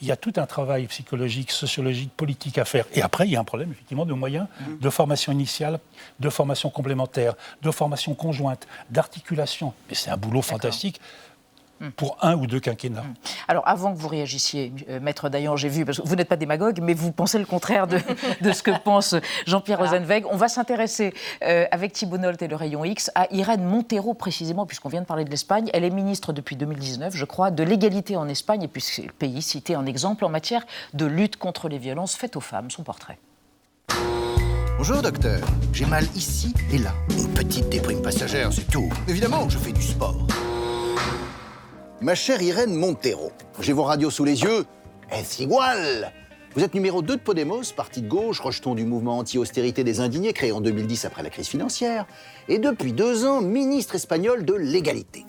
Il 0.00 0.06
y 0.06 0.12
a 0.12 0.16
tout 0.16 0.32
un 0.36 0.46
travail 0.46 0.86
psychologique, 0.86 1.50
sociologique, 1.50 2.10
politique 2.16 2.58
à 2.58 2.64
faire. 2.64 2.86
Et 2.94 3.02
après, 3.02 3.26
il 3.26 3.32
y 3.32 3.36
a 3.36 3.40
un 3.40 3.44
problème 3.44 3.72
effectivement 3.72 4.06
de 4.06 4.14
moyens, 4.14 4.46
mm. 4.60 4.78
de 4.78 4.90
formation 4.90 5.32
initiale, 5.32 5.78
de 6.20 6.30
formation 6.30 6.70
complémentaire, 6.70 7.34
de 7.62 7.70
formation 7.70 8.14
conjointe, 8.14 8.66
d'articulation. 8.90 9.74
Mais 9.88 9.94
c'est 9.94 10.10
un 10.10 10.16
boulot 10.16 10.42
fantastique. 10.42 11.00
Pour 11.96 12.16
un 12.22 12.34
ou 12.34 12.46
deux 12.46 12.60
quinquennats. 12.60 13.02
Hmm. 13.02 13.14
Alors, 13.46 13.66
avant 13.66 13.92
que 13.92 13.98
vous 13.98 14.08
réagissiez, 14.08 14.72
euh, 14.88 15.00
Maître 15.00 15.28
Dayan, 15.28 15.56
j'ai 15.56 15.68
vu, 15.68 15.84
parce 15.84 15.98
que 16.00 16.06
vous 16.06 16.16
n'êtes 16.16 16.28
pas 16.28 16.36
démagogue, 16.36 16.80
mais 16.82 16.94
vous 16.94 17.12
pensez 17.12 17.38
le 17.38 17.46
contraire 17.46 17.86
de, 17.86 17.98
ce 18.52 18.62
que 18.62 18.76
pense 18.82 19.14
Jean-Pierre 19.46 19.78
Rosenweg. 19.78 20.24
On 20.30 20.36
va 20.36 20.48
s'intéresser 20.48 21.14
euh, 21.44 21.66
avec 21.70 21.92
Thibault 21.92 22.18
Nolte 22.18 22.42
et 22.42 22.48
le 22.48 22.56
rayon 22.56 22.84
X 22.84 23.10
à 23.14 23.26
Irène 23.32 23.64
Montero, 23.64 24.14
précisément, 24.14 24.66
puisqu'on 24.66 24.88
vient 24.88 25.02
de 25.02 25.06
parler 25.06 25.24
de 25.24 25.30
l'Espagne. 25.30 25.70
Elle 25.72 25.84
est 25.84 25.90
ministre 25.90 26.32
depuis 26.32 26.56
2019, 26.56 27.14
je 27.14 27.24
crois, 27.24 27.50
de 27.50 27.62
l'égalité 27.62 28.16
en 28.16 28.28
Espagne, 28.28 28.62
et 28.62 28.68
puis 28.68 28.82
c'est 28.82 29.02
le 29.02 29.12
pays 29.12 29.42
cité 29.42 29.76
en 29.76 29.86
exemple 29.86 30.24
en 30.24 30.28
matière 30.28 30.66
de 30.94 31.06
lutte 31.06 31.36
contre 31.36 31.68
les 31.68 31.78
violences 31.78 32.16
faites 32.16 32.36
aux 32.36 32.40
femmes. 32.40 32.70
Son 32.70 32.82
portrait. 32.82 33.18
Bonjour 34.76 35.02
docteur, 35.02 35.40
j'ai 35.72 35.86
mal 35.86 36.04
ici 36.14 36.54
et 36.72 36.78
là. 36.78 36.92
Une 37.10 37.28
petite 37.34 37.68
déprime 37.68 38.00
passagère, 38.00 38.52
c'est 38.52 38.70
tout. 38.70 38.88
Évidemment, 39.08 39.48
je 39.48 39.58
fais 39.58 39.72
du 39.72 39.82
sport. 39.82 40.24
Ma 42.00 42.14
chère 42.14 42.40
Irène 42.40 42.76
Montero, 42.76 43.32
j'ai 43.58 43.72
vos 43.72 43.82
radios 43.82 44.10
sous 44.10 44.24
les 44.24 44.42
yeux. 44.42 44.64
Est-ce 45.10 45.42
igual 45.42 46.12
Vous 46.54 46.62
êtes 46.62 46.72
numéro 46.72 47.02
2 47.02 47.16
de 47.16 47.20
Podemos, 47.20 47.72
parti 47.74 48.02
de 48.02 48.08
gauche, 48.08 48.38
rejeton 48.38 48.76
du 48.76 48.84
mouvement 48.84 49.18
anti-austérité 49.18 49.82
des 49.82 49.98
indignés 49.98 50.32
créé 50.32 50.52
en 50.52 50.60
2010 50.60 51.06
après 51.06 51.24
la 51.24 51.30
crise 51.30 51.48
financière, 51.48 52.06
et 52.46 52.60
depuis 52.60 52.92
deux 52.92 53.26
ans, 53.26 53.40
ministre 53.40 53.96
espagnol 53.96 54.44
de 54.44 54.54
l'égalité. 54.54 55.26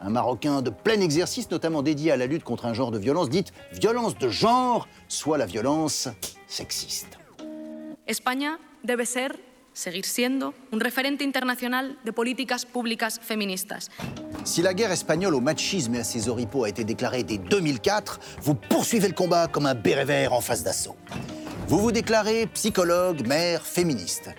Un 0.00 0.10
Marocain 0.10 0.62
de 0.62 0.70
plein 0.70 1.00
exercice, 1.00 1.50
notamment 1.50 1.82
dédié 1.82 2.12
à 2.12 2.16
la 2.16 2.26
lutte 2.26 2.44
contre 2.44 2.66
un 2.66 2.74
genre 2.74 2.92
de 2.92 2.98
violence 2.98 3.28
dite 3.28 3.52
violence 3.72 4.16
de 4.16 4.28
genre, 4.28 4.86
soit 5.08 5.36
la 5.36 5.46
violence 5.46 6.08
sexiste. 6.46 7.18
Seguir 9.74 10.06
siendo 10.06 10.54
un 10.72 10.80
referente 10.80 11.24
international 11.24 11.98
de 12.04 12.12
políticas 12.12 12.64
públicas 12.64 13.20
feministas. 13.20 13.90
Si 14.44 14.62
la 14.62 14.72
guerre 14.72 14.92
espagnole 14.92 15.34
au 15.34 15.40
machisme 15.40 15.96
et 15.96 16.00
à 16.00 16.04
ses 16.04 16.28
oripeaux 16.28 16.64
a 16.64 16.68
été 16.68 16.84
déclarée 16.84 17.24
dès 17.24 17.38
2004, 17.38 18.20
vous 18.42 18.54
poursuivez 18.54 19.08
le 19.08 19.14
combat 19.14 19.48
comme 19.48 19.66
un 19.66 19.74
béret 19.74 20.04
vert 20.04 20.32
en 20.32 20.40
face 20.40 20.62
d'assaut. 20.62 20.96
Vous 21.66 21.78
vous 21.78 21.92
déclarez 21.92 22.46
psychologue, 22.48 23.26
mère, 23.26 23.66
féministe. 23.66 24.30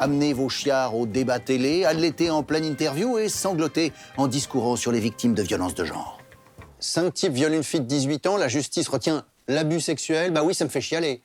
Amenez 0.00 0.32
vos 0.32 0.48
chiards 0.48 0.96
au 0.96 1.06
débat 1.06 1.38
télé, 1.38 1.84
allaitez 1.84 2.28
en 2.28 2.42
pleine 2.42 2.64
interview 2.64 3.18
et 3.18 3.28
sanglotez 3.28 3.92
en 4.16 4.26
discourant 4.26 4.74
sur 4.76 4.90
les 4.90 4.98
victimes 4.98 5.34
de 5.34 5.42
violences 5.42 5.74
de 5.74 5.84
genre. 5.84 6.18
Cinq 6.80 7.14
types 7.14 7.32
violent 7.32 7.54
une 7.54 7.62
fille 7.62 7.80
de 7.80 7.86
18 7.86 8.26
ans, 8.26 8.36
la 8.36 8.48
justice 8.48 8.88
retient 8.88 9.24
l'abus 9.46 9.80
sexuel, 9.80 10.32
bah 10.32 10.42
oui, 10.42 10.54
ça 10.54 10.64
me 10.64 10.70
fait 10.70 10.80
chialer. 10.80 11.22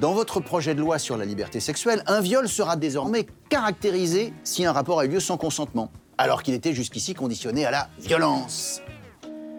Dans 0.00 0.14
votre 0.14 0.40
projet 0.40 0.74
de 0.74 0.80
loi 0.80 0.98
sur 0.98 1.18
la 1.18 1.26
liberté 1.26 1.60
sexuelle, 1.60 2.02
un 2.06 2.22
viol 2.22 2.48
sera 2.48 2.76
désormais 2.76 3.26
caractérisé 3.50 4.32
si 4.44 4.64
un 4.64 4.72
rapport 4.72 4.98
a 4.98 5.04
eu 5.04 5.08
lieu 5.08 5.20
sans 5.20 5.36
consentement, 5.36 5.92
alors 6.16 6.42
qu'il 6.42 6.54
était 6.54 6.72
jusqu'ici 6.72 7.12
conditionné 7.12 7.66
à 7.66 7.70
la 7.70 7.88
violence. 7.98 8.80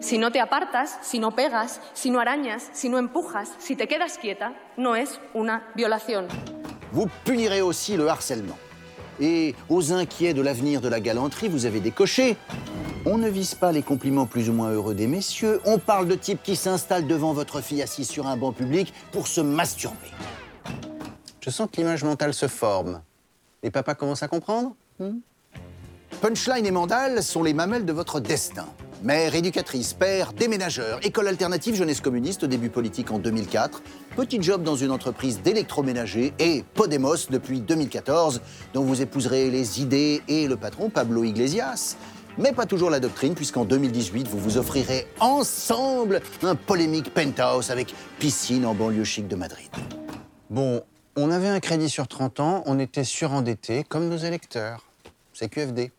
Si 0.00 0.18
no 0.18 0.30
te 0.30 0.40
apartas, 0.40 0.98
si 1.00 1.20
no 1.20 1.30
pegas, 1.30 1.78
si 1.94 2.10
no 2.10 2.18
arañas, 2.18 2.70
si 2.72 2.88
no 2.88 2.98
empujas, 2.98 3.50
si 3.60 3.76
te 3.76 3.86
quedas 3.86 4.18
quieta, 4.18 4.52
no 4.76 4.96
es 4.96 5.20
una 5.32 5.62
violación. 5.76 6.26
Vous 6.90 7.06
punirez 7.24 7.60
aussi 7.60 7.96
le 7.96 8.08
harcèlement. 8.08 8.58
Et 9.20 9.54
aux 9.68 9.92
inquiets 9.92 10.34
de 10.34 10.42
l'avenir 10.42 10.80
de 10.80 10.88
la 10.88 11.00
galanterie, 11.00 11.48
vous 11.48 11.66
avez 11.66 11.80
décoché. 11.80 12.36
On 13.04 13.18
ne 13.18 13.28
vise 13.28 13.54
pas 13.54 13.72
les 13.72 13.82
compliments 13.82 14.26
plus 14.26 14.48
ou 14.48 14.52
moins 14.52 14.70
heureux 14.70 14.94
des 14.94 15.08
messieurs, 15.08 15.60
on 15.64 15.78
parle 15.78 16.06
de 16.06 16.14
types 16.14 16.42
qui 16.42 16.54
s'installent 16.54 17.06
devant 17.06 17.32
votre 17.32 17.60
fille 17.60 17.82
assise 17.82 18.08
sur 18.08 18.28
un 18.28 18.36
banc 18.36 18.52
public 18.52 18.92
pour 19.10 19.26
se 19.26 19.40
masturber. 19.40 19.96
Je 21.40 21.50
sens 21.50 21.68
que 21.70 21.78
l'image 21.78 22.04
mentale 22.04 22.32
se 22.32 22.46
forme. 22.46 23.02
Les 23.64 23.72
papas 23.72 23.94
commencent 23.94 24.22
à 24.22 24.28
comprendre? 24.28 24.74
Hmm? 25.00 25.18
Punchline 26.20 26.64
et 26.64 26.70
Mandal 26.70 27.22
sont 27.22 27.42
les 27.42 27.54
mamelles 27.54 27.84
de 27.84 27.92
votre 27.92 28.20
destin. 28.20 28.66
Mère, 29.02 29.34
éducatrice, 29.34 29.94
père, 29.94 30.32
déménageur, 30.32 31.00
école 31.02 31.26
alternative 31.26 31.74
jeunesse 31.74 32.00
communiste, 32.00 32.44
début 32.44 32.70
politique 32.70 33.10
en 33.10 33.18
2004, 33.18 33.82
petit 34.14 34.40
job 34.40 34.62
dans 34.62 34.76
une 34.76 34.92
entreprise 34.92 35.42
d'électroménager 35.42 36.32
et 36.38 36.62
Podemos 36.74 37.16
depuis 37.28 37.60
2014, 37.60 38.40
dont 38.74 38.84
vous 38.84 39.02
épouserez 39.02 39.50
les 39.50 39.80
idées 39.80 40.22
et 40.28 40.46
le 40.46 40.56
patron 40.56 40.88
Pablo 40.88 41.24
Iglesias. 41.24 41.96
Mais 42.38 42.52
pas 42.52 42.64
toujours 42.64 42.90
la 42.90 43.00
doctrine, 43.00 43.34
puisqu'en 43.34 43.64
2018, 43.64 44.28
vous 44.28 44.38
vous 44.38 44.56
offrirez 44.56 45.08
ensemble 45.18 46.20
un 46.44 46.54
polémique 46.54 47.12
penthouse 47.12 47.72
avec 47.72 47.92
piscine 48.20 48.64
en 48.64 48.74
banlieue 48.74 49.02
chic 49.02 49.26
de 49.26 49.34
Madrid. 49.34 49.70
Bon, 50.48 50.80
on 51.16 51.32
avait 51.32 51.48
un 51.48 51.58
crédit 51.58 51.90
sur 51.90 52.06
30 52.06 52.38
ans, 52.38 52.62
on 52.66 52.78
était 52.78 53.02
surendetté 53.02 53.82
comme 53.82 54.08
nos 54.08 54.18
électeurs. 54.18 54.84
C'est 55.32 55.48
QFD. 55.48 55.90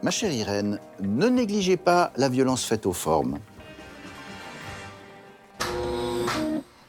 Ma 0.00 0.12
chère 0.12 0.32
Irène, 0.32 0.78
ne 1.00 1.28
négligez 1.28 1.76
pas 1.76 2.12
la 2.16 2.28
violence 2.28 2.64
faite 2.64 2.86
aux 2.86 2.92
formes. 2.92 3.38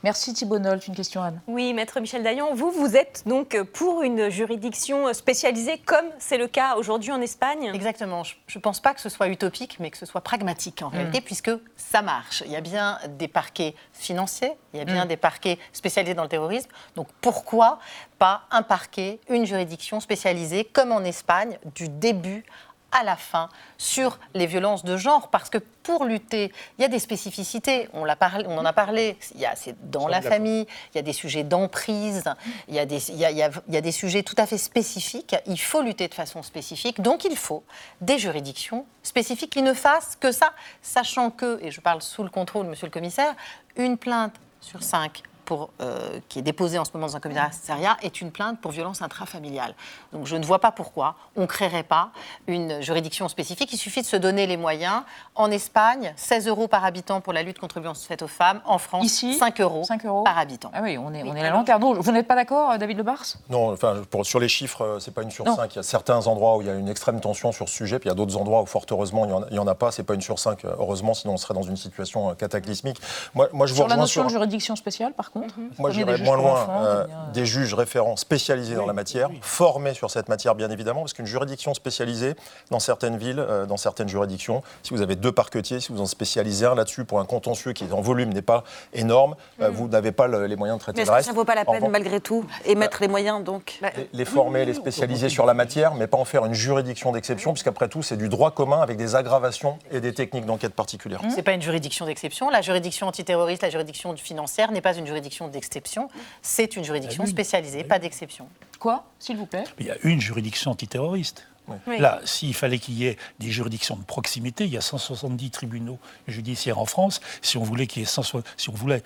Merci 0.03 0.33
Thibault 0.33 0.59
Nolte. 0.59 0.87
Une 0.87 0.95
question, 0.95 1.21
Anne. 1.21 1.41
Oui, 1.47 1.73
maître 1.73 1.99
Michel 1.99 2.23
Dayan, 2.23 2.53
vous, 2.53 2.71
vous 2.71 2.95
êtes 2.95 3.23
donc 3.25 3.61
pour 3.73 4.01
une 4.01 4.29
juridiction 4.29 5.13
spécialisée 5.13 5.77
comme 5.77 6.05
c'est 6.19 6.37
le 6.37 6.47
cas 6.47 6.75
aujourd'hui 6.75 7.11
en 7.11 7.19
Espagne 7.19 7.69
Exactement. 7.73 8.23
Je 8.23 8.57
ne 8.57 8.61
pense 8.61 8.79
pas 8.79 8.93
que 8.93 9.01
ce 9.01 9.09
soit 9.09 9.27
utopique, 9.27 9.77
mais 9.79 9.91
que 9.91 9.97
ce 9.97 10.05
soit 10.05 10.21
pragmatique 10.21 10.81
en 10.83 10.87
réalité, 10.87 11.19
puisque 11.19 11.51
ça 11.75 12.01
marche. 12.01 12.43
Il 12.45 12.51
y 12.51 12.55
a 12.55 12.61
bien 12.61 12.97
des 13.17 13.27
parquets 13.27 13.75
financiers, 13.91 14.53
il 14.73 14.79
y 14.79 14.81
a 14.81 14.85
bien 14.85 15.05
des 15.05 15.17
parquets 15.17 15.59
spécialisés 15.73 16.13
dans 16.13 16.23
le 16.23 16.29
terrorisme. 16.29 16.69
Donc 16.95 17.07
pourquoi 17.19 17.79
pas 18.19 18.43
un 18.51 18.63
parquet, 18.63 19.19
une 19.29 19.45
juridiction 19.45 19.99
spécialisée 19.99 20.63
comme 20.63 20.93
en 20.93 21.03
Espagne 21.03 21.57
du 21.75 21.89
début 21.89 22.45
à 22.91 23.03
la 23.03 23.15
fin 23.15 23.49
sur 23.77 24.19
les 24.33 24.45
violences 24.45 24.83
de 24.83 24.97
genre, 24.97 25.29
parce 25.29 25.49
que 25.49 25.57
pour 25.83 26.05
lutter, 26.05 26.51
il 26.77 26.81
y 26.81 26.85
a 26.85 26.87
des 26.87 26.99
spécificités, 26.99 27.89
on, 27.93 28.05
parlé, 28.15 28.45
on 28.47 28.57
en 28.57 28.65
a 28.65 28.73
parlé, 28.73 29.17
il 29.35 29.41
y 29.41 29.45
a, 29.45 29.55
c'est 29.55 29.75
dans 29.89 30.07
la 30.07 30.21
famille, 30.21 30.67
il 30.93 30.97
y 30.97 30.99
a 30.99 31.01
des 31.01 31.13
sujets 31.13 31.43
d'emprise, 31.43 32.23
il 32.67 32.75
y, 32.75 32.79
a 32.79 32.85
des, 32.85 33.11
il, 33.11 33.17
y 33.17 33.25
a, 33.25 33.31
il 33.31 33.73
y 33.73 33.77
a 33.77 33.81
des 33.81 33.91
sujets 33.91 34.23
tout 34.23 34.35
à 34.37 34.45
fait 34.45 34.57
spécifiques, 34.57 35.35
il 35.45 35.59
faut 35.59 35.81
lutter 35.81 36.07
de 36.07 36.13
façon 36.13 36.43
spécifique, 36.43 37.01
donc 37.01 37.25
il 37.25 37.37
faut 37.37 37.63
des 38.01 38.19
juridictions 38.19 38.85
spécifiques 39.03 39.51
qui 39.51 39.61
ne 39.61 39.73
fassent 39.73 40.15
que 40.19 40.31
ça, 40.31 40.53
sachant 40.81 41.31
que, 41.31 41.59
et 41.63 41.71
je 41.71 41.81
parle 41.81 42.01
sous 42.01 42.23
le 42.23 42.29
contrôle, 42.29 42.67
monsieur 42.67 42.87
le 42.87 42.91
commissaire, 42.91 43.33
une 43.75 43.97
plainte 43.97 44.35
sur 44.61 44.83
cinq 44.83 45.23
euh, 45.51 46.19
qui 46.29 46.39
est 46.39 46.41
déposée 46.41 46.77
en 46.77 46.85
ce 46.85 46.91
moment 46.93 47.07
dans 47.07 47.15
un 47.15 47.19
commissariat 47.19 47.97
est 48.01 48.21
une 48.21 48.31
plainte 48.31 48.59
pour 48.59 48.71
violence 48.71 49.01
intrafamiliale. 49.01 49.73
Donc 50.13 50.25
je 50.25 50.35
ne 50.35 50.45
vois 50.45 50.59
pas 50.59 50.71
pourquoi 50.71 51.15
on 51.35 51.41
ne 51.41 51.45
créerait 51.45 51.83
pas 51.83 52.11
une 52.47 52.81
juridiction 52.81 53.27
spécifique. 53.27 53.71
Il 53.73 53.77
suffit 53.77 54.01
de 54.01 54.07
se 54.07 54.15
donner 54.15 54.47
les 54.47 54.57
moyens. 54.57 55.01
En 55.35 55.51
Espagne, 55.51 56.13
16 56.15 56.47
euros 56.47 56.67
par 56.67 56.85
habitant 56.85 57.21
pour 57.21 57.33
la 57.33 57.43
lutte 57.43 57.59
contre 57.59 57.77
les 57.77 57.81
violences 57.81 58.05
faites 58.05 58.21
aux 58.21 58.27
femmes. 58.27 58.61
En 58.65 58.77
France, 58.77 59.05
Ici, 59.05 59.35
5 59.35 59.61
euros, 59.61 59.83
5 59.83 60.05
euros 60.05 60.23
par 60.23 60.37
habitant. 60.37 60.71
Ah 60.73 60.81
oui, 60.83 60.97
on 60.97 61.13
est, 61.13 61.23
on 61.23 61.35
est 61.35 61.41
la 61.41 61.49
lanterne. 61.51 61.81
Vous 61.81 62.11
n'êtes 62.11 62.27
pas 62.27 62.35
d'accord, 62.35 62.77
David 62.77 62.97
Lebars? 62.97 63.23
Non, 63.49 63.71
enfin, 63.71 64.01
pour, 64.09 64.25
sur 64.25 64.39
les 64.39 64.49
chiffres, 64.49 64.81
euh, 64.83 64.99
c'est 64.99 65.13
pas 65.13 65.23
une 65.23 65.31
sur 65.31 65.45
5. 65.45 65.73
Il 65.73 65.75
y 65.77 65.79
a 65.79 65.83
certains 65.83 66.27
endroits 66.27 66.57
où 66.57 66.61
il 66.61 66.67
y 66.67 66.71
a 66.71 66.75
une 66.75 66.89
extrême 66.89 67.19
tension 67.19 67.51
sur 67.51 67.69
ce 67.69 67.75
sujet, 67.75 67.99
puis 67.99 68.07
il 68.07 68.11
y 68.11 68.13
a 68.13 68.15
d'autres 68.15 68.37
endroits 68.37 68.61
où, 68.61 68.65
fort 68.65 68.85
heureusement, 68.91 69.25
il 69.49 69.53
n'y 69.53 69.59
en, 69.59 69.67
a 69.67 69.75
pas. 69.75 69.91
C'est 69.91 70.03
pas 70.03 70.13
une 70.13 70.21
sur 70.21 70.39
5, 70.39 70.65
euh, 70.65 70.75
heureusement, 70.77 71.13
sinon 71.13 71.33
on 71.33 71.37
serait 71.37 71.53
dans 71.53 71.63
une 71.63 71.77
situation 71.77 72.33
cataclysmique. 72.35 72.99
Moi, 73.33 73.49
moi 73.53 73.65
je 73.67 73.73
sur 73.73 73.87
la 73.87 73.95
notion 73.95 74.25
de 74.25 74.29
juridiction 74.29 74.75
spéciale, 74.75 75.13
par 75.13 75.31
contre? 75.31 75.38
Moi, 75.77 75.91
moins 76.23 76.37
loin 76.37 76.67
euh, 76.69 77.05
des 77.33 77.45
juges 77.45 77.73
référents 77.73 78.15
spécialisés 78.15 78.75
dans 78.75 78.85
la 78.85 78.93
matière, 78.93 79.29
formés 79.41 79.93
sur 79.93 80.11
cette 80.11 80.29
matière 80.29 80.55
bien 80.55 80.69
évidemment, 80.69 81.01
parce 81.01 81.13
qu'une 81.13 81.25
juridiction 81.25 81.73
spécialisée 81.73 82.35
dans 82.71 82.79
certaines 82.79 83.17
villes, 83.17 83.39
euh, 83.39 83.65
dans 83.65 83.77
certaines 83.77 84.09
juridictions, 84.09 84.61
si 84.83 84.93
vous 84.93 85.01
avez 85.01 85.15
deux 85.15 85.31
parquetiers, 85.31 85.79
si 85.79 85.91
vous 85.91 86.01
en 86.01 86.05
spécialisez 86.05 86.65
un 86.65 86.75
là-dessus 86.75 87.05
pour 87.05 87.19
un 87.19 87.25
contentieux 87.25 87.73
qui 87.73 87.85
en 87.91 88.01
volume 88.01 88.33
n'est 88.33 88.41
pas 88.41 88.63
énorme, 88.93 89.35
euh, 89.61 89.69
mm. 89.69 89.73
vous 89.73 89.87
n'avez 89.87 90.11
pas 90.11 90.27
les 90.27 90.55
moyens 90.55 90.79
de 90.79 90.83
traiter 90.83 91.01
mais 91.01 91.05
le 91.05 91.11
reste. 91.11 91.25
Ça 91.27 91.31
ne 91.31 91.37
vaut 91.37 91.45
pas 91.45 91.55
la 91.55 91.65
peine 91.65 91.87
malgré 91.89 92.19
tout 92.19 92.45
et 92.65 92.75
mettre 92.75 93.01
les 93.01 93.07
moyens 93.07 93.43
donc? 93.43 93.79
Les, 94.13 94.25
former, 94.25 94.65
les 94.65 94.73
spécialiser 94.73 95.29
sur 95.29 95.45
la 95.45 95.53
matière, 95.53 95.95
mais 95.95 96.07
pas 96.07 96.17
en 96.17 96.25
faire 96.25 96.45
une 96.45 96.53
juridiction 96.53 97.11
d'exception, 97.11 97.53
puisqu'après 97.53 97.87
tout 97.87 98.03
c'est 98.03 98.17
du 98.17 98.29
droit 98.29 98.51
commun 98.51 98.81
avec 98.81 98.97
des 98.97 99.15
aggravations 99.15 99.77
et 99.91 99.99
des 99.99 100.13
techniques 100.13 100.45
d'enquête 100.45 100.73
particulières. 100.73 101.21
C'est 101.33 101.43
pas 101.43 101.53
une 101.53 101.61
juridiction 101.61 102.05
d'exception. 102.05 102.49
La 102.49 102.61
juridiction 102.61 103.07
antiterroriste, 103.07 103.63
la 103.63 103.69
juridiction 103.69 104.15
financière 104.15 104.71
n'est 104.71 104.81
pas 104.81 104.95
une 104.95 105.05
juridiction 105.05 105.28
d'exception 105.51 106.09
c'est 106.41 106.75
une 106.75 106.83
juridiction 106.83 107.23
ah 107.25 107.29
spécialisée, 107.29 107.83
pas 107.83 107.99
d'exception. 107.99 108.47
Quoi, 108.79 109.05
s'il 109.19 109.37
vous 109.37 109.45
plaît? 109.45 109.65
Il 109.79 109.85
y 109.85 109.91
a 109.91 109.97
une 110.03 110.21
juridiction 110.21 110.71
antiterroriste. 110.71 111.45
Là, 111.85 112.19
s'il 112.25 112.55
fallait 112.55 112.79
qu'il 112.79 112.95
y 112.95 113.05
ait 113.05 113.17
des 113.37 113.51
juridictions 113.51 113.95
de 113.95 114.03
proximité, 114.03 114.65
il 114.65 114.71
y 114.71 114.77
a 114.77 114.81
170 114.81 115.51
tribunaux 115.51 115.99
judiciaires 116.27 116.79
en 116.79 116.85
France. 116.85 117.21
Si 117.43 117.57
on 117.57 117.63
voulait 117.63 117.85
qu'il 117.85 118.01
y 118.01 118.05
ait, 118.05 118.09
si 118.57 118.69
on 118.69 118.73
voulait 118.73 119.03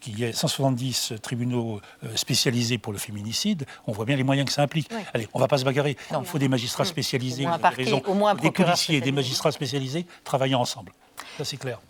qu'il 0.00 0.18
y 0.18 0.24
ait 0.24 0.32
170 0.32 1.14
tribunaux 1.20 1.80
euh, 2.04 2.16
spécialisés 2.16 2.78
pour 2.78 2.94
le 2.94 2.98
féminicide, 2.98 3.66
on 3.86 3.92
voit 3.92 4.06
bien 4.06 4.16
les 4.16 4.24
moyens 4.24 4.46
que 4.46 4.52
ça 4.54 4.62
implique. 4.62 4.88
Allez, 5.12 5.28
on 5.34 5.38
ne 5.38 5.42
va 5.42 5.48
pas 5.48 5.58
se 5.58 5.64
bagarrer. 5.64 5.96
il 6.10 6.26
faut 6.26 6.38
des 6.38 6.48
magistrats 6.48 6.86
spécialisés, 6.86 7.46
au 8.06 8.14
moins 8.14 8.34
des 8.34 8.50
policiers 8.50 8.96
et 8.96 9.00
des 9.02 9.12
magistrats 9.12 9.52
spécialisés 9.52 10.06
travaillant 10.24 10.60
ensemble. 10.60 10.92
Ça, 11.36 11.44
c'est 11.44 11.58
clair. 11.58 11.80